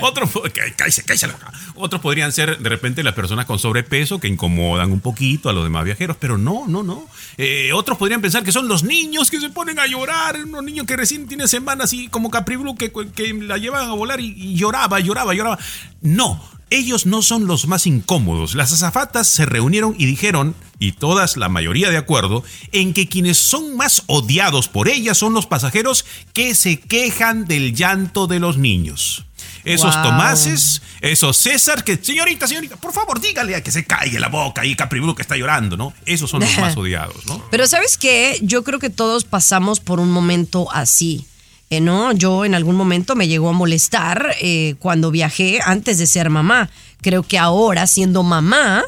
otros 1.76 2.00
podrían 2.00 2.32
ser 2.32 2.58
de 2.58 2.68
repente 2.68 3.02
las 3.02 3.14
personas 3.14 3.46
con 3.46 3.58
sobrepeso 3.58 4.18
que 4.18 4.28
incomodan 4.28 4.92
un 4.92 5.00
poquito 5.00 5.48
a 5.48 5.52
los 5.52 5.64
demás 5.64 5.84
viajeros, 5.84 6.16
pero 6.18 6.36
no, 6.36 6.66
no, 6.66 6.82
no. 6.82 7.08
Eh, 7.36 7.72
otros 7.72 7.98
podrían 7.98 8.20
pensar 8.20 8.33
que 8.42 8.52
son 8.52 8.68
los 8.68 8.82
niños 8.82 9.30
que 9.30 9.40
se 9.40 9.50
ponen 9.50 9.78
a 9.78 9.86
llorar, 9.86 10.36
unos 10.44 10.64
niños 10.64 10.86
que 10.86 10.96
recién 10.96 11.26
tienen 11.28 11.48
semanas 11.48 11.86
así 11.86 12.08
como 12.08 12.30
Capri 12.30 12.56
Blue 12.56 12.74
que, 12.74 12.90
que 12.90 13.34
la 13.34 13.58
llevaban 13.58 13.90
a 13.90 13.94
volar 13.94 14.20
y 14.20 14.54
lloraba, 14.54 15.00
lloraba, 15.00 15.34
lloraba. 15.34 15.58
No, 16.00 16.40
ellos 16.70 17.06
no 17.06 17.22
son 17.22 17.46
los 17.46 17.68
más 17.68 17.86
incómodos. 17.86 18.54
Las 18.54 18.72
azafatas 18.72 19.28
se 19.28 19.46
reunieron 19.46 19.94
y 19.98 20.06
dijeron, 20.06 20.54
y 20.78 20.92
todas 20.92 21.36
la 21.36 21.48
mayoría 21.48 21.90
de 21.90 21.96
acuerdo, 21.96 22.42
en 22.72 22.92
que 22.94 23.08
quienes 23.08 23.38
son 23.38 23.76
más 23.76 24.02
odiados 24.06 24.68
por 24.68 24.88
ellas 24.88 25.18
son 25.18 25.34
los 25.34 25.46
pasajeros 25.46 26.04
que 26.32 26.54
se 26.54 26.80
quejan 26.80 27.44
del 27.44 27.74
llanto 27.74 28.26
de 28.26 28.40
los 28.40 28.56
niños. 28.56 29.24
Esos 29.64 29.94
Tomases, 30.02 30.82
esos 31.00 31.36
César, 31.36 31.84
que 31.84 31.96
señorita, 31.96 32.46
señorita, 32.46 32.76
por 32.76 32.92
favor, 32.92 33.20
dígale 33.20 33.54
a 33.54 33.62
que 33.62 33.70
se 33.70 33.84
caiga 33.84 34.20
la 34.20 34.28
boca 34.28 34.64
y 34.64 34.74
Capriblu 34.76 35.14
que 35.14 35.22
está 35.22 35.36
llorando, 35.36 35.76
¿no? 35.76 35.94
Esos 36.04 36.30
son 36.30 36.40
los 36.40 36.58
más 36.58 36.76
odiados, 36.76 37.24
¿no? 37.26 37.42
Pero 37.50 37.66
¿sabes 37.66 37.96
qué? 37.96 38.38
Yo 38.42 38.62
creo 38.62 38.78
que 38.78 38.90
todos 38.90 39.24
pasamos 39.24 39.80
por 39.80 40.00
un 40.00 40.10
momento 40.10 40.70
así. 40.72 41.26
Eh, 41.70 41.80
no, 41.80 42.12
yo 42.12 42.44
en 42.44 42.54
algún 42.54 42.76
momento 42.76 43.16
me 43.16 43.26
llegó 43.26 43.48
a 43.48 43.52
molestar 43.52 44.36
eh, 44.40 44.74
cuando 44.78 45.10
viajé 45.10 45.60
antes 45.64 45.98
de 45.98 46.06
ser 46.06 46.30
mamá. 46.30 46.70
Creo 47.00 47.22
que 47.22 47.38
ahora, 47.38 47.86
siendo 47.86 48.22
mamá, 48.22 48.84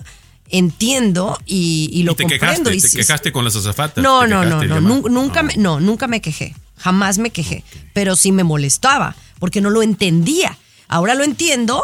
entiendo 0.51 1.39
y, 1.47 2.03
lo 2.05 2.17
comprendo. 2.17 2.71
Quejaste, 2.71 2.91
¿Te 2.91 2.97
quejaste 2.99 3.33
con 3.33 3.45
las 3.45 3.57
azafatas? 3.57 4.03
No, 4.03 4.27
no, 4.27 4.45
no, 4.45 4.63
no, 4.63 4.81
nunca, 4.81 5.43
Me, 5.43 5.57
no, 5.57 5.81
nunca 5.81 6.07
me 6.07 6.21
quejé. 6.21 6.55
Jamás 6.79 7.19
me 7.19 7.31
quejé. 7.31 7.65
Pero 7.93 8.15
sí 8.15 8.31
me 8.33 8.45
molestaba 8.45 9.17
porque 9.39 9.61
no 9.61 9.71
lo 9.71 9.83
entendía. 9.83 10.57
Ahora 10.89 11.15
lo 11.15 11.25
entiendo 11.25 11.83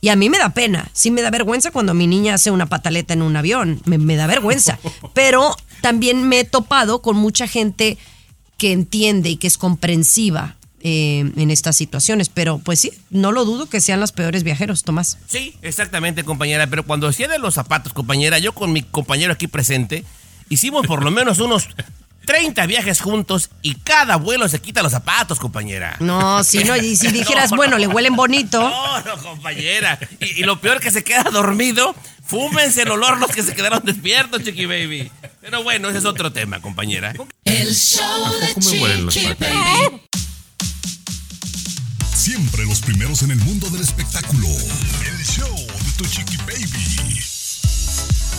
y 0.00 0.10
a 0.10 0.16
mí 0.16 0.28
me 0.28 0.38
da 0.38 0.50
pena. 0.50 0.90
Sí 0.92 1.10
me 1.10 1.22
da 1.22 1.30
vergüenza 1.30 1.70
cuando 1.70 1.94
mi 1.94 2.06
niña 2.06 2.34
hace 2.34 2.50
una 2.50 2.66
pataleta 2.66 3.14
en 3.14 3.22
un 3.22 3.36
avión. 3.36 3.80
Me, 3.86 3.98
me 3.98 4.16
da 4.16 4.26
vergüenza. 4.26 4.78
Pero 5.14 5.56
también 5.80 6.28
me 6.28 6.40
he 6.40 6.44
topado 6.44 7.00
con 7.00 7.16
mucha 7.16 7.46
gente 7.46 7.96
que 8.58 8.72
entiende 8.72 9.30
y 9.30 9.36
que 9.36 9.46
es 9.46 9.58
comprensiva 9.58 10.56
eh, 10.80 11.32
en 11.36 11.50
estas 11.50 11.76
situaciones. 11.76 12.28
Pero 12.28 12.58
pues 12.58 12.80
sí, 12.80 12.92
no 13.08 13.32
lo 13.32 13.46
dudo 13.46 13.66
que 13.66 13.80
sean 13.80 13.98
los 13.98 14.12
peores 14.12 14.42
viajeros, 14.42 14.82
Tomás. 14.82 15.16
Sí, 15.26 15.56
exactamente, 15.62 16.22
compañera. 16.24 16.66
Pero 16.66 16.84
cuando 16.84 17.06
decía 17.06 17.26
de 17.26 17.38
los 17.38 17.54
zapatos, 17.54 17.94
compañera, 17.94 18.38
yo 18.38 18.52
con 18.52 18.72
mi 18.72 18.82
compañero 18.82 19.32
aquí 19.32 19.46
presente, 19.48 20.04
hicimos 20.50 20.86
por 20.86 21.02
lo 21.02 21.10
menos 21.10 21.40
unos 21.40 21.68
30 22.24 22.66
viajes 22.66 23.00
juntos 23.00 23.50
y 23.62 23.74
cada 23.76 24.16
vuelo 24.16 24.48
se 24.48 24.60
quita 24.60 24.82
los 24.82 24.92
zapatos, 24.92 25.38
compañera. 25.38 25.96
No, 26.00 26.42
si 26.44 26.64
no, 26.64 26.76
y 26.76 26.96
si 26.96 27.08
dijeras, 27.12 27.50
bueno, 27.50 27.78
le 27.78 27.86
huelen 27.86 28.16
bonito. 28.16 28.60
No, 28.60 29.00
no, 29.02 29.16
compañera. 29.18 29.98
Y, 30.20 30.42
lo 30.44 30.60
peor 30.60 30.80
que 30.80 30.90
se 30.90 31.04
queda 31.04 31.24
dormido, 31.24 31.94
fúmense 32.24 32.82
el 32.82 32.90
olor 32.90 33.18
los 33.18 33.30
que 33.30 33.42
se 33.42 33.54
quedaron 33.54 33.82
despiertos, 33.84 34.42
Chiqui 34.42 34.66
Baby. 34.66 35.10
Pero 35.40 35.62
bueno, 35.62 35.88
ese 35.88 35.98
es 35.98 36.04
otro 36.04 36.32
tema, 36.32 36.60
compañera. 36.60 37.12
El 37.44 37.74
show 37.74 38.40
de 38.40 39.08
Chiqui 39.10 39.34
Baby. 39.38 40.00
Siempre 42.14 42.64
los 42.64 42.80
primeros 42.80 43.22
en 43.22 43.32
el 43.32 43.38
mundo 43.38 43.68
del 43.70 43.82
espectáculo. 43.82 44.48
El 44.48 45.24
show 45.26 45.54
de 45.56 45.92
tu 45.98 46.06
Chiqui 46.06 46.36
Baby. 46.38 47.13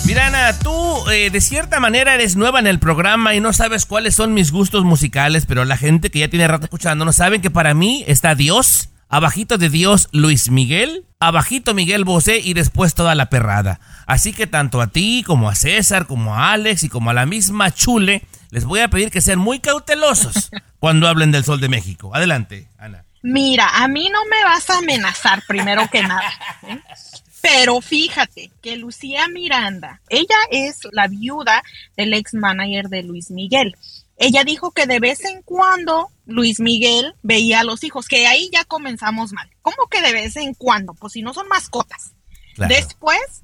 Mira, 0.06 0.28
Ana, 0.28 0.54
tú 0.60 1.10
eh, 1.10 1.32
de 1.32 1.42
cierta 1.42 1.80
manera 1.80 2.14
eres 2.14 2.36
nueva 2.36 2.60
en 2.60 2.68
el 2.68 2.78
programa 2.78 3.34
y 3.34 3.40
no 3.40 3.54
sabes 3.54 3.88
cuáles 3.88 4.14
son 4.14 4.36
mis 4.36 4.52
gustos 4.52 4.84
musicales, 4.84 5.48
pero 5.48 5.66
la 5.66 5.78
gente 5.78 6.12
que 6.12 6.20
ya 6.20 6.28
tiene 6.28 6.48
rato 6.48 6.66
escuchando 6.66 7.06
no 7.06 7.12
saben 7.12 7.42
que 7.42 7.50
para 7.50 7.74
mí 7.74 8.04
está 8.06 8.36
Dios, 8.36 8.90
abajito 9.10 9.58
de 9.58 9.70
Dios 9.70 10.10
Luis 10.12 10.52
Miguel, 10.52 11.06
abajito 11.20 11.74
Miguel 11.74 12.06
Bosé 12.06 12.38
y 12.38 12.54
después 12.54 12.94
toda 12.94 13.16
la 13.16 13.32
perrada. 13.32 13.80
Así 14.06 14.32
que 14.32 14.46
tanto 14.46 14.80
a 14.80 14.88
ti 14.88 15.24
como 15.26 15.50
a 15.50 15.56
César, 15.56 16.06
como 16.06 16.36
a 16.36 16.52
Alex 16.52 16.84
y 16.84 16.90
como 16.90 17.10
a 17.10 17.14
la 17.14 17.26
misma 17.26 17.72
Chule, 17.72 18.22
les 18.52 18.66
voy 18.66 18.82
a 18.82 18.90
pedir 18.90 19.10
que 19.10 19.22
sean 19.22 19.40
muy 19.40 19.60
cautelosos 19.60 20.52
cuando 20.80 21.08
hablen 21.08 21.32
del 21.32 21.44
Sol 21.44 21.60
de 21.60 21.70
México. 21.70 22.14
Adelante, 22.14 22.68
Ana. 22.78 23.06
Mira, 23.24 23.68
a 23.84 23.88
mí 23.88 24.08
no 24.14 24.20
me 24.26 24.44
vas 24.44 24.70
a 24.70 24.78
amenazar 24.78 25.42
primero 25.48 25.90
que 25.92 26.04
nada. 26.04 26.32
¿eh? 26.68 26.80
Pero 27.48 27.80
fíjate 27.80 28.50
que 28.60 28.76
Lucía 28.76 29.28
Miranda, 29.28 30.02
ella 30.10 30.36
es 30.50 30.80
la 30.92 31.08
viuda 31.08 31.62
del 31.96 32.16
ex 32.16 32.34
manager 32.34 32.90
de 32.90 33.04
Luis 33.04 33.30
Miguel. 33.30 33.78
Ella 34.18 34.44
dijo 34.44 34.72
que 34.72 34.88
de 34.88 35.00
vez 35.00 35.24
en 35.26 35.44
cuando 35.44 36.10
Luis 36.26 36.60
Miguel 36.60 37.14
veía 37.22 37.60
a 37.60 37.64
los 37.64 37.84
hijos, 37.84 38.08
que 38.08 38.26
ahí 38.26 38.50
ya 38.52 38.66
comenzamos 38.66 39.32
mal. 39.32 39.48
¿Cómo 39.62 39.88
que 39.92 40.02
de 40.02 40.12
vez 40.12 40.36
en 40.38 40.56
cuando? 40.56 40.96
Pues 40.96 41.14
si 41.14 41.22
no 41.22 41.36
son 41.36 41.48
mascotas. 41.48 42.14
Después 42.58 43.44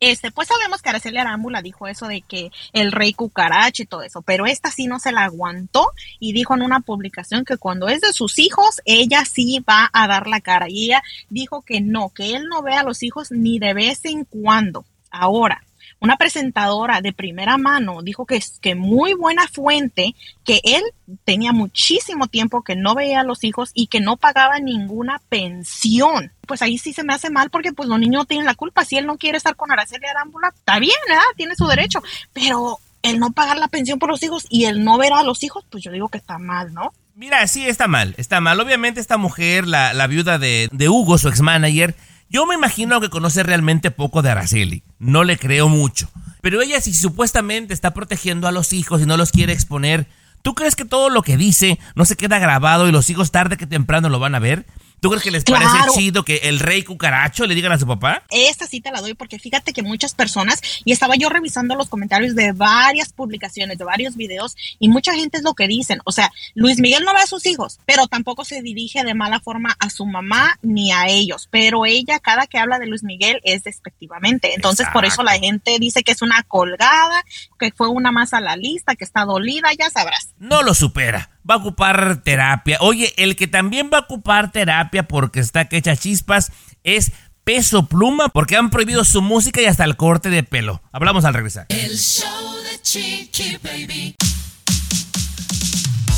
este, 0.00 0.30
pues 0.30 0.48
sabemos 0.48 0.82
que 0.82 0.90
Araceli 0.90 1.18
Arámbula 1.18 1.62
dijo 1.62 1.86
eso 1.86 2.06
de 2.06 2.20
que 2.20 2.50
el 2.72 2.92
rey 2.92 3.14
cucaracha 3.14 3.82
y 3.82 3.86
todo 3.86 4.02
eso, 4.02 4.22
pero 4.22 4.46
esta 4.46 4.70
sí 4.70 4.86
no 4.86 4.98
se 4.98 5.12
la 5.12 5.24
aguantó 5.24 5.90
y 6.20 6.32
dijo 6.32 6.54
en 6.54 6.62
una 6.62 6.80
publicación 6.80 7.44
que 7.44 7.56
cuando 7.56 7.88
es 7.88 8.00
de 8.00 8.12
sus 8.12 8.38
hijos, 8.38 8.80
ella 8.84 9.24
sí 9.24 9.64
va 9.68 9.88
a 9.92 10.06
dar 10.06 10.26
la 10.26 10.40
cara. 10.40 10.66
Y 10.68 10.86
ella 10.86 11.02
dijo 11.30 11.62
que 11.62 11.80
no, 11.80 12.10
que 12.10 12.34
él 12.34 12.44
no 12.48 12.62
ve 12.62 12.74
a 12.74 12.82
los 12.82 13.02
hijos 13.02 13.30
ni 13.30 13.58
de 13.58 13.74
vez 13.74 14.04
en 14.04 14.24
cuando. 14.24 14.84
Ahora, 15.10 15.62
una 16.00 16.16
presentadora 16.16 17.00
de 17.00 17.12
primera 17.12 17.56
mano 17.56 18.02
dijo 18.02 18.26
que 18.26 18.36
es 18.36 18.58
que 18.60 18.74
muy 18.74 19.14
buena 19.14 19.48
fuente, 19.48 20.14
que 20.44 20.60
él 20.62 20.82
tenía 21.24 21.52
muchísimo 21.52 22.26
tiempo 22.26 22.62
que 22.62 22.76
no 22.76 22.94
veía 22.94 23.20
a 23.20 23.24
los 23.24 23.44
hijos 23.44 23.70
y 23.74 23.86
que 23.86 24.00
no 24.00 24.16
pagaba 24.16 24.58
ninguna 24.58 25.20
pensión. 25.28 26.32
Pues 26.46 26.62
ahí 26.62 26.78
sí 26.78 26.92
se 26.92 27.02
me 27.02 27.14
hace 27.14 27.30
mal 27.30 27.50
porque 27.50 27.72
pues 27.72 27.88
los 27.88 27.98
niños 27.98 28.26
tienen 28.26 28.46
la 28.46 28.54
culpa. 28.54 28.84
Si 28.84 28.96
él 28.96 29.06
no 29.06 29.16
quiere 29.16 29.38
estar 29.38 29.56
con 29.56 29.72
Araceli 29.72 30.06
Arámbula, 30.06 30.52
está 30.54 30.78
bien, 30.78 30.96
¿verdad? 31.08 31.24
Tiene 31.36 31.54
su 31.56 31.66
derecho. 31.66 32.02
Pero 32.32 32.78
el 33.02 33.18
no 33.18 33.32
pagar 33.32 33.58
la 33.58 33.68
pensión 33.68 33.98
por 33.98 34.10
los 34.10 34.22
hijos 34.22 34.46
y 34.50 34.66
el 34.66 34.84
no 34.84 34.98
ver 34.98 35.12
a 35.12 35.22
los 35.22 35.42
hijos, 35.42 35.64
pues 35.70 35.82
yo 35.82 35.92
digo 35.92 36.08
que 36.08 36.18
está 36.18 36.38
mal, 36.38 36.74
¿no? 36.74 36.92
Mira, 37.14 37.46
sí, 37.46 37.66
está 37.66 37.88
mal, 37.88 38.14
está 38.18 38.42
mal. 38.42 38.60
Obviamente 38.60 39.00
esta 39.00 39.16
mujer, 39.16 39.66
la, 39.66 39.94
la 39.94 40.06
viuda 40.06 40.38
de, 40.38 40.68
de 40.70 40.88
Hugo, 40.90 41.16
su 41.16 41.28
ex 41.28 41.40
manager, 41.40 41.94
yo 42.28 42.46
me 42.46 42.54
imagino 42.54 43.00
que 43.00 43.10
conoce 43.10 43.42
realmente 43.42 43.90
poco 43.90 44.22
de 44.22 44.30
Araceli. 44.30 44.82
No 44.98 45.24
le 45.24 45.38
creo 45.38 45.68
mucho. 45.68 46.08
Pero 46.40 46.62
ella 46.62 46.80
si 46.80 46.94
supuestamente 46.94 47.74
está 47.74 47.94
protegiendo 47.94 48.48
a 48.48 48.52
los 48.52 48.72
hijos 48.72 49.02
y 49.02 49.06
no 49.06 49.16
los 49.16 49.32
quiere 49.32 49.52
exponer, 49.52 50.06
¿tú 50.42 50.54
crees 50.54 50.76
que 50.76 50.84
todo 50.84 51.10
lo 51.10 51.22
que 51.22 51.36
dice 51.36 51.78
no 51.94 52.04
se 52.04 52.16
queda 52.16 52.38
grabado 52.38 52.88
y 52.88 52.92
los 52.92 53.10
hijos 53.10 53.30
tarde 53.30 53.56
que 53.56 53.66
temprano 53.66 54.08
lo 54.08 54.18
van 54.18 54.34
a 54.34 54.40
ver? 54.40 54.66
¿Tú 55.00 55.10
crees 55.10 55.22
que 55.22 55.30
les 55.30 55.44
parece 55.44 55.76
chido 55.94 56.24
que 56.24 56.36
el 56.44 56.58
rey 56.58 56.82
cucaracho 56.82 57.46
le 57.46 57.54
digan 57.54 57.72
a 57.72 57.78
su 57.78 57.86
papá? 57.86 58.22
Esta 58.30 58.66
sí 58.66 58.80
te 58.80 58.90
la 58.90 59.00
doy 59.00 59.14
porque 59.14 59.38
fíjate 59.38 59.72
que 59.72 59.82
muchas 59.82 60.14
personas, 60.14 60.60
y 60.84 60.92
estaba 60.92 61.16
yo 61.16 61.28
revisando 61.28 61.74
los 61.74 61.88
comentarios 61.88 62.34
de 62.34 62.52
varias 62.52 63.12
publicaciones, 63.12 63.78
de 63.78 63.84
varios 63.84 64.16
videos, 64.16 64.56
y 64.78 64.88
mucha 64.88 65.14
gente 65.14 65.38
es 65.38 65.42
lo 65.42 65.54
que 65.54 65.68
dicen. 65.68 66.00
O 66.04 66.12
sea, 66.12 66.32
Luis 66.54 66.78
Miguel 66.78 67.04
no 67.04 67.14
ve 67.14 67.20
a 67.20 67.26
sus 67.26 67.46
hijos, 67.46 67.78
pero 67.86 68.06
tampoco 68.06 68.44
se 68.44 68.62
dirige 68.62 69.04
de 69.04 69.14
mala 69.14 69.40
forma 69.40 69.76
a 69.78 69.90
su 69.90 70.06
mamá 70.06 70.58
ni 70.62 70.92
a 70.92 71.08
ellos. 71.08 71.48
Pero 71.50 71.84
ella, 71.84 72.18
cada 72.18 72.46
que 72.46 72.58
habla 72.58 72.78
de 72.78 72.86
Luis 72.86 73.02
Miguel, 73.02 73.40
es 73.44 73.64
despectivamente. 73.64 74.54
Entonces, 74.54 74.86
por 74.92 75.04
eso 75.04 75.22
la 75.22 75.38
gente 75.38 75.78
dice 75.78 76.02
que 76.02 76.12
es 76.12 76.22
una 76.22 76.42
colgada, 76.42 77.24
que 77.58 77.72
fue 77.72 77.88
una 77.88 78.12
más 78.12 78.32
a 78.32 78.40
la 78.40 78.56
lista, 78.56 78.96
que 78.96 79.04
está 79.04 79.24
dolida, 79.24 79.68
ya 79.78 79.90
sabrás. 79.90 80.34
No 80.38 80.62
lo 80.62 80.74
supera 80.74 81.35
va 81.48 81.54
a 81.54 81.58
ocupar 81.58 82.22
terapia. 82.22 82.78
Oye, 82.80 83.14
el 83.16 83.36
que 83.36 83.46
también 83.46 83.90
va 83.92 83.98
a 83.98 84.00
ocupar 84.02 84.52
terapia 84.52 85.06
porque 85.06 85.40
está 85.40 85.68
que 85.68 85.76
echa 85.76 85.96
chispas 85.96 86.52
es 86.84 87.12
Peso 87.44 87.86
Pluma 87.86 88.28
porque 88.28 88.56
han 88.56 88.70
prohibido 88.70 89.04
su 89.04 89.22
música 89.22 89.60
y 89.60 89.66
hasta 89.66 89.84
el 89.84 89.96
corte 89.96 90.30
de 90.30 90.42
pelo. 90.42 90.82
Hablamos 90.92 91.24
al 91.24 91.34
regresar. 91.34 91.66
El 91.68 91.96
show 91.96 92.56
de 92.62 92.82
Chiqui 92.82 93.58
Baby. 93.62 94.16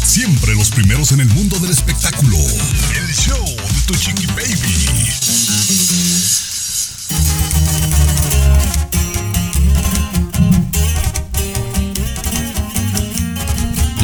Siempre 0.02 0.54
los 0.54 0.70
primeros 0.70 1.12
en 1.12 1.20
el 1.20 1.28
mundo 1.28 1.58
del 1.58 1.70
espectáculo. 1.70 2.38
El 2.38 3.14
show 3.14 3.44
de 3.44 3.80
tu 3.86 3.94
Chiqui 3.94 4.26
Baby. 4.28 5.08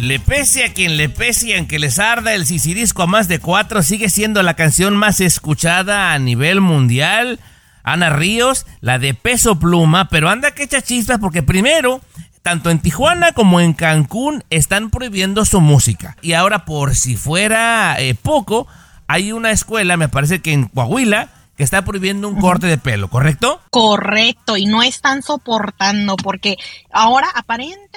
Le 0.05 0.21
pese 0.21 0.65
a 0.65 0.75
quien 0.75 0.99
le 0.99 1.09
pese 1.09 1.47
y 1.49 1.53
aunque 1.55 1.79
les 1.79 1.99
arda 1.99 2.35
el 2.35 2.45
sisirisco 2.45 3.03
a 3.05 3.07
más 3.07 3.27
de 3.27 3.39
cuatro, 3.39 3.83
sigue 3.83 4.11
siendo 4.11 4.43
la 4.43 4.53
canción 4.53 4.95
más 4.99 5.19
escuchada 5.19 6.13
a 6.13 6.19
nivel 6.19 6.61
mundial. 6.61 7.41
Ana 7.83 8.11
Ríos, 8.11 8.67
la 8.83 8.99
de 8.99 9.15
peso 9.15 9.59
pluma, 9.59 10.11
pero 10.11 10.29
anda 10.29 10.51
que 10.51 10.65
echa 10.65 10.83
chispas 10.83 11.19
porque 11.21 11.43
primero, 11.43 12.03
tanto 12.43 12.69
en 12.69 12.81
Tijuana 12.81 13.33
como 13.33 13.61
en 13.61 13.73
Cancún 13.73 14.45
están 14.51 14.91
prohibiendo 14.91 15.47
su 15.47 15.63
música. 15.63 16.19
Y 16.21 16.35
ahora, 16.35 16.67
por 16.67 16.95
si 16.95 17.17
fuera 17.17 17.97
eh, 17.99 18.15
poco, 18.15 18.67
hay 19.07 19.33
una 19.33 19.53
escuela, 19.53 19.97
me 19.97 20.11
parece 20.11 20.43
que 20.43 20.53
en 20.53 20.67
Coahuila, 20.67 21.31
que 21.57 21.65
está 21.65 21.83
prohibiendo 21.83 22.29
un 22.29 22.41
corte 22.41 22.67
de 22.67 22.77
pelo, 22.77 23.09
¿correcto? 23.09 23.63
Correcto, 23.71 24.59
y 24.59 24.67
no 24.67 24.83
están 24.83 25.23
soportando 25.23 26.17
porque 26.17 26.57
ahora 26.91 27.29
aparentemente 27.35 27.95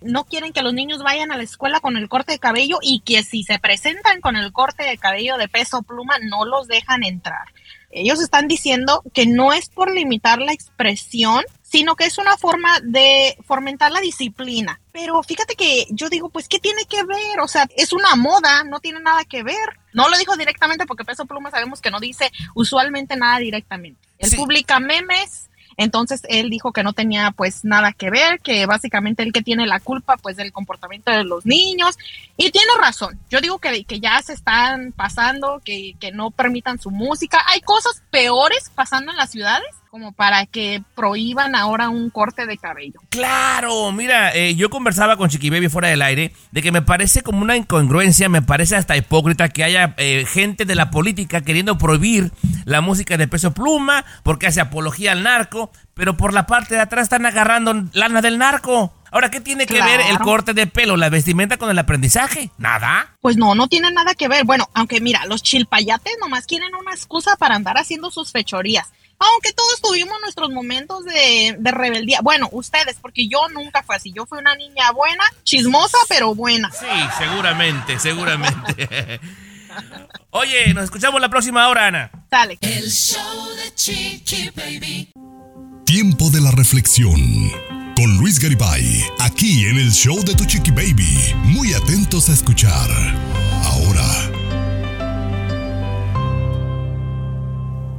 no 0.00 0.24
quieren 0.24 0.52
que 0.52 0.62
los 0.62 0.74
niños 0.74 1.02
vayan 1.02 1.32
a 1.32 1.36
la 1.36 1.42
escuela 1.42 1.80
con 1.80 1.96
el 1.96 2.08
corte 2.08 2.32
de 2.32 2.38
cabello 2.38 2.78
y 2.82 3.00
que 3.00 3.22
si 3.22 3.42
se 3.42 3.58
presentan 3.58 4.20
con 4.20 4.36
el 4.36 4.52
corte 4.52 4.84
de 4.84 4.98
cabello 4.98 5.36
de 5.36 5.48
peso 5.48 5.82
pluma 5.82 6.18
no 6.22 6.44
los 6.44 6.68
dejan 6.68 7.04
entrar. 7.04 7.48
Ellos 7.90 8.20
están 8.20 8.48
diciendo 8.48 9.02
que 9.12 9.24
no 9.24 9.52
es 9.52 9.68
por 9.68 9.92
limitar 9.92 10.40
la 10.40 10.52
expresión, 10.52 11.44
sino 11.62 11.94
que 11.94 12.04
es 12.04 12.18
una 12.18 12.36
forma 12.36 12.80
de 12.82 13.36
fomentar 13.46 13.92
la 13.92 14.00
disciplina. 14.00 14.80
Pero 14.90 15.22
fíjate 15.22 15.54
que 15.54 15.86
yo 15.90 16.08
digo, 16.08 16.28
pues, 16.28 16.48
¿qué 16.48 16.58
tiene 16.58 16.84
que 16.86 17.04
ver? 17.04 17.40
O 17.40 17.46
sea, 17.46 17.68
es 17.76 17.92
una 17.92 18.16
moda, 18.16 18.64
no 18.64 18.80
tiene 18.80 18.98
nada 18.98 19.24
que 19.24 19.44
ver. 19.44 19.78
No 19.92 20.08
lo 20.08 20.18
dijo 20.18 20.36
directamente 20.36 20.86
porque 20.86 21.04
Peso 21.04 21.24
Pluma 21.26 21.52
sabemos 21.52 21.80
que 21.80 21.92
no 21.92 22.00
dice 22.00 22.32
usualmente 22.54 23.16
nada 23.16 23.38
directamente. 23.38 24.00
Él 24.18 24.30
publica 24.36 24.80
memes, 24.80 25.50
entonces 25.76 26.22
él 26.28 26.50
dijo 26.50 26.72
que 26.72 26.82
no 26.82 26.92
tenía 26.92 27.30
pues 27.30 27.64
nada 27.64 27.92
que 27.92 28.10
ver, 28.10 28.40
que 28.40 28.66
básicamente 28.66 29.22
él 29.22 29.32
que 29.32 29.42
tiene 29.42 29.66
la 29.66 29.80
culpa 29.80 30.16
pues 30.16 30.36
del 30.36 30.52
comportamiento 30.52 31.10
de 31.10 31.24
los 31.24 31.46
niños. 31.46 31.96
Y 32.36 32.50
tiene 32.50 32.72
razón, 32.80 33.18
yo 33.30 33.40
digo 33.40 33.58
que, 33.58 33.84
que 33.84 34.00
ya 34.00 34.20
se 34.22 34.32
están 34.32 34.92
pasando, 34.92 35.60
que, 35.64 35.94
que 36.00 36.12
no 36.12 36.30
permitan 36.30 36.78
su 36.78 36.90
música. 36.90 37.42
Hay 37.52 37.60
cosas 37.60 38.02
peores 38.10 38.70
pasando 38.74 39.12
en 39.12 39.18
las 39.18 39.30
ciudades 39.30 39.68
como 39.94 40.10
para 40.10 40.44
que 40.46 40.82
prohíban 40.96 41.54
ahora 41.54 41.88
un 41.88 42.10
corte 42.10 42.46
de 42.46 42.58
cabello. 42.58 42.98
Claro, 43.10 43.92
mira, 43.92 44.34
eh, 44.34 44.56
yo 44.56 44.68
conversaba 44.68 45.16
con 45.16 45.28
Chiqui 45.28 45.50
Baby 45.50 45.68
fuera 45.68 45.86
del 45.86 46.02
aire 46.02 46.32
de 46.50 46.62
que 46.62 46.72
me 46.72 46.82
parece 46.82 47.22
como 47.22 47.42
una 47.42 47.56
incongruencia, 47.56 48.28
me 48.28 48.42
parece 48.42 48.74
hasta 48.74 48.96
hipócrita 48.96 49.50
que 49.50 49.62
haya 49.62 49.94
eh, 49.98 50.24
gente 50.26 50.64
de 50.64 50.74
la 50.74 50.90
política 50.90 51.42
queriendo 51.42 51.78
prohibir 51.78 52.32
la 52.64 52.80
música 52.80 53.16
de 53.16 53.28
peso 53.28 53.54
pluma 53.54 54.04
porque 54.24 54.48
hace 54.48 54.60
apología 54.60 55.12
al 55.12 55.22
narco, 55.22 55.70
pero 55.94 56.16
por 56.16 56.32
la 56.32 56.48
parte 56.48 56.74
de 56.74 56.80
atrás 56.80 57.04
están 57.04 57.24
agarrando 57.24 57.84
lana 57.92 58.20
del 58.20 58.36
narco. 58.36 58.92
Ahora, 59.12 59.30
¿qué 59.30 59.40
tiene 59.40 59.64
que 59.64 59.80
ver 59.80 60.00
el 60.10 60.18
corte 60.18 60.54
de 60.54 60.66
pelo, 60.66 60.96
la 60.96 61.08
vestimenta 61.08 61.56
con 61.56 61.70
el 61.70 61.78
aprendizaje? 61.78 62.50
¿Nada? 62.58 63.14
Pues 63.20 63.36
no, 63.36 63.54
no 63.54 63.68
tiene 63.68 63.92
nada 63.92 64.16
que 64.16 64.26
ver. 64.26 64.44
Bueno, 64.44 64.68
aunque 64.74 65.00
mira, 65.00 65.24
los 65.26 65.40
chilpayates 65.40 66.16
nomás 66.20 66.46
quieren 66.46 66.74
una 66.74 66.90
excusa 66.90 67.36
para 67.36 67.54
andar 67.54 67.78
haciendo 67.78 68.10
sus 68.10 68.32
fechorías 68.32 68.92
aunque 69.18 69.52
todos 69.52 69.80
tuvimos 69.80 70.20
nuestros 70.20 70.50
momentos 70.50 71.04
de, 71.04 71.56
rebeldía. 71.60 72.20
Bueno, 72.22 72.48
ustedes, 72.52 72.96
porque 73.00 73.28
yo 73.28 73.48
nunca 73.48 73.82
fue 73.82 73.96
así. 73.96 74.12
Yo 74.12 74.26
fui 74.26 74.38
una 74.38 74.54
niña 74.54 74.90
buena, 74.92 75.24
chismosa, 75.44 75.98
pero 76.08 76.34
buena. 76.34 76.70
Sí, 76.70 76.86
seguramente, 77.18 77.98
seguramente. 77.98 79.20
Oye, 80.30 80.72
nos 80.74 80.84
escuchamos 80.84 81.20
la 81.20 81.28
próxima 81.28 81.68
hora, 81.68 81.86
Ana. 81.86 82.10
Dale. 82.30 82.58
El 82.60 82.90
show 82.90 83.48
de 83.56 83.74
Chiqui 83.74 84.50
Baby. 84.50 85.12
Tiempo 85.84 86.30
de 86.30 86.40
la 86.40 86.50
reflexión. 86.50 87.20
Con 87.96 88.16
Luis 88.16 88.40
Garibay, 88.40 89.04
aquí 89.20 89.66
en 89.66 89.78
el 89.78 89.92
show 89.92 90.20
de 90.24 90.34
tu 90.34 90.44
Chiqui 90.44 90.72
Baby. 90.72 91.34
Muy 91.44 91.72
atentos 91.74 92.28
a 92.28 92.32
escuchar. 92.32 92.90
Ahora. 93.64 94.33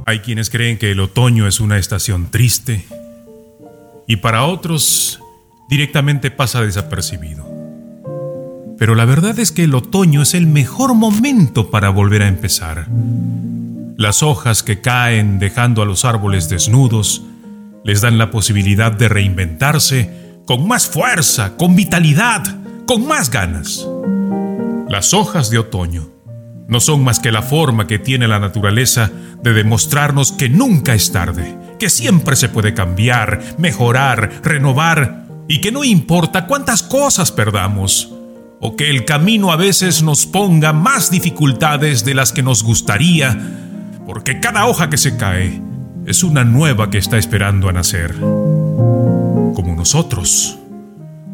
Hay 0.08 0.20
quienes 0.20 0.50
creen 0.50 0.78
que 0.78 0.92
el 0.92 1.00
otoño 1.00 1.48
es 1.48 1.58
una 1.58 1.78
estación 1.78 2.30
triste 2.30 2.86
y 4.06 4.16
para 4.16 4.44
otros 4.44 5.18
directamente 5.68 6.30
pasa 6.30 6.62
desapercibido. 6.62 7.44
Pero 8.78 8.94
la 8.94 9.04
verdad 9.04 9.36
es 9.40 9.50
que 9.50 9.64
el 9.64 9.74
otoño 9.74 10.22
es 10.22 10.34
el 10.34 10.46
mejor 10.46 10.94
momento 10.94 11.72
para 11.72 11.90
volver 11.90 12.22
a 12.22 12.28
empezar. 12.28 12.86
Las 13.96 14.22
hojas 14.22 14.62
que 14.62 14.80
caen 14.80 15.40
dejando 15.40 15.82
a 15.82 15.86
los 15.86 16.04
árboles 16.04 16.48
desnudos 16.48 17.24
les 17.82 18.00
dan 18.00 18.16
la 18.16 18.30
posibilidad 18.30 18.92
de 18.92 19.08
reinventarse 19.08 20.40
con 20.46 20.68
más 20.68 20.86
fuerza, 20.86 21.56
con 21.56 21.74
vitalidad, 21.74 22.44
con 22.86 23.08
más 23.08 23.28
ganas. 23.28 23.84
Las 24.88 25.14
hojas 25.14 25.50
de 25.50 25.58
otoño 25.58 26.15
no 26.68 26.80
son 26.80 27.04
más 27.04 27.20
que 27.20 27.32
la 27.32 27.42
forma 27.42 27.86
que 27.86 27.98
tiene 27.98 28.26
la 28.26 28.40
naturaleza 28.40 29.10
de 29.42 29.52
demostrarnos 29.52 30.32
que 30.32 30.48
nunca 30.48 30.94
es 30.94 31.12
tarde, 31.12 31.56
que 31.78 31.90
siempre 31.90 32.36
se 32.36 32.48
puede 32.48 32.74
cambiar, 32.74 33.40
mejorar, 33.58 34.40
renovar 34.42 35.26
y 35.48 35.60
que 35.60 35.70
no 35.70 35.84
importa 35.84 36.46
cuántas 36.46 36.82
cosas 36.82 37.30
perdamos 37.30 38.12
o 38.60 38.74
que 38.74 38.90
el 38.90 39.04
camino 39.04 39.52
a 39.52 39.56
veces 39.56 40.02
nos 40.02 40.26
ponga 40.26 40.72
más 40.72 41.10
dificultades 41.10 42.04
de 42.04 42.14
las 42.14 42.32
que 42.32 42.42
nos 42.42 42.62
gustaría, 42.62 43.38
porque 44.06 44.40
cada 44.40 44.66
hoja 44.66 44.90
que 44.90 44.96
se 44.96 45.16
cae 45.16 45.60
es 46.06 46.24
una 46.24 46.44
nueva 46.44 46.90
que 46.90 46.98
está 46.98 47.18
esperando 47.18 47.68
a 47.68 47.72
nacer, 47.72 48.14
como 48.14 49.74
nosotros 49.76 50.58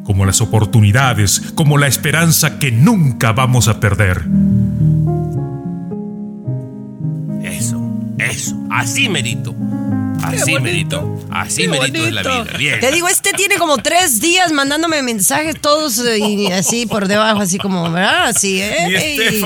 como 0.04 0.26
las 0.26 0.40
oportunidades, 0.40 1.52
como 1.54 1.78
la 1.78 1.86
esperanza 1.86 2.58
que 2.58 2.72
nunca 2.72 3.32
vamos 3.32 3.68
a 3.68 3.80
perder. 3.80 4.24
Eso, 8.30 8.56
así 8.70 9.08
merito. 9.08 9.54
Así 10.22 10.58
merito. 10.60 11.18
Así 11.30 11.68
merito 11.68 11.98
es 12.06 12.12
la 12.12 12.22
vida. 12.22 12.80
Te 12.80 12.92
digo, 12.92 13.08
este 13.08 13.32
tiene 13.32 13.56
como 13.56 13.78
tres 13.78 14.20
días 14.20 14.52
mandándome 14.52 15.02
mensajes 15.02 15.60
todos 15.60 15.98
eh, 15.98 16.18
y 16.18 16.46
así 16.52 16.86
por 16.86 17.08
debajo, 17.08 17.40
así 17.40 17.58
como, 17.58 17.90
¿verdad? 17.90 18.28
Así, 18.28 18.60
¿eh? 18.62 19.44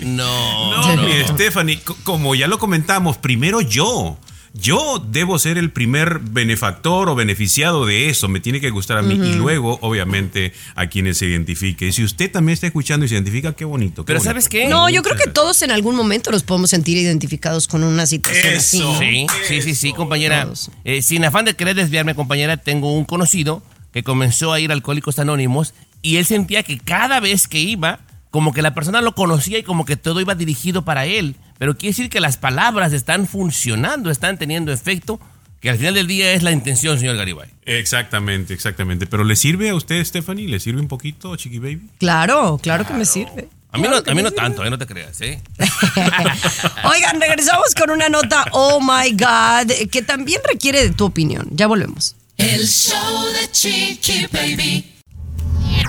No, 0.00 0.70
no, 0.70 0.96
no. 0.96 1.28
Stephanie, 1.28 1.80
como 2.04 2.34
ya 2.34 2.46
lo 2.46 2.58
comentamos, 2.58 3.16
primero 3.16 3.60
yo 3.60 4.18
yo 4.54 5.04
debo 5.10 5.38
ser 5.38 5.58
el 5.58 5.70
primer 5.70 6.18
benefactor 6.18 7.08
o 7.08 7.14
beneficiado 7.14 7.86
de 7.86 8.08
eso, 8.08 8.28
me 8.28 8.40
tiene 8.40 8.60
que 8.60 8.70
gustar 8.70 8.98
a 8.98 9.02
mí 9.02 9.14
y 9.14 9.34
luego, 9.34 9.78
obviamente, 9.82 10.52
a 10.74 10.86
quienes 10.86 11.18
se 11.18 11.26
identifique. 11.26 11.86
Y 11.86 11.92
si 11.92 12.04
usted 12.04 12.30
también 12.30 12.54
está 12.54 12.66
escuchando 12.66 13.04
y 13.04 13.08
se 13.08 13.14
identifica, 13.14 13.52
qué 13.54 13.64
bonito. 13.64 14.04
Pero 14.04 14.20
¿sabes 14.20 14.48
qué? 14.48 14.68
No, 14.68 14.88
yo 14.88 15.02
creo 15.02 15.16
que 15.16 15.30
todos 15.30 15.62
en 15.62 15.70
algún 15.70 15.94
momento 15.94 16.30
nos 16.30 16.42
podemos 16.42 16.70
sentir 16.70 16.96
identificados 16.96 17.68
con 17.68 17.84
una 17.84 18.06
situación 18.06 18.54
así. 18.56 18.82
Sí, 18.98 19.26
sí, 19.46 19.62
sí, 19.62 19.74
sí, 19.74 19.92
compañera. 19.92 20.48
Eh, 20.84 21.02
sin 21.02 21.24
afán 21.24 21.44
de 21.44 21.54
querer 21.54 21.76
desviarme, 21.76 22.14
compañera, 22.14 22.56
tengo 22.56 22.92
un 22.92 23.04
conocido 23.04 23.62
que 23.92 24.02
comenzó 24.02 24.52
a 24.52 24.60
ir 24.60 24.70
a 24.70 24.74
Alcohólicos 24.74 25.18
Anónimos 25.18 25.74
y 26.02 26.16
él 26.16 26.26
sentía 26.26 26.62
que 26.62 26.78
cada 26.78 27.20
vez 27.20 27.48
que 27.48 27.58
iba, 27.58 28.00
como 28.30 28.52
que 28.52 28.62
la 28.62 28.74
persona 28.74 29.00
lo 29.00 29.14
conocía 29.14 29.58
y 29.58 29.62
como 29.62 29.84
que 29.84 29.96
todo 29.96 30.20
iba 30.20 30.34
dirigido 30.34 30.84
para 30.84 31.06
él. 31.06 31.36
Pero 31.58 31.76
quiere 31.76 31.90
decir 31.90 32.10
que 32.10 32.20
las 32.20 32.36
palabras 32.36 32.92
están 32.92 33.26
funcionando, 33.26 34.10
están 34.10 34.38
teniendo 34.38 34.72
efecto, 34.72 35.20
que 35.60 35.70
al 35.70 35.76
final 35.76 35.94
del 35.94 36.06
día 36.06 36.32
es 36.32 36.42
la 36.42 36.52
intención, 36.52 36.98
señor 36.98 37.16
Garibay. 37.16 37.48
Exactamente, 37.64 38.54
exactamente. 38.54 39.06
Pero 39.06 39.24
¿le 39.24 39.34
sirve 39.34 39.70
a 39.70 39.74
usted, 39.74 40.04
Stephanie? 40.04 40.48
¿Le 40.48 40.60
sirve 40.60 40.80
un 40.80 40.88
poquito, 40.88 41.34
Chiqui 41.36 41.58
Baby? 41.58 41.90
Claro, 41.98 42.58
claro, 42.62 42.86
que 42.86 42.94
me 42.94 43.04
sirve. 43.04 43.48
A 43.70 43.76
mí, 43.76 43.86
no, 43.86 43.96
a 43.96 44.14
mí 44.14 44.22
no 44.22 44.30
tanto, 44.30 44.64
eh, 44.64 44.70
no 44.70 44.78
te 44.78 44.86
creas, 44.86 45.20
¿eh? 45.20 45.42
Oigan, 46.84 47.20
regresamos 47.20 47.74
con 47.74 47.90
una 47.90 48.08
nota, 48.08 48.46
oh 48.52 48.80
my 48.80 49.10
God, 49.10 49.70
que 49.90 50.00
también 50.00 50.40
requiere 50.48 50.82
de 50.84 50.90
tu 50.94 51.04
opinión. 51.04 51.48
Ya 51.50 51.66
volvemos. 51.66 52.16
El 52.38 52.66
show 52.66 53.26
de 53.26 53.50
Chiqui 53.50 54.26
Baby. 54.32 54.94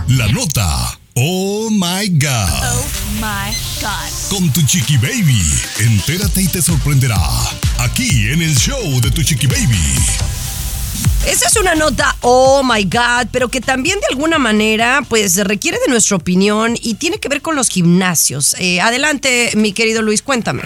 La 0.10 0.28
nota, 0.28 0.99
oh 1.16 1.70
my 1.72 2.08
God. 2.10 2.50
Oh 2.64 2.88
my 3.16 3.54
God. 3.82 4.30
Con 4.30 4.52
tu 4.52 4.62
chiqui 4.66 4.98
baby. 4.98 5.42
Entérate 5.80 6.42
y 6.42 6.48
te 6.48 6.62
sorprenderá. 6.62 7.20
Aquí 7.80 8.30
en 8.30 8.42
el 8.42 8.56
show 8.56 9.02
de 9.02 9.12
tu 9.12 9.24
chiqui 9.24 9.48
baby. 9.48 9.96
Esa 11.28 11.48
es 11.48 11.56
una 11.58 11.76
nota, 11.76 12.16
oh 12.22 12.64
my 12.64 12.84
God, 12.86 13.28
pero 13.32 13.50
que 13.50 13.62
también 13.62 14.00
de 14.00 14.08
alguna 14.10 14.40
manera, 14.40 15.04
pues 15.08 15.36
requiere 15.38 15.78
de 15.86 15.92
nuestra 15.92 16.16
opinión 16.16 16.76
y 16.82 16.96
tiene 16.96 17.20
que 17.20 17.28
ver 17.30 17.42
con 17.42 17.56
los 17.56 17.70
gimnasios. 17.70 18.56
Eh, 18.58 18.80
adelante, 18.80 19.52
mi 19.56 19.74
querido 19.74 20.02
Luis, 20.02 20.22
cuéntame. 20.22 20.64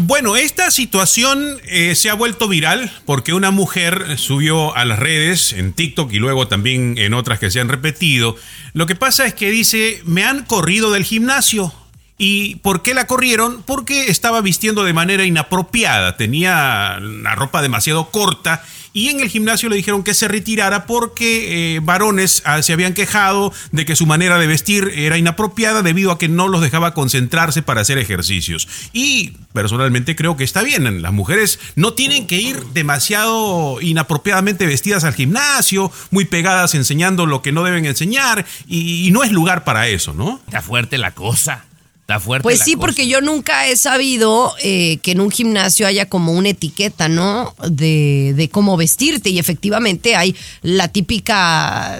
Bueno, 0.00 0.36
esta 0.36 0.70
situación 0.70 1.60
eh, 1.66 1.94
se 1.94 2.08
ha 2.08 2.14
vuelto 2.14 2.48
viral 2.48 2.90
porque 3.04 3.34
una 3.34 3.50
mujer 3.50 4.18
subió 4.18 4.74
a 4.74 4.84
las 4.84 4.98
redes, 4.98 5.52
en 5.52 5.72
TikTok 5.72 6.12
y 6.12 6.18
luego 6.18 6.48
también 6.48 6.96
en 6.96 7.12
otras 7.12 7.38
que 7.38 7.50
se 7.50 7.60
han 7.60 7.68
repetido. 7.68 8.36
Lo 8.72 8.86
que 8.86 8.96
pasa 8.96 9.26
es 9.26 9.34
que 9.34 9.50
dice, 9.50 10.00
me 10.04 10.24
han 10.24 10.44
corrido 10.44 10.90
del 10.90 11.04
gimnasio. 11.04 11.72
¿Y 12.16 12.56
por 12.56 12.82
qué 12.82 12.94
la 12.94 13.06
corrieron? 13.06 13.62
Porque 13.62 14.06
estaba 14.06 14.40
vistiendo 14.40 14.84
de 14.84 14.92
manera 14.92 15.24
inapropiada, 15.24 16.16
tenía 16.16 16.98
la 17.00 17.34
ropa 17.34 17.60
demasiado 17.60 18.10
corta 18.10 18.62
y 18.94 19.08
en 19.08 19.20
el 19.20 19.28
gimnasio 19.28 19.68
le 19.68 19.76
dijeron 19.76 20.04
que 20.04 20.14
se 20.14 20.28
retirara 20.28 20.86
porque 20.86 21.74
eh, 21.76 21.80
varones 21.80 22.42
ah, 22.46 22.62
se 22.62 22.72
habían 22.72 22.94
quejado 22.94 23.52
de 23.72 23.84
que 23.84 23.96
su 23.96 24.06
manera 24.06 24.38
de 24.38 24.46
vestir 24.46 24.92
era 24.94 25.18
inapropiada 25.18 25.82
debido 25.82 26.12
a 26.12 26.18
que 26.18 26.28
no 26.28 26.46
los 26.46 26.62
dejaba 26.62 26.94
concentrarse 26.94 27.60
para 27.60 27.80
hacer 27.80 27.98
ejercicios. 27.98 28.68
Y 28.92 29.32
personalmente 29.52 30.14
creo 30.14 30.36
que 30.36 30.44
está 30.44 30.62
bien, 30.62 31.02
las 31.02 31.12
mujeres 31.12 31.58
no 31.74 31.94
tienen 31.94 32.28
que 32.28 32.36
ir 32.40 32.64
demasiado 32.72 33.80
inapropiadamente 33.80 34.64
vestidas 34.64 35.02
al 35.02 35.14
gimnasio, 35.14 35.90
muy 36.12 36.24
pegadas 36.24 36.76
enseñando 36.76 37.26
lo 37.26 37.42
que 37.42 37.50
no 37.50 37.64
deben 37.64 37.86
enseñar 37.86 38.46
y, 38.68 39.08
y 39.08 39.10
no 39.10 39.24
es 39.24 39.32
lugar 39.32 39.64
para 39.64 39.88
eso, 39.88 40.14
¿no? 40.14 40.40
Está 40.46 40.62
fuerte 40.62 40.98
la 40.98 41.10
cosa. 41.10 41.64
Está 42.04 42.20
fuerte. 42.20 42.42
Pues 42.42 42.58
la 42.58 42.64
sí, 42.66 42.72
cosa. 42.74 42.80
porque 42.82 43.08
yo 43.08 43.22
nunca 43.22 43.66
he 43.66 43.76
sabido 43.78 44.52
eh, 44.62 44.98
que 45.02 45.12
en 45.12 45.20
un 45.22 45.30
gimnasio 45.30 45.86
haya 45.86 46.06
como 46.06 46.32
una 46.32 46.50
etiqueta, 46.50 47.08
¿no? 47.08 47.54
De, 47.66 48.34
de 48.36 48.50
cómo 48.50 48.76
vestirte. 48.76 49.30
Y 49.30 49.38
efectivamente 49.38 50.14
hay 50.14 50.36
la 50.60 50.88
típica 50.88 51.98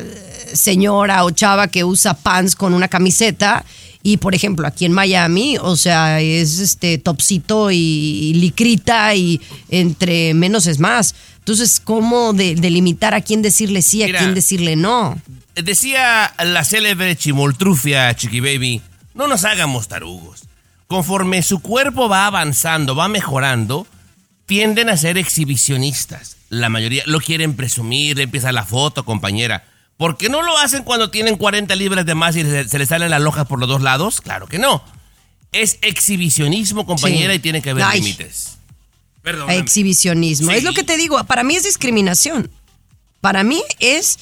señora 0.52 1.24
o 1.24 1.30
chava 1.30 1.68
que 1.68 1.84
usa 1.84 2.14
pants 2.14 2.54
con 2.54 2.74
una 2.74 2.88
camiseta. 2.88 3.64
Y 4.02 4.18
por 4.18 4.34
ejemplo, 4.34 4.66
aquí 4.66 4.84
en 4.84 4.92
Miami, 4.92 5.56
o 5.58 5.76
sea, 5.76 6.20
es 6.20 6.58
este 6.58 6.98
topsito 6.98 7.70
y, 7.70 7.76
y 7.78 8.34
licrita 8.34 9.14
y 9.14 9.40
entre 9.70 10.34
menos 10.34 10.66
es 10.66 10.78
más. 10.78 11.14
Entonces, 11.38 11.80
¿cómo 11.82 12.34
de- 12.34 12.54
delimitar 12.56 13.14
a 13.14 13.22
quién 13.22 13.40
decirle 13.40 13.80
sí, 13.80 14.02
a 14.02 14.06
Mira. 14.06 14.18
quién 14.18 14.34
decirle 14.34 14.76
no? 14.76 15.18
Decía 15.54 16.34
la 16.44 16.64
célebre 16.64 17.16
chimoltrufia, 17.16 18.14
Chiqui 18.14 18.40
Baby, 18.40 18.82
no 19.14 19.26
nos 19.26 19.44
hagamos 19.44 19.88
tarugos. 19.88 20.42
Conforme 20.86 21.42
su 21.42 21.60
cuerpo 21.60 22.08
va 22.08 22.26
avanzando, 22.26 22.94
va 22.94 23.08
mejorando, 23.08 23.86
tienden 24.46 24.90
a 24.90 24.96
ser 24.96 25.16
exhibicionistas. 25.18 26.36
La 26.50 26.68
mayoría 26.68 27.02
lo 27.06 27.20
quieren 27.20 27.56
presumir, 27.56 28.20
empieza 28.20 28.52
la 28.52 28.64
foto, 28.64 29.04
compañera. 29.04 29.64
¿Por 29.96 30.16
qué 30.16 30.28
no 30.28 30.42
lo 30.42 30.58
hacen 30.58 30.82
cuando 30.82 31.10
tienen 31.10 31.36
40 31.36 31.74
libras 31.76 32.04
de 32.04 32.14
más 32.14 32.36
y 32.36 32.42
se, 32.42 32.78
les 32.78 32.88
salen 32.88 33.10
las 33.10 33.22
lojas 33.22 33.46
por 33.46 33.58
los 33.58 33.68
dos 33.68 33.80
lados? 33.80 34.20
Claro 34.20 34.46
que 34.46 34.58
no. 34.58 34.84
Es 35.52 35.78
exhibicionismo, 35.82 36.84
compañera, 36.84 37.32
Sí. 37.32 37.36
y 37.38 37.40
tiene 37.40 37.62
que 37.62 37.70
haber 37.70 37.86
límites. 37.94 38.58
Perdóname. 39.22 39.56
Exhibicionismo. 39.56 40.50
Sí. 40.50 40.58
Es 40.58 40.64
lo 40.64 40.72
que 40.72 40.82
te 40.82 40.96
digo, 40.96 41.22
para 41.24 41.44
mí 41.44 41.54
es 41.54 41.62
discriminación. 41.62 42.50
Para 43.20 43.42
mí 43.44 43.62
es 43.78 44.18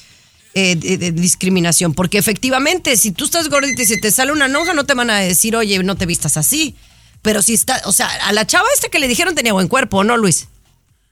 eh, 0.55 0.75
de- 0.75 0.97
de 0.97 1.11
discriminación, 1.11 1.93
porque 1.93 2.17
efectivamente, 2.17 2.95
si 2.97 3.11
tú 3.11 3.25
estás 3.25 3.49
gordita 3.49 3.81
y 3.81 3.85
se 3.85 3.97
te 3.97 4.11
sale 4.11 4.31
una 4.31 4.47
lonja, 4.47 4.73
no 4.73 4.85
te 4.85 4.93
van 4.93 5.09
a 5.09 5.17
decir, 5.19 5.55
oye, 5.55 5.81
no 5.83 5.95
te 5.95 6.05
vistas 6.05 6.37
así. 6.37 6.75
Pero 7.21 7.41
si 7.41 7.53
está, 7.53 7.81
o 7.85 7.93
sea, 7.93 8.07
a 8.07 8.33
la 8.33 8.45
chava 8.45 8.67
esta 8.75 8.89
que 8.89 8.99
le 8.99 9.07
dijeron 9.07 9.33
tenía 9.33 9.53
buen 9.53 9.67
cuerpo, 9.67 10.03
¿no, 10.03 10.17
Luis? 10.17 10.47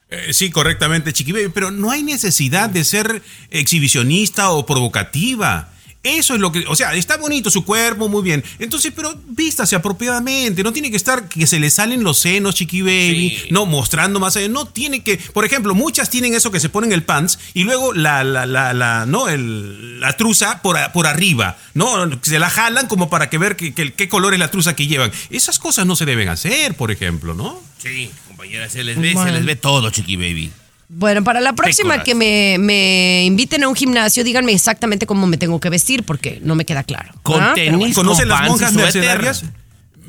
Eh, 0.10 0.34
sí, 0.34 0.52
correctamente, 0.52 1.14
Chiqui 1.14 1.32
Baby, 1.32 1.50
pero 1.54 1.72
no 1.72 1.90
hay 1.90 2.04
necesidad 2.04 2.70
de 2.70 2.84
ser 2.84 3.22
exhibicionista 3.50 4.52
o 4.52 4.66
provocativa. 4.66 5.70
Eso 6.04 6.34
es 6.34 6.40
lo 6.40 6.52
que, 6.52 6.66
o 6.68 6.76
sea, 6.76 6.96
está 6.96 7.18
bonito 7.18 7.52
su 7.52 7.64
cuerpo, 7.64 8.10
muy 8.10 8.24
bien. 8.24 8.44
Entonces, 8.58 8.92
pero 8.96 9.14
vístase 9.28 9.76
apropiadamente. 9.76 10.64
No 10.64 10.74
tiene 10.74 10.90
que 10.90 10.98
estar 10.98 11.30
que 11.30 11.46
se 11.46 11.60
le 11.60 11.70
salen 11.70 12.04
los 12.04 12.18
senos, 12.18 12.56
Chiqui 12.56 12.82
Baby, 12.82 13.38
no 13.52 13.68
mostrando 13.68 14.20
más 14.20 14.36
allá. 14.36 14.48
No 14.50 14.66
tiene 14.66 15.04
que, 15.04 15.18
por 15.18 15.46
ejemplo, 15.46 15.76
muchas 15.76 16.10
tienen 16.10 16.34
eso 16.34 16.50
que 16.50 16.60
se 16.60 16.70
ponen 16.70 16.92
el 16.92 17.04
pants 17.04 17.38
y 17.54 17.66
luego 17.66 17.94
la, 17.94 18.24
la, 18.24 18.48
la, 18.48 18.74
la 18.74 19.06
no, 19.06 19.30
el, 19.30 20.00
la 20.00 20.18
truza 20.18 20.62
por, 20.64 20.76
por 20.92 21.06
arriba, 21.06 21.58
no, 21.76 22.10
se 22.24 22.40
la 22.40 22.50
jalan 22.50 22.88
como 22.88 23.10
para 23.10 23.30
que 23.30 23.38
ver 23.38 23.56
que- 23.56 23.74
que- 23.76 23.94
qué 23.94 24.10
color 24.10 24.34
es 24.34 24.40
la 24.40 24.50
truza 24.50 24.76
que 24.76 24.88
llevan. 24.88 25.12
Esas 25.30 25.60
cosas 25.60 25.86
no 25.86 25.96
se 25.96 26.06
deben 26.06 26.30
hacer, 26.30 26.74
por 26.74 26.90
ejemplo, 26.90 27.36
¿no? 27.36 27.62
Sí, 27.78 28.10
compañera, 28.28 28.68
se 28.70 28.84
les 28.84 29.00
ve, 29.00 29.14
Bueno. 29.14 29.30
se 29.30 29.36
les 29.36 29.46
ve 29.46 29.56
todo, 29.56 29.92
Chiqui 29.92 30.16
Baby. 30.16 30.52
Bueno, 30.94 31.24
para 31.24 31.40
la 31.40 31.54
próxima 31.54 32.04
que 32.04 32.14
me, 32.14 32.58
me 32.60 33.24
inviten 33.24 33.64
a 33.64 33.70
un 33.70 33.76
gimnasio, 33.76 34.26
díganme 34.26 34.52
exactamente 34.52 35.08
cómo 35.08 35.26
me 35.26 35.38
tengo 35.38 35.58
que 35.60 35.70
vestir, 35.70 36.04
porque 36.04 36.42
no 36.44 36.54
me 36.56 36.66
queda 36.66 36.84
claro. 36.84 37.14
Con 37.24 37.42
¿Ah? 37.42 37.54
Pero 37.56 37.80
tenis, 37.80 37.96
bueno. 37.96 37.96
¿Conoce 37.96 38.22
con 38.24 38.30
las 38.30 38.42
y 38.42 38.50
monjas 38.50 38.74
suéter. 38.74 38.94
mercedarias? 38.94 39.44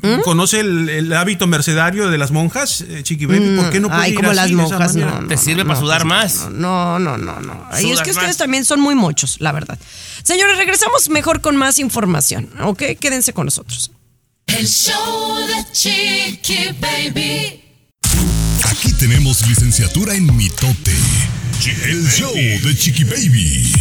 ¿Mm? 0.01 0.19
¿Conoce 0.23 0.59
el, 0.59 0.89
el 0.89 1.13
hábito 1.13 1.47
mercedario 1.47 2.09
de 2.09 2.17
las 2.17 2.31
monjas, 2.31 2.81
eh, 2.81 3.01
Chiqui 3.01 3.25
Baby? 3.25 3.55
¿Por 3.55 3.69
qué 3.69 3.79
no 3.79 3.87
puede 3.87 4.01
Ay, 4.01 4.11
ir 4.11 4.17
como 4.17 4.31
así, 4.31 4.35
las 4.35 4.51
monjas, 4.51 4.95
no, 4.97 5.21
no, 5.21 5.27
¿Te 5.29 5.37
sirve 5.37 5.63
no, 5.63 5.69
para 5.69 5.79
sudar 5.79 6.01
pues, 6.01 6.09
más? 6.09 6.49
No, 6.51 6.99
no, 6.99 7.17
no, 7.17 7.39
no. 7.39 7.65
Ay, 7.71 7.89
es 7.89 8.01
que 8.01 8.11
ustedes 8.11 8.27
más. 8.27 8.37
también 8.37 8.65
son 8.65 8.81
muy 8.81 8.95
muchos, 8.95 9.39
la 9.39 9.53
verdad. 9.53 9.79
Señores, 10.23 10.57
regresamos 10.57 11.07
mejor 11.07 11.39
con 11.39 11.55
más 11.55 11.79
información, 11.79 12.49
¿ok? 12.61 12.83
Quédense 12.99 13.31
con 13.31 13.45
nosotros. 13.45 13.91
El 14.47 14.67
show 14.67 15.37
de 15.47 15.71
Chiqui 15.71 16.75
Baby. 16.81 17.61
Aquí 18.73 18.91
tenemos 18.93 19.47
licenciatura 19.47 20.15
en 20.15 20.35
mitote. 20.35 20.95
El 21.85 22.09
show 22.09 22.33
de 22.33 22.75
Chiqui 22.75 23.03
Baby. 23.03 23.71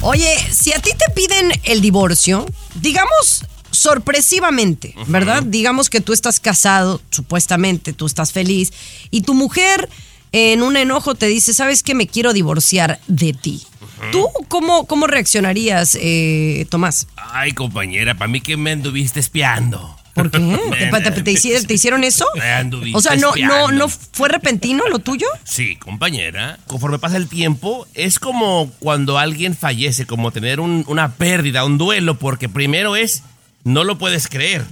Oye, 0.00 0.36
si 0.50 0.72
a 0.72 0.80
ti 0.80 0.90
te 0.90 1.12
piden 1.14 1.52
el 1.62 1.80
divorcio, 1.80 2.44
digamos 2.74 3.44
sorpresivamente, 3.70 4.96
¿verdad? 5.06 5.44
Digamos 5.44 5.88
que 5.88 6.00
tú 6.00 6.12
estás 6.12 6.40
casado, 6.40 7.00
supuestamente, 7.10 7.92
tú 7.92 8.06
estás 8.06 8.32
feliz, 8.32 8.72
y 9.12 9.20
tu 9.20 9.34
mujer 9.34 9.88
en 10.32 10.62
un 10.62 10.76
enojo 10.76 11.14
te 11.14 11.26
dice, 11.26 11.54
¿sabes 11.54 11.84
qué? 11.84 11.94
Me 11.94 12.08
quiero 12.08 12.32
divorciar 12.32 12.98
de 13.06 13.34
ti. 13.34 13.62
¿Tú 14.10 14.26
cómo, 14.48 14.86
cómo 14.86 15.06
reaccionarías, 15.06 15.96
eh, 16.00 16.66
Tomás? 16.70 17.06
Ay, 17.16 17.52
compañera, 17.52 18.16
para 18.16 18.28
mí 18.28 18.40
que 18.40 18.56
me 18.56 18.72
anduviste 18.72 19.20
espiando. 19.20 19.97
¿Por 20.18 20.30
qué? 20.30 20.38
¿Te, 21.24 21.30
hicieron, 21.32 21.64
te 21.66 21.74
hicieron 21.74 22.04
eso? 22.04 22.26
O 22.94 23.00
sea, 23.00 23.12
no, 23.16 23.32
no. 23.48 23.72
¿no 23.72 23.88
fue 23.88 24.28
repentino 24.28 24.84
lo 24.88 24.98
tuyo? 24.98 25.26
Sí, 25.44 25.76
compañera. 25.76 26.58
Conforme 26.66 26.98
pasa 26.98 27.16
el 27.16 27.28
tiempo, 27.28 27.86
es 27.94 28.18
como 28.18 28.70
cuando 28.78 29.18
alguien 29.18 29.56
fallece, 29.56 30.06
como 30.06 30.30
tener 30.30 30.60
un- 30.60 30.84
una 30.88 31.12
pérdida, 31.14 31.64
un 31.64 31.78
duelo, 31.78 32.18
porque 32.18 32.48
primero 32.48 32.96
es, 32.96 33.22
no 33.64 33.84
lo 33.84 33.98
puedes 33.98 34.28
creer. 34.28 34.64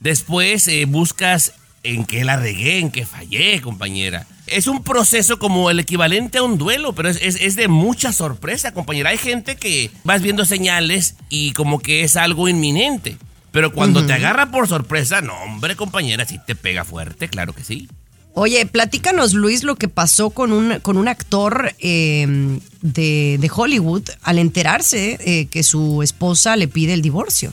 Después 0.00 0.66
eh, 0.68 0.84
buscas 0.86 1.52
en 1.82 2.04
qué 2.04 2.24
la 2.24 2.36
regué, 2.36 2.78
en 2.78 2.90
qué 2.90 3.04
fallé, 3.06 3.60
compañera. 3.60 4.26
Es 4.46 4.66
un 4.66 4.82
proceso 4.82 5.38
como 5.38 5.70
el 5.70 5.78
equivalente 5.78 6.38
a 6.38 6.42
un 6.42 6.58
duelo, 6.58 6.92
pero 6.94 7.08
es, 7.08 7.18
es- 7.22 7.36
es 7.40 7.54
de 7.56 7.68
mucha 7.68 8.12
sorpresa, 8.12 8.72
compañera. 8.74 9.10
Hay 9.10 9.18
gente 9.18 9.56
que 9.56 9.90
vas 10.04 10.22
viendo 10.22 10.44
señales 10.44 11.14
y 11.28 11.52
como 11.52 11.78
que 11.78 12.02
es 12.02 12.16
algo 12.16 12.48
inminente. 12.48 13.16
Pero 13.52 13.72
cuando 13.72 14.06
te 14.06 14.12
agarra 14.12 14.50
por 14.50 14.68
sorpresa, 14.68 15.20
no, 15.20 15.34
hombre, 15.42 15.76
compañera, 15.76 16.24
sí 16.24 16.38
te 16.46 16.54
pega 16.54 16.84
fuerte, 16.84 17.28
claro 17.28 17.52
que 17.52 17.64
sí. 17.64 17.88
Oye, 18.32 18.64
platícanos, 18.66 19.34
Luis, 19.34 19.64
lo 19.64 19.74
que 19.74 19.88
pasó 19.88 20.30
con 20.30 20.52
un, 20.52 20.78
con 20.80 20.96
un 20.96 21.08
actor 21.08 21.74
eh, 21.80 22.60
de, 22.80 23.38
de 23.40 23.50
Hollywood 23.52 24.08
al 24.22 24.38
enterarse 24.38 25.18
eh, 25.20 25.46
que 25.46 25.64
su 25.64 26.02
esposa 26.02 26.56
le 26.56 26.68
pide 26.68 26.94
el 26.94 27.02
divorcio. 27.02 27.52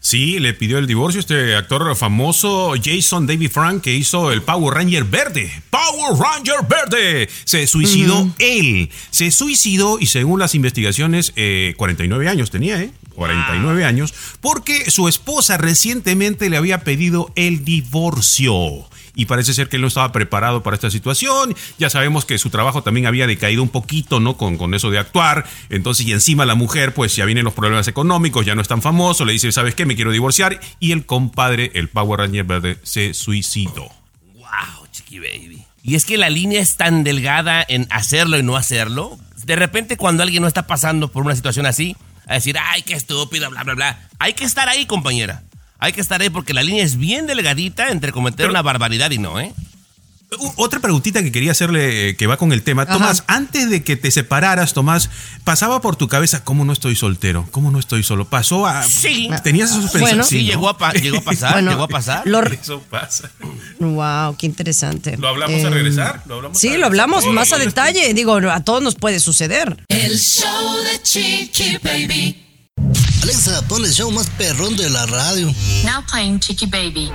Sí, 0.00 0.40
le 0.40 0.52
pidió 0.52 0.78
el 0.78 0.88
divorcio 0.88 1.20
este 1.20 1.54
actor 1.54 1.94
famoso 1.94 2.74
Jason 2.82 3.24
David 3.24 3.52
Frank 3.52 3.82
que 3.82 3.94
hizo 3.94 4.32
el 4.32 4.42
Power 4.42 4.74
Ranger 4.74 5.04
verde. 5.04 5.48
Power 5.70 6.18
Ranger 6.18 6.56
verde. 6.68 7.28
Se 7.44 7.68
suicidó 7.68 8.28
él. 8.40 8.90
Se 9.10 9.30
suicidó 9.30 10.00
y 10.00 10.06
según 10.06 10.40
las 10.40 10.56
investigaciones, 10.56 11.32
eh, 11.36 11.74
49 11.76 12.28
años 12.28 12.50
tenía, 12.50 12.82
¿eh? 12.82 12.90
49 13.12 13.84
años, 13.84 14.14
porque 14.40 14.90
su 14.90 15.08
esposa 15.08 15.56
recientemente 15.58 16.50
le 16.50 16.56
había 16.56 16.84
pedido 16.84 17.32
el 17.36 17.64
divorcio. 17.64 18.88
y 19.14 19.26
parece 19.26 19.52
ser 19.52 19.68
que 19.68 19.76
él 19.76 19.82
no 19.82 19.88
estaba 19.88 20.10
preparado 20.10 20.62
para 20.62 20.74
esta 20.74 20.90
situación. 20.90 21.54
Ya 21.78 21.90
sabemos 21.90 22.24
que 22.24 22.38
su 22.38 22.48
trabajo 22.48 22.82
también 22.82 23.06
había 23.06 23.26
decaído 23.26 23.62
un 23.62 23.68
poquito, 23.68 24.20
¿no? 24.20 24.38
Con, 24.38 24.56
con 24.56 24.72
eso 24.72 24.90
de 24.90 24.98
actuar. 24.98 25.44
Entonces, 25.68 26.06
y 26.06 26.12
encima 26.12 26.46
la 26.46 26.54
mujer, 26.54 26.94
pues 26.94 27.14
ya 27.14 27.26
vienen 27.26 27.44
los 27.44 27.52
problemas 27.52 27.88
económicos, 27.88 28.46
ya 28.46 28.54
no 28.54 28.62
es 28.62 28.68
tan 28.68 28.80
famoso, 28.80 29.26
le 29.26 29.34
dice, 29.34 29.52
¿sabes 29.52 29.74
qué? 29.74 29.84
Me 29.84 29.96
quiero 29.96 30.12
divorciar. 30.12 30.60
Y 30.80 30.92
el 30.92 31.04
compadre, 31.04 31.72
el 31.74 31.88
Power 31.88 32.20
Ranger 32.20 32.44
verde, 32.44 32.78
se 32.84 33.12
suicidó. 33.12 33.90
Wow, 34.34 34.86
chiqui 34.92 35.18
baby. 35.18 35.66
Y 35.82 35.96
es 35.96 36.04
que 36.04 36.16
la 36.16 36.30
línea 36.30 36.60
es 36.60 36.76
tan 36.76 37.04
delgada 37.04 37.64
en 37.68 37.88
hacerlo 37.90 38.38
y 38.38 38.42
no 38.42 38.56
hacerlo. 38.56 39.18
De 39.44 39.56
repente, 39.56 39.96
cuando 39.96 40.22
alguien 40.22 40.42
no 40.42 40.48
está 40.48 40.66
pasando 40.66 41.08
por 41.08 41.24
una 41.24 41.34
situación 41.34 41.66
así, 41.66 41.96
a 42.26 42.34
decir, 42.34 42.56
ay, 42.58 42.82
qué 42.82 42.94
estúpido, 42.94 43.50
bla, 43.50 43.64
bla, 43.64 43.74
bla. 43.74 43.98
Hay 44.18 44.34
que 44.34 44.44
estar 44.44 44.68
ahí, 44.68 44.86
compañera. 44.86 45.42
Hay 45.78 45.92
que 45.92 46.00
estar 46.00 46.20
ahí 46.20 46.30
porque 46.30 46.54
la 46.54 46.62
línea 46.62 46.84
es 46.84 46.96
bien 46.96 47.26
delgadita 47.26 47.90
entre 47.90 48.12
cometer 48.12 48.48
una 48.48 48.62
barbaridad 48.62 49.10
y 49.10 49.18
no, 49.18 49.40
¿eh? 49.40 49.52
Otra 50.56 50.80
preguntita 50.80 51.22
que 51.22 51.30
quería 51.32 51.52
hacerle 51.52 52.10
eh, 52.10 52.16
que 52.16 52.26
va 52.26 52.36
con 52.36 52.52
el 52.52 52.62
tema. 52.62 52.86
Tomás, 52.86 53.24
antes 53.26 53.68
de 53.70 53.82
que 53.82 53.96
te 53.96 54.10
separaras, 54.10 54.72
Tomás, 54.72 55.10
pasaba 55.44 55.80
por 55.80 55.96
tu 55.96 56.08
cabeza, 56.08 56.42
¿cómo 56.44 56.64
no 56.64 56.72
estoy 56.72 56.96
soltero? 56.96 57.46
¿Cómo 57.50 57.70
no 57.70 57.78
estoy 57.78 58.02
solo? 58.02 58.24
¿Pasó 58.28 58.66
a...? 58.66 58.82
Sí. 58.82 59.28
¿Tenías 59.44 59.70
esos 59.70 59.90
pensamientos? 59.90 60.28
sí, 60.28 60.44
llegó, 60.44 60.68
a 60.68 60.92
llegó 60.94 61.18
a 61.18 61.22
pasar, 61.22 61.52
Bueno, 61.54 61.70
llegó 61.70 61.82
a 61.84 61.88
pasar. 61.88 62.22
lo- 62.26 62.42
Eso 62.42 62.80
pasa. 62.90 63.30
Wow, 63.78 64.36
qué 64.36 64.46
interesante. 64.46 65.16
¿Lo 65.16 65.28
hablamos 65.28 65.64
a 65.64 65.70
regresar? 65.70 66.22
¿Lo 66.26 66.36
hablamos 66.36 66.58
sí, 66.58 66.68
a 66.74 66.78
lo 66.78 66.86
hablamos 66.86 67.24
regresar? 67.24 67.34
más 67.34 67.52
a 67.52 67.58
detalle. 67.64 68.14
Digo, 68.14 68.34
a 68.36 68.60
todos 68.60 68.82
nos 68.82 68.94
puede 68.94 69.20
suceder. 69.20 69.76
El 69.88 70.18
show 70.18 70.76
de 70.84 71.02
Chiqui 71.02 71.78
Baby. 71.82 72.41
Alexa, 73.22 73.62
pon 73.68 73.84
el 73.84 73.92
show 73.92 74.10
más 74.10 74.28
perrón 74.30 74.76
de 74.76 74.90
la 74.90 75.06
radio. 75.06 75.46
Now 75.84 76.02
playing 76.10 76.40
Chiqui 76.40 76.66
Baby. 76.66 77.10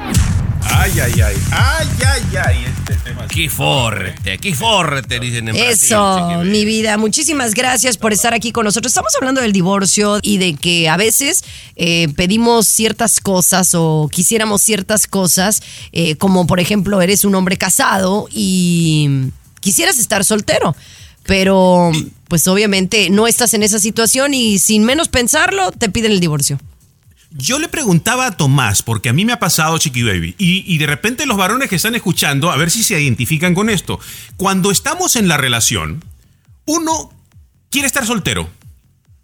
Ay, 0.63 0.91
ay, 0.99 1.21
ay. 1.21 1.35
Ay, 1.51 1.87
ay, 2.05 2.37
ay. 2.45 2.65
Este 2.65 2.95
tema. 2.95 3.27
Qué 3.27 3.49
fuerte, 3.49 4.37
qué 4.37 4.55
fuerte, 4.55 5.19
dicen 5.19 5.49
en 5.49 5.55
Eso, 5.57 6.43
mi 6.45 6.63
vida. 6.63 6.97
Muchísimas 6.97 7.53
gracias 7.53 7.97
por 7.97 8.13
estar 8.13 8.33
aquí 8.33 8.53
con 8.53 8.63
nosotros. 8.63 8.91
Estamos 8.91 9.13
hablando 9.19 9.41
del 9.41 9.51
divorcio 9.51 10.19
y 10.21 10.37
de 10.37 10.55
que 10.55 10.87
a 10.87 10.95
veces 10.95 11.43
eh, 11.75 12.07
pedimos 12.15 12.67
ciertas 12.67 13.19
cosas 13.19 13.71
o 13.73 14.09
quisiéramos 14.11 14.61
ciertas 14.61 15.07
cosas, 15.07 15.61
eh, 15.91 16.15
como 16.15 16.47
por 16.47 16.59
ejemplo, 16.61 17.01
eres 17.01 17.25
un 17.25 17.35
hombre 17.35 17.57
casado 17.57 18.29
y 18.31 19.29
quisieras 19.59 19.97
estar 19.99 20.23
soltero. 20.23 20.73
Pero, 21.25 21.91
pues 22.27 22.47
obviamente 22.47 23.09
no 23.09 23.27
estás 23.27 23.53
en 23.53 23.63
esa 23.63 23.79
situación 23.79 24.33
y 24.33 24.59
sin 24.59 24.83
menos 24.83 25.07
pensarlo, 25.07 25.71
te 25.71 25.89
piden 25.89 26.11
el 26.11 26.19
divorcio. 26.19 26.59
Yo 27.31 27.59
le 27.59 27.67
preguntaba 27.67 28.25
a 28.25 28.37
Tomás, 28.37 28.83
porque 28.83 29.09
a 29.09 29.13
mí 29.13 29.25
me 29.25 29.33
ha 29.33 29.39
pasado, 29.39 29.77
Chiqui 29.77 30.03
Baby, 30.03 30.35
y, 30.37 30.63
y 30.73 30.77
de 30.77 30.87
repente 30.87 31.25
los 31.25 31.37
varones 31.37 31.69
que 31.69 31.75
están 31.75 31.93
escuchando, 31.95 32.51
a 32.51 32.57
ver 32.57 32.71
si 32.71 32.83
se 32.83 32.99
identifican 32.99 33.53
con 33.53 33.69
esto. 33.69 33.99
Cuando 34.37 34.71
estamos 34.71 35.15
en 35.15 35.27
la 35.27 35.37
relación, 35.37 36.03
uno 36.65 37.11
quiere 37.69 37.87
estar 37.87 38.05
soltero. 38.05 38.49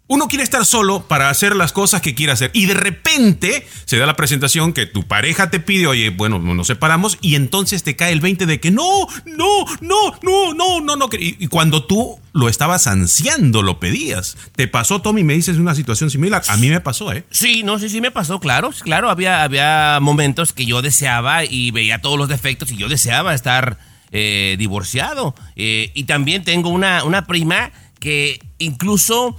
Uno 0.06 0.28
quiere 0.28 0.44
estar 0.44 0.66
solo 0.66 1.08
para 1.08 1.30
hacer 1.30 1.56
las 1.56 1.72
cosas 1.72 2.02
que 2.02 2.14
quiere 2.14 2.30
hacer. 2.30 2.50
Y 2.52 2.66
de 2.66 2.74
repente 2.74 3.66
se 3.86 3.96
da 3.96 4.04
la 4.04 4.16
presentación 4.16 4.74
que 4.74 4.84
tu 4.84 5.04
pareja 5.04 5.48
te 5.48 5.60
pide, 5.60 5.86
oye, 5.86 6.10
bueno, 6.10 6.38
nos 6.38 6.66
separamos, 6.66 7.16
y 7.22 7.36
entonces 7.36 7.82
te 7.84 7.96
cae 7.96 8.12
el 8.12 8.20
20 8.20 8.44
de 8.44 8.60
que 8.60 8.70
no, 8.70 9.06
no, 9.24 9.64
no, 9.80 9.96
no, 10.20 10.52
no, 10.52 10.80
no, 10.82 10.96
no. 10.96 11.08
Y, 11.18 11.46
cuando 11.46 11.86
tú 11.86 12.18
lo 12.34 12.50
estabas 12.50 12.86
ansiando, 12.86 13.62
lo 13.62 13.80
pedías. 13.80 14.36
¿Te 14.54 14.68
pasó, 14.68 15.00
Tommy? 15.00 15.24
Me 15.24 15.32
dices 15.32 15.56
una 15.56 15.74
situación 15.74 16.10
similar. 16.10 16.42
A 16.48 16.58
mí 16.58 16.68
me 16.68 16.82
pasó, 16.82 17.10
¿eh? 17.10 17.24
Sí, 17.30 17.62
no, 17.62 17.78
sí, 17.78 17.88
sí 17.88 18.02
me 18.02 18.10
pasó, 18.10 18.40
claro, 18.40 18.72
claro, 18.82 19.08
había, 19.08 19.42
había 19.42 20.00
momentos 20.02 20.52
que 20.52 20.66
yo 20.66 20.82
deseaba 20.82 21.46
y 21.46 21.70
veía 21.70 22.02
todos 22.02 22.18
los 22.18 22.28
defectos 22.28 22.70
y 22.72 22.76
yo 22.76 22.90
deseaba 22.90 23.32
estar 23.32 23.78
eh, 24.10 24.56
divorciado. 24.58 25.34
Eh, 25.56 25.92
y 25.94 26.04
también 26.04 26.44
tengo 26.44 26.68
una, 26.68 27.04
una 27.04 27.26
prima 27.26 27.72
que 28.00 28.38
incluso 28.58 29.38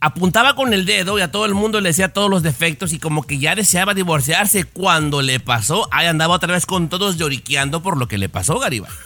apuntaba 0.00 0.54
con 0.56 0.72
el 0.72 0.86
dedo 0.86 1.18
y 1.18 1.22
a 1.22 1.30
todo 1.30 1.44
el 1.46 1.54
mundo 1.54 1.80
le 1.80 1.90
decía 1.90 2.12
todos 2.12 2.30
los 2.30 2.42
defectos 2.42 2.92
y 2.92 2.98
como 2.98 3.22
que 3.22 3.38
ya 3.38 3.54
deseaba 3.54 3.94
divorciarse 3.94 4.64
cuando 4.64 5.22
le 5.22 5.40
pasó, 5.40 5.88
ahí 5.92 6.06
andaba 6.06 6.34
otra 6.34 6.52
vez 6.54 6.66
con 6.66 6.88
todos 6.88 7.16
lloriqueando 7.18 7.82
por 7.82 7.96
lo 7.98 8.08
que 8.08 8.18
le 8.18 8.28
pasó, 8.28 8.58
Garibay. 8.58 8.90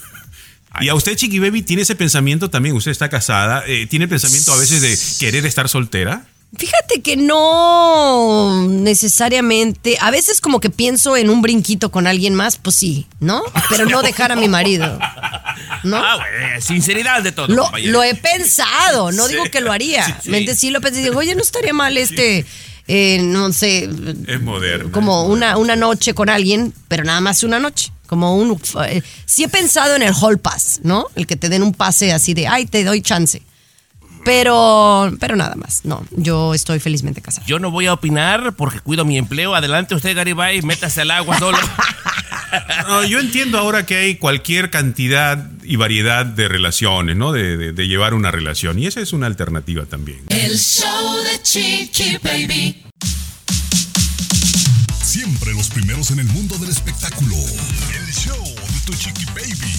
Y 0.81 0.89
a 0.89 0.95
usted, 0.97 1.15
Chiqui 1.15 1.39
Baby, 1.39 1.63
¿tiene 1.63 1.83
ese 1.83 1.95
pensamiento 1.95 2.51
también? 2.51 2.75
Usted 2.75 2.91
está 2.91 3.09
casada. 3.09 3.63
eh, 3.69 3.87
¿Tiene 3.87 4.07
el 4.07 4.09
pensamiento 4.09 4.53
a 4.53 4.57
veces 4.57 4.81
de 4.83 4.99
querer 5.25 5.47
estar 5.47 5.69
soltera? 5.69 6.27
Fíjate 6.59 7.01
que 7.03 7.17
no 7.17 8.67
necesariamente. 8.69 9.97
A 10.01 10.11
veces 10.11 10.41
como 10.41 10.61
que 10.61 10.71
pienso 10.71 11.17
en 11.17 11.31
un 11.31 11.43
brinquito 11.43 11.91
con 11.91 12.07
alguien 12.07 12.35
más, 12.35 12.57
pues 12.57 12.77
sí, 12.77 13.07
¿no? 13.21 13.43
Pero 13.71 13.87
no 13.87 14.03
dejar 14.03 14.33
a 14.33 14.37
mi 14.37 14.49
marido. 14.49 14.99
¿No? 15.83 15.97
Ah, 15.97 16.17
güey, 16.17 16.63
sinceridad 16.63 17.23
de 17.23 17.33
todo. 17.33 17.49
Lo, 17.49 17.71
lo 17.85 18.03
he 18.03 18.15
pensado, 18.15 19.13
no 19.13 19.27
Sí. 19.27 19.33
digo 19.33 19.45
que 19.51 19.61
lo 19.61 19.73
haría. 19.73 20.05
Sí, 20.07 20.13
sí. 20.25 20.31
Mente 20.31 20.55
sí 20.55 20.71
lo 20.71 20.81
pensé, 20.81 21.03
digo, 21.03 21.19
oye, 21.19 21.35
no 21.35 21.43
estaría 21.43 21.73
mal 21.73 21.97
este, 21.97 22.45
eh, 22.89 23.19
no 23.23 23.53
sé, 23.53 23.89
Es 24.27 24.41
moderno. 24.41 24.91
como 24.93 25.25
una, 25.25 25.57
una 25.57 25.77
noche 25.77 26.15
con 26.15 26.29
alguien, 26.29 26.73
pero 26.89 27.05
nada 27.05 27.21
más 27.21 27.43
una 27.43 27.59
noche. 27.59 27.91
Como 28.07 28.37
un. 28.37 28.61
eh, 28.89 29.03
sí 29.25 29.45
he 29.45 29.49
pensado 29.49 29.97
en 29.97 30.03
el 30.03 30.13
hall 30.21 30.39
pass, 30.39 30.81
¿no? 30.83 31.07
El 31.15 31.27
que 31.27 31.37
te 31.37 31.49
den 31.49 31.63
un 31.63 31.73
pase 31.73 32.13
así 32.13 32.35
de, 32.35 32.47
ay, 32.47 32.67
te 32.67 32.85
doy 32.85 33.01
chance. 33.01 33.43
Pero, 34.25 35.12
pero 35.20 35.37
nada 35.37 35.55
más. 35.57 35.85
No, 35.85 36.05
yo 36.16 36.55
estoy 36.55 36.81
felizmente 36.81 37.20
casada. 37.20 37.47
Yo 37.47 37.59
no 37.59 37.70
voy 37.70 37.87
a 37.87 37.93
opinar 37.93 38.55
porque 38.57 38.81
cuido 38.81 39.05
mi 39.05 39.18
empleo. 39.18 39.55
Adelante 39.55 39.95
usted, 39.95 40.16
Garibay, 40.16 40.62
métase 40.62 41.03
al 41.03 41.11
agua 41.11 41.39
solo. 41.39 41.59
No, 42.87 43.03
yo 43.03 43.18
entiendo 43.18 43.59
ahora 43.59 43.85
que 43.85 43.97
hay 43.97 44.14
cualquier 44.14 44.70
cantidad 44.70 45.51
y 45.64 45.75
variedad 45.75 46.25
de 46.25 46.47
relaciones, 46.47 47.16
¿no? 47.16 47.33
De, 47.33 47.57
de- 47.57 47.72
de 47.72 47.89
llevar 47.89 48.14
una 48.14 48.31
relación. 48.31 48.79
Y 48.79 48.87
esa 48.87 49.01
es 49.01 49.12
una 49.12 49.27
alternativa 49.27 49.87
también. 49.87 50.20
El 50.29 50.57
show 50.57 51.16
de 51.25 51.43
Chiqui 51.43 52.18
Baby. 52.22 52.85
Siempre 55.03 55.53
los 55.55 55.68
primeros 55.70 56.12
en 56.12 56.20
el 56.20 56.27
mundo 56.27 56.57
del 56.59 56.70
espectáculo. 56.70 57.35
El 57.37 58.12
show 58.14 58.45
de 58.45 58.81
tu 58.87 58.95
chiqui 58.95 59.25
baby. 59.27 59.74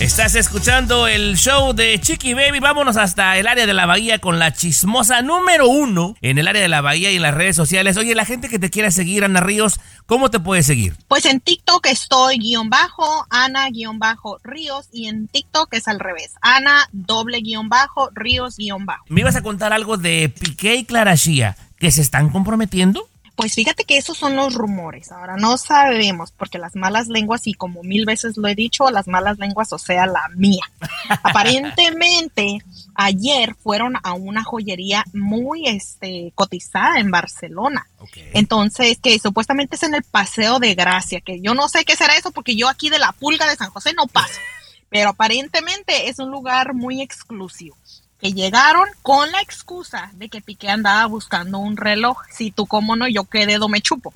Estás 0.00 0.34
escuchando 0.34 1.06
el 1.06 1.36
show 1.36 1.72
de 1.72 2.00
Chiqui 2.00 2.34
Baby. 2.34 2.58
Vámonos 2.58 2.96
hasta 2.96 3.38
el 3.38 3.46
área 3.46 3.64
de 3.64 3.72
la 3.72 3.86
bahía 3.86 4.18
con 4.18 4.40
la 4.40 4.52
chismosa 4.52 5.22
número 5.22 5.68
uno 5.68 6.16
en 6.20 6.36
el 6.36 6.48
área 6.48 6.60
de 6.60 6.68
la 6.68 6.80
bahía 6.80 7.12
y 7.12 7.16
en 7.16 7.22
las 7.22 7.32
redes 7.32 7.54
sociales. 7.54 7.96
Oye, 7.96 8.16
la 8.16 8.24
gente 8.24 8.48
que 8.48 8.58
te 8.58 8.70
quiera 8.70 8.90
seguir, 8.90 9.22
Ana 9.22 9.38
Ríos, 9.38 9.78
¿cómo 10.06 10.32
te 10.32 10.40
puede 10.40 10.64
seguir? 10.64 10.96
Pues 11.06 11.26
en 11.26 11.40
TikTok 11.40 11.86
estoy 11.86 12.38
guion 12.38 12.70
bajo, 12.70 13.24
Ana 13.30 13.70
guion 13.70 14.00
bajo 14.00 14.38
Ríos 14.42 14.88
y 14.92 15.06
en 15.06 15.28
TikTok 15.28 15.72
es 15.74 15.86
al 15.86 16.00
revés, 16.00 16.32
Ana 16.40 16.88
doble 16.90 17.38
guion 17.38 17.68
bajo, 17.68 18.10
Ríos 18.14 18.56
guion 18.56 18.86
bajo. 18.86 19.04
Me 19.08 19.20
ibas 19.20 19.36
a 19.36 19.42
contar 19.42 19.72
algo 19.72 19.96
de 19.96 20.28
Piqué 20.28 20.74
y 20.74 20.84
Clara 20.84 21.14
Shia, 21.14 21.56
que 21.78 21.92
se 21.92 22.02
están 22.02 22.30
comprometiendo. 22.30 23.08
Pues 23.36 23.54
fíjate 23.54 23.84
que 23.84 23.96
esos 23.96 24.16
son 24.16 24.36
los 24.36 24.54
rumores, 24.54 25.10
ahora 25.10 25.36
no 25.36 25.58
sabemos 25.58 26.30
porque 26.30 26.58
las 26.58 26.76
malas 26.76 27.08
lenguas 27.08 27.46
y 27.46 27.54
como 27.54 27.82
mil 27.82 28.06
veces 28.06 28.36
lo 28.36 28.46
he 28.46 28.54
dicho, 28.54 28.90
las 28.90 29.08
malas 29.08 29.38
lenguas, 29.38 29.72
o 29.72 29.78
sea, 29.78 30.06
la 30.06 30.28
mía. 30.36 30.62
Aparentemente 31.22 32.62
ayer 32.94 33.56
fueron 33.56 33.94
a 34.04 34.12
una 34.12 34.44
joyería 34.44 35.04
muy 35.12 35.66
este, 35.66 36.32
cotizada 36.34 36.98
en 36.98 37.10
Barcelona. 37.10 37.88
Entonces, 38.34 38.98
que 39.02 39.18
supuestamente 39.18 39.76
es 39.76 39.82
en 39.82 39.94
el 39.94 40.02
Paseo 40.02 40.58
de 40.58 40.74
Gracia, 40.74 41.20
que 41.20 41.40
yo 41.40 41.54
no 41.54 41.68
sé 41.68 41.84
qué 41.84 41.96
será 41.96 42.14
eso 42.16 42.30
porque 42.30 42.54
yo 42.54 42.68
aquí 42.68 42.90
de 42.90 42.98
la 42.98 43.12
Pulga 43.12 43.48
de 43.48 43.56
San 43.56 43.70
José 43.70 43.94
no 43.94 44.06
paso, 44.06 44.38
pero 44.90 45.10
aparentemente 45.10 46.08
es 46.08 46.18
un 46.18 46.30
lugar 46.30 46.74
muy 46.74 47.02
exclusivo. 47.02 47.76
Que 48.24 48.32
llegaron 48.32 48.88
con 49.02 49.30
la 49.32 49.42
excusa 49.42 50.10
de 50.14 50.30
que 50.30 50.40
Piqué 50.40 50.70
andaba 50.70 51.04
buscando 51.04 51.58
un 51.58 51.76
reloj. 51.76 52.22
Si 52.32 52.50
tú, 52.50 52.66
cómo 52.66 52.96
no, 52.96 53.06
yo 53.06 53.24
qué 53.24 53.44
dedo 53.44 53.68
me 53.68 53.82
chupo. 53.82 54.14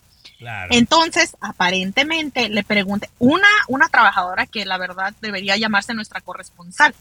Entonces, 0.70 1.36
aparentemente 1.42 2.48
le 2.48 2.64
pregunté, 2.64 3.10
una, 3.18 3.48
una 3.66 3.90
trabajadora 3.90 4.46
que 4.46 4.64
la 4.64 4.78
verdad 4.78 5.12
debería 5.20 5.58
llamarse 5.58 5.92
nuestra 5.92 6.22
corresponsal, 6.22 6.94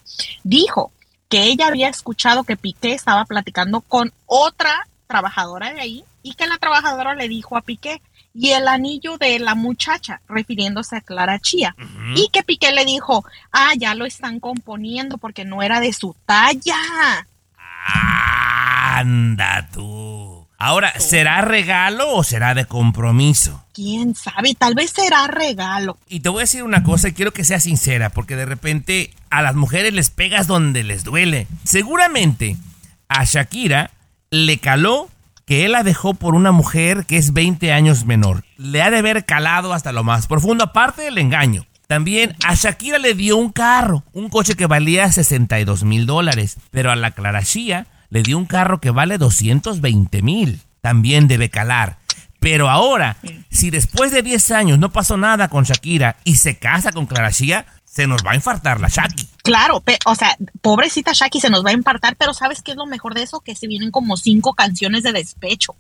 dijo 0.43 0.91
que 1.29 1.43
ella 1.43 1.67
había 1.67 1.87
escuchado 1.87 2.43
que 2.43 2.57
Piqué 2.57 2.91
estaba 2.91 3.23
platicando 3.23 3.79
con 3.79 4.11
otra 4.25 4.85
trabajadora 5.07 5.71
de 5.71 5.79
ahí 5.79 6.03
y 6.23 6.33
que 6.33 6.45
la 6.45 6.57
trabajadora 6.57 7.15
le 7.15 7.29
dijo 7.29 7.55
a 7.55 7.61
Piqué 7.61 8.01
y 8.39 8.51
el 8.51 8.67
anillo 8.67 9.17
de 9.17 9.39
la 9.39 9.55
muchacha, 9.55 10.21
refiriéndose 10.29 10.97
a 10.97 11.01
Clara 11.01 11.39
Chía, 11.39 11.75
y 12.15 12.29
que 12.31 12.43
Piqué 12.43 12.71
le 12.71 12.85
dijo, 12.85 13.25
ah, 13.51 13.71
ya 13.75 13.95
lo 13.95 14.05
están 14.05 14.39
componiendo 14.39 15.17
porque 15.17 15.43
no 15.43 15.63
era 15.63 15.79
de 15.79 15.91
su 15.91 16.15
talla. 16.27 16.77
Anda 17.87 19.67
tú. 19.73 20.45
Ahora, 20.59 20.99
¿será 20.99 21.41
regalo 21.41 22.13
o 22.13 22.23
será 22.23 22.53
de 22.53 22.65
compromiso? 22.65 23.63
¿Quién 23.73 24.13
sabe? 24.13 24.53
Tal 24.53 24.75
vez 24.75 24.91
será 24.91 25.25
regalo. 25.25 25.97
Y 26.07 26.19
te 26.19 26.29
voy 26.29 26.39
a 26.39 26.41
decir 26.41 26.61
una 26.61 26.83
cosa 26.83 27.07
y 27.07 27.13
quiero 27.13 27.33
que 27.33 27.43
seas 27.43 27.63
sincera, 27.63 28.11
porque 28.11 28.35
de 28.35 28.45
repente 28.45 29.15
a 29.31 29.41
las 29.41 29.55
mujeres 29.55 29.93
les 29.93 30.11
pegas 30.11 30.45
donde 30.45 30.83
les 30.83 31.03
duele. 31.03 31.47
Seguramente 31.63 32.55
a 33.07 33.23
Shakira 33.23 33.89
le 34.29 34.59
caló 34.59 35.09
que 35.47 35.63
él 35.63 35.71
la 35.71 35.83
dejó 35.83 36.13
por 36.13 36.35
una 36.35 36.51
mujer 36.51 37.05
que 37.05 37.17
es 37.17 37.31
20 37.31 37.71
años 37.71 38.05
menor. 38.05 38.43
Le 38.57 38.81
ha 38.81 38.91
de 38.91 38.97
haber 38.97 39.25
calado 39.25 39.73
hasta 39.73 39.93
lo 39.93 40.03
más 40.03 40.27
profundo, 40.27 40.65
aparte 40.65 41.03
del 41.03 41.17
engaño. 41.17 41.65
También 41.87 42.35
a 42.45 42.53
Shakira 42.53 42.99
le 42.99 43.13
dio 43.13 43.37
un 43.37 43.53
carro, 43.53 44.03
un 44.11 44.27
coche 44.27 44.55
que 44.55 44.67
valía 44.67 45.09
62 45.09 45.85
mil 45.85 46.05
dólares, 46.05 46.57
pero 46.69 46.91
a 46.91 46.97
la 46.97 47.11
Clara 47.11 47.41
Shia 47.41 47.87
le 48.09 48.23
dio 48.23 48.37
un 48.37 48.45
carro 48.45 48.81
que 48.81 48.91
vale 48.91 49.17
220 49.17 50.21
mil. 50.21 50.59
También 50.81 51.29
debe 51.29 51.49
calar. 51.49 51.97
Pero 52.41 52.69
ahora, 52.69 53.15
si 53.49 53.69
después 53.69 54.11
de 54.11 54.23
10 54.23 54.51
años 54.51 54.79
no 54.79 54.91
pasó 54.91 55.15
nada 55.15 55.47
con 55.47 55.63
Shakira 55.63 56.17
y 56.25 56.35
se 56.35 56.57
casa 56.57 56.91
con 56.91 57.05
Clara 57.05 57.31
Shia, 57.31 57.65
se 57.97 58.05
nos 58.05 58.23
va 58.23 58.33
a 58.33 58.35
infartar 58.35 58.79
la 58.79 58.89
Shaki. 58.89 59.27
Claro, 59.41 59.83
o 60.05 60.13
sea, 60.13 60.37
pobrecita 60.61 61.13
Shaki 61.13 61.41
se 61.41 61.49
nos 61.49 61.65
va 61.65 61.71
a 61.71 61.73
infartar, 61.73 62.15
pero 62.15 62.31
¿sabes 62.31 62.61
qué 62.61 62.71
es 62.71 62.77
lo 62.77 62.85
mejor 62.85 63.15
de 63.15 63.23
eso? 63.23 63.39
Que 63.39 63.55
se 63.55 63.65
vienen 63.65 63.89
como 63.89 64.17
cinco 64.17 64.53
canciones 64.53 65.01
de 65.01 65.13
despecho. 65.13 65.75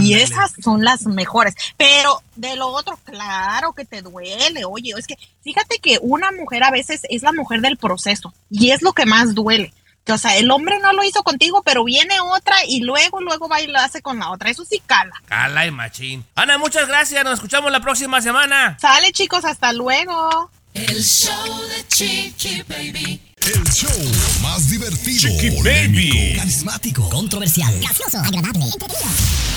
Y 0.00 0.14
esas 0.14 0.52
son 0.62 0.84
las 0.84 1.06
mejores. 1.06 1.56
Pero 1.76 2.22
de 2.36 2.54
lo 2.54 2.68
otro, 2.68 2.96
claro 3.02 3.72
que 3.72 3.84
te 3.84 4.00
duele. 4.00 4.64
Oye, 4.64 4.92
es 4.96 5.08
que 5.08 5.18
fíjate 5.42 5.80
que 5.80 5.98
una 6.00 6.30
mujer 6.30 6.62
a 6.62 6.70
veces 6.70 7.00
es 7.10 7.22
la 7.22 7.32
mujer 7.32 7.60
del 7.60 7.76
proceso 7.76 8.32
y 8.48 8.70
es 8.70 8.80
lo 8.80 8.92
que 8.92 9.04
más 9.04 9.34
duele. 9.34 9.74
Que, 10.04 10.12
o 10.12 10.18
sea, 10.18 10.36
el 10.36 10.52
hombre 10.52 10.78
no 10.78 10.92
lo 10.92 11.02
hizo 11.02 11.24
contigo, 11.24 11.62
pero 11.64 11.82
viene 11.82 12.20
otra 12.20 12.64
y 12.64 12.80
luego, 12.82 13.20
luego 13.20 13.48
va 13.48 13.60
y 13.60 13.66
lo 13.66 13.80
hace 13.80 14.02
con 14.02 14.20
la 14.20 14.30
otra. 14.30 14.50
Eso 14.50 14.64
sí 14.64 14.80
cala. 14.86 15.20
Cala 15.26 15.66
y 15.66 15.72
machín. 15.72 16.24
Ana, 16.36 16.58
muchas 16.58 16.86
gracias. 16.86 17.24
Nos 17.24 17.34
escuchamos 17.34 17.72
la 17.72 17.80
próxima 17.80 18.22
semana. 18.22 18.78
Sale, 18.80 19.10
chicos. 19.10 19.44
Hasta 19.44 19.72
luego. 19.72 20.48
El 20.76 21.02
show 21.02 21.32
de 21.68 21.88
Chiqui 21.88 22.62
Baby. 22.68 23.18
El 23.40 23.64
show 23.72 23.90
más 24.42 24.68
divertido, 24.68 25.20
Chiqui 25.20 25.48
Baby, 25.62 26.34
carismático, 26.36 27.08
controversial, 27.08 27.72
gracioso, 27.80 28.18
agradable, 28.18 28.66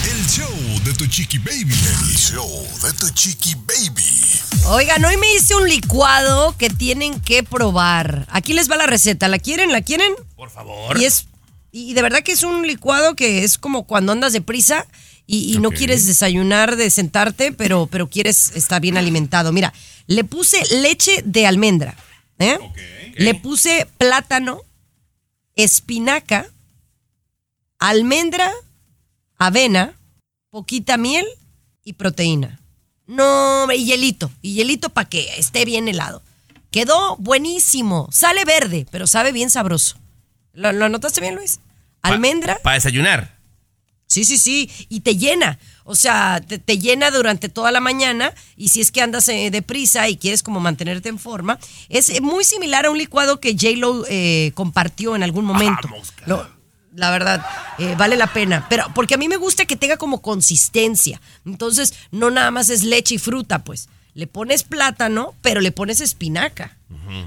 El 0.10 0.26
show 0.30 0.50
de 0.86 0.94
tu 0.94 1.06
Chiqui 1.08 1.40
Baby. 1.40 1.74
El 1.74 2.16
show 2.16 2.50
de 2.84 2.94
tu 2.94 3.10
Chiqui 3.10 3.56
Baby. 3.56 4.06
Oigan, 4.68 5.04
hoy 5.04 5.18
me 5.18 5.36
hice 5.36 5.56
un 5.56 5.68
licuado 5.68 6.56
que 6.58 6.70
tienen 6.70 7.20
que 7.20 7.44
probar. 7.44 8.26
Aquí 8.30 8.54
les 8.54 8.72
va 8.72 8.78
la 8.78 8.88
receta. 8.88 9.28
¿La 9.28 9.40
quieren? 9.40 9.74
¿La 9.74 9.82
quieren? 9.82 10.14
Por 10.38 10.50
favor. 10.50 10.98
Y 10.98 11.04
es 11.04 11.26
y 11.72 11.94
de 11.94 12.02
verdad 12.02 12.24
que 12.24 12.32
es 12.32 12.44
un 12.44 12.66
licuado 12.66 13.16
que 13.16 13.44
es 13.44 13.58
como 13.58 13.84
cuando 13.84 14.14
andas 14.14 14.32
deprisa 14.34 14.88
y, 15.32 15.54
y 15.54 15.60
no 15.60 15.70
quieres 15.70 16.08
desayunar 16.08 16.76
de 16.76 16.90
sentarte, 16.90 17.52
pero, 17.52 17.86
pero 17.86 18.10
quieres 18.10 18.56
estar 18.56 18.82
bien 18.82 18.98
alimentado. 18.98 19.52
Mira, 19.52 19.72
le 20.08 20.24
puse 20.24 20.58
leche 20.82 21.22
de 21.24 21.46
almendra, 21.46 21.96
¿eh? 22.40 22.58
le 23.16 23.36
puse 23.36 23.88
plátano, 24.00 24.64
espinaca, 25.56 26.48
almendra, 27.78 28.52
avena, 29.38 29.94
poquita 30.50 30.98
miel 30.98 31.28
y 31.84 31.94
proteína. 31.94 32.60
No, 33.06 33.72
y 33.72 33.86
hielito, 33.86 34.32
y 34.42 34.56
hielito 34.56 34.90
para 34.90 35.10
que 35.10 35.30
esté 35.38 35.64
bien 35.64 35.88
helado. 35.88 36.24
Quedó 36.72 37.18
buenísimo, 37.18 38.10
sale 38.12 38.46
verde, 38.46 38.88
pero 38.90 39.06
sabe 39.06 39.32
bien 39.32 39.52
sabroso. 39.52 39.96
¿Lo, 40.54 40.72
lo 40.72 40.86
anotaste 40.86 41.22
bien, 41.22 41.36
Luis? 41.36 41.60
Almendra. 42.02 42.58
Para 42.64 42.76
desayunar. 42.76 43.39
Sí, 44.10 44.26
sí, 44.26 44.38
sí. 44.40 44.70
Y 44.90 45.02
te 45.02 45.16
llena. 45.18 45.60
O 45.84 45.96
sea, 45.96 46.42
te, 46.46 46.58
te 46.58 46.80
llena 46.80 47.12
durante 47.12 47.48
toda 47.48 47.72
la 47.72 47.80
mañana. 47.80 48.34
Y 48.58 48.70
si 48.70 48.82
es 48.82 48.92
que 48.92 49.02
andas 49.04 49.30
eh, 49.30 49.52
deprisa 49.52 50.10
y 50.10 50.18
quieres 50.18 50.42
como 50.44 50.60
mantenerte 50.60 51.10
en 51.10 51.20
forma, 51.20 51.60
es 51.90 52.10
eh, 52.10 52.20
muy 52.20 52.44
similar 52.44 52.88
a 52.88 52.92
un 52.92 52.98
licuado 52.98 53.40
que 53.40 53.54
J-Lo 53.54 54.06
eh, 54.10 54.52
compartió 54.56 55.16
en 55.16 55.22
algún 55.24 55.46
momento. 55.46 55.88
Lo- 56.26 56.60
la 56.96 57.12
verdad, 57.12 57.46
eh, 57.78 57.94
vale 58.00 58.18
la 58.18 58.34
pena. 58.34 58.66
Pero 58.68 58.86
porque 58.96 59.14
a 59.14 59.18
mí 59.18 59.30
me 59.30 59.38
gusta 59.38 59.66
que 59.66 59.76
tenga 59.76 59.98
como 59.98 60.24
consistencia. 60.24 61.22
Entonces, 61.46 61.94
no 62.10 62.32
nada 62.32 62.50
más 62.50 62.70
es 62.70 62.84
leche 62.84 63.16
y 63.16 63.20
fruta, 63.20 63.64
pues. 63.64 63.90
Le 64.16 64.26
pones 64.26 64.64
plátano, 64.64 65.36
pero 65.42 65.62
le 65.62 65.72
pones 65.72 66.02
espinaca. 66.02 66.76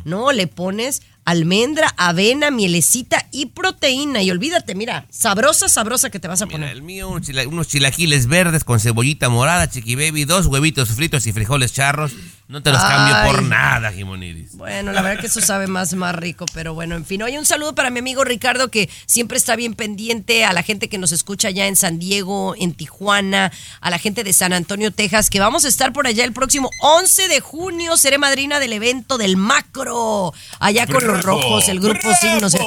No, 0.04 0.32
le 0.32 0.48
pones 0.48 1.02
almendra, 1.24 1.92
avena, 1.96 2.50
mielecita 2.50 3.26
y 3.30 3.46
proteína. 3.46 4.22
Y 4.22 4.30
olvídate, 4.30 4.74
mira, 4.74 5.06
sabrosa, 5.10 5.68
sabrosa 5.68 6.10
que 6.10 6.18
te 6.20 6.28
vas 6.28 6.42
a 6.42 6.46
poner. 6.46 6.70
El 6.70 6.82
mío, 6.82 7.08
unos, 7.08 7.22
chila- 7.26 7.46
unos 7.46 7.68
chilaquiles 7.68 8.26
verdes 8.26 8.64
con 8.64 8.80
cebollita 8.80 9.28
morada, 9.28 9.68
chiqui 9.70 9.94
baby, 9.94 10.24
dos 10.24 10.46
huevitos 10.46 10.88
fritos 10.90 11.26
y 11.26 11.32
frijoles 11.32 11.72
charros. 11.72 12.12
No 12.48 12.62
te 12.62 12.70
los 12.70 12.82
cambio 12.82 13.16
por 13.32 13.42
nada, 13.44 13.92
Jimonidis. 13.92 14.56
Bueno, 14.56 14.92
la 14.92 15.00
verdad 15.00 15.20
que 15.22 15.28
eso 15.28 15.40
sabe 15.40 15.68
más, 15.68 15.94
más 15.94 16.14
rico, 16.14 16.44
pero 16.52 16.74
bueno, 16.74 16.96
en 16.96 17.06
fin. 17.06 17.22
Oye, 17.22 17.38
un 17.38 17.46
saludo 17.46 17.74
para 17.74 17.88
mi 17.88 18.00
amigo 18.00 18.24
Ricardo, 18.24 18.68
que 18.68 18.90
siempre 19.06 19.38
está 19.38 19.56
bien 19.56 19.72
pendiente, 19.72 20.44
a 20.44 20.52
la 20.52 20.62
gente 20.62 20.88
que 20.90 20.98
nos 20.98 21.12
escucha 21.12 21.48
allá 21.48 21.66
en 21.66 21.76
San 21.76 21.98
Diego, 21.98 22.54
en 22.58 22.74
Tijuana, 22.74 23.50
a 23.80 23.88
la 23.88 23.98
gente 23.98 24.22
de 24.22 24.34
San 24.34 24.52
Antonio, 24.52 24.90
Texas, 24.90 25.30
que 25.30 25.40
vamos 25.40 25.64
a 25.64 25.68
estar 25.68 25.94
por 25.94 26.06
allá 26.06 26.24
el 26.24 26.34
próximo 26.34 26.68
11 26.82 27.28
de 27.28 27.40
junio. 27.40 27.96
Seré 27.96 28.18
madrina 28.18 28.60
del 28.60 28.74
evento 28.74 29.16
del 29.16 29.38
macro, 29.38 30.34
allá 30.58 30.86
con 30.86 31.00
rojos, 31.20 31.68
el 31.68 31.80
grupo 31.80 32.14
Signo. 32.14 32.48
Se, 32.48 32.58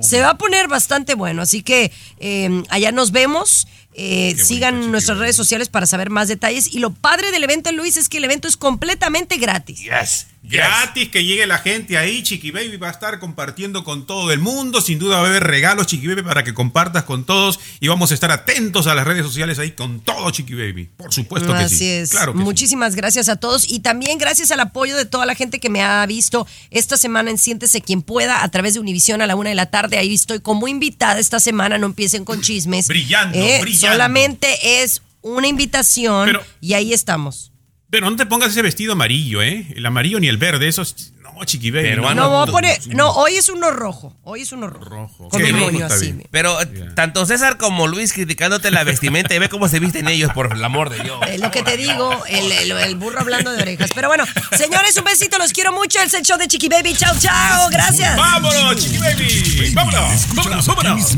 se 0.00 0.20
va 0.20 0.30
a 0.30 0.38
poner 0.38 0.68
bastante 0.68 1.14
bueno, 1.14 1.42
así 1.42 1.62
que 1.62 1.92
eh, 2.18 2.62
allá 2.68 2.92
nos 2.92 3.12
vemos. 3.12 3.66
Eh, 3.92 4.36
sigan 4.36 4.92
nuestras 4.92 5.18
redes 5.18 5.34
sociales 5.34 5.68
para 5.68 5.84
saber 5.84 6.10
más 6.10 6.28
detalles. 6.28 6.72
Y 6.72 6.78
lo 6.78 6.90
padre 6.90 7.32
del 7.32 7.42
evento, 7.44 7.72
Luis, 7.72 7.96
es 7.96 8.08
que 8.08 8.18
el 8.18 8.24
evento 8.24 8.46
es 8.48 8.56
completamente 8.56 9.36
gratis. 9.36 9.80
Yes. 9.80 10.26
Gratis 10.42 11.10
que 11.10 11.24
llegue 11.24 11.46
la 11.46 11.58
gente 11.58 11.98
ahí, 11.98 12.22
Chiqui 12.22 12.50
Baby 12.50 12.76
va 12.78 12.88
a 12.88 12.92
estar 12.92 13.18
compartiendo 13.18 13.84
con 13.84 14.06
todo 14.06 14.32
el 14.32 14.40
mundo, 14.40 14.80
sin 14.80 14.98
duda 14.98 15.18
va 15.18 15.26
a 15.26 15.28
haber 15.28 15.44
regalos 15.44 15.86
Chiqui 15.86 16.06
Baby 16.08 16.22
para 16.22 16.44
que 16.44 16.54
compartas 16.54 17.04
con 17.04 17.24
todos 17.24 17.60
y 17.78 17.88
vamos 17.88 18.10
a 18.10 18.14
estar 18.14 18.30
atentos 18.30 18.86
a 18.86 18.94
las 18.94 19.06
redes 19.06 19.24
sociales 19.24 19.58
ahí 19.58 19.72
con 19.72 20.00
todo 20.00 20.30
Chiqui 20.30 20.54
Baby, 20.54 20.88
por 20.96 21.12
supuesto 21.12 21.52
que 21.52 21.58
Así 21.58 21.76
sí. 21.76 21.88
es. 21.90 22.10
Claro 22.10 22.32
que 22.32 22.38
sí. 22.38 22.44
Muchísimas 22.44 22.94
gracias 22.96 23.28
a 23.28 23.36
todos 23.36 23.70
y 23.70 23.80
también 23.80 24.18
gracias 24.18 24.50
al 24.50 24.60
apoyo 24.60 24.96
de 24.96 25.04
toda 25.04 25.26
la 25.26 25.34
gente 25.34 25.60
que 25.60 25.68
me 25.68 25.82
ha 25.82 26.04
visto 26.06 26.46
esta 26.70 26.96
semana 26.96 27.30
en 27.30 27.38
Siéntese 27.38 27.82
quien 27.82 28.00
pueda 28.02 28.42
a 28.42 28.48
través 28.50 28.74
de 28.74 28.80
Univisión 28.80 29.20
a 29.22 29.26
la 29.26 29.36
una 29.36 29.50
de 29.50 29.56
la 29.56 29.66
tarde. 29.66 29.98
Ahí 29.98 30.14
estoy 30.14 30.40
como 30.40 30.68
invitada 30.68 31.20
esta 31.20 31.38
semana. 31.38 31.78
No 31.78 31.86
empiecen 31.86 32.24
con 32.24 32.40
chismes. 32.40 32.88
Brillando, 32.88 33.38
brillando. 33.60 33.94
Solamente 33.94 34.82
es 34.82 35.02
una 35.22 35.48
invitación 35.48 36.38
y 36.60 36.74
ahí 36.74 36.92
estamos. 36.92 37.52
Pero 37.90 38.08
no 38.08 38.16
te 38.16 38.26
pongas 38.26 38.50
ese 38.50 38.62
vestido 38.62 38.92
amarillo, 38.92 39.42
¿eh? 39.42 39.66
El 39.74 39.84
amarillo 39.84 40.20
ni 40.20 40.28
el 40.28 40.36
verde, 40.36 40.68
esos 40.68 41.12
no, 41.40 41.44
Chiqui 41.46 41.70
Baby. 41.70 41.88
Pero, 41.88 42.14
No, 42.14 42.28
voy 42.30 42.48
a 42.48 42.52
poner- 42.52 42.78
no, 42.94 43.10
hoy 43.12 43.36
es 43.36 43.48
uno 43.48 43.70
rojo. 43.70 44.14
Hoy 44.24 44.42
es 44.42 44.52
uno 44.52 44.68
rojo. 44.68 45.28
Con 45.28 45.42
Sí, 45.42 45.50
un 45.52 45.60
rojo 45.80 45.84
así. 45.92 46.14
Pero 46.30 46.60
eh, 46.60 46.66
tanto 46.94 47.24
César 47.26 47.56
como 47.56 47.86
Luis 47.88 48.12
criticándote 48.12 48.70
la 48.70 48.84
vestimenta 48.84 49.34
y 49.34 49.38
ve 49.38 49.48
cómo 49.48 49.68
se 49.68 49.80
visten 49.80 50.06
ellos, 50.08 50.32
por 50.32 50.52
el 50.52 50.62
amor 50.64 50.90
de 50.90 51.02
Dios. 51.02 51.18
Es 51.28 51.40
lo 51.40 51.50
que 51.50 51.62
te 51.62 51.76
digo, 51.76 52.24
el, 52.28 52.52
el- 52.52 52.72
el 52.72 52.94
burro 52.96 53.20
hablando 53.20 53.50
de 53.52 53.62
orejas. 53.62 53.90
Pero 53.94 54.08
bueno, 54.08 54.24
señores, 54.56 54.96
un 54.96 55.04
besito, 55.04 55.38
los 55.38 55.52
quiero 55.52 55.72
mucho. 55.72 56.00
El 56.00 56.10
set 56.10 56.24
show 56.24 56.38
de 56.38 56.46
Chiqui 56.46 56.68
Baby. 56.68 56.94
Chao, 56.94 57.14
chao. 57.18 57.68
Gracias. 57.70 58.16
¡Vámonos, 58.16 58.76
Chiqui 58.76 58.98
Baby! 58.98 59.72
¡Vámonos! 59.74 60.34
¡Vámonos! 60.34 60.66
¡Vámonos! 60.66 61.16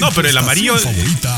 No, 0.00 0.10
pero 0.12 0.28
el 0.28 0.36
amarillo, 0.36 0.74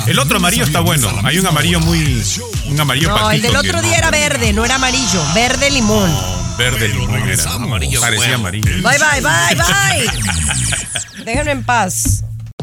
el 0.06 0.18
otro 0.18 0.36
amarillo 0.38 0.64
está 0.64 0.80
bueno. 0.80 1.10
Hay 1.24 1.38
un 1.38 1.46
amarillo 1.46 1.80
muy, 1.80 2.22
un 2.66 2.80
amarillo 2.80 3.08
No, 3.10 3.30
el 3.30 3.42
del 3.42 3.56
otro 3.56 3.72
no- 3.74 3.82
día 3.82 3.98
era 3.98 4.10
verde, 4.10 4.52
no 4.52 4.64
era 4.64 4.76
amarillo. 4.76 5.22
Verde 5.34 5.70
limón. 5.70 6.43
Verde 6.56 6.88
limón 6.88 7.28
era. 7.28 7.50
Amarillo 7.52 8.00
Parecía 8.00 8.26
bueno. 8.26 8.34
amarillo. 8.36 8.70
Bye, 8.82 8.98
bye, 8.98 9.20
bye, 9.20 9.54
bye. 9.56 11.24
Déjenme 11.24 11.50
en 11.52 11.64
paz. 11.64 12.24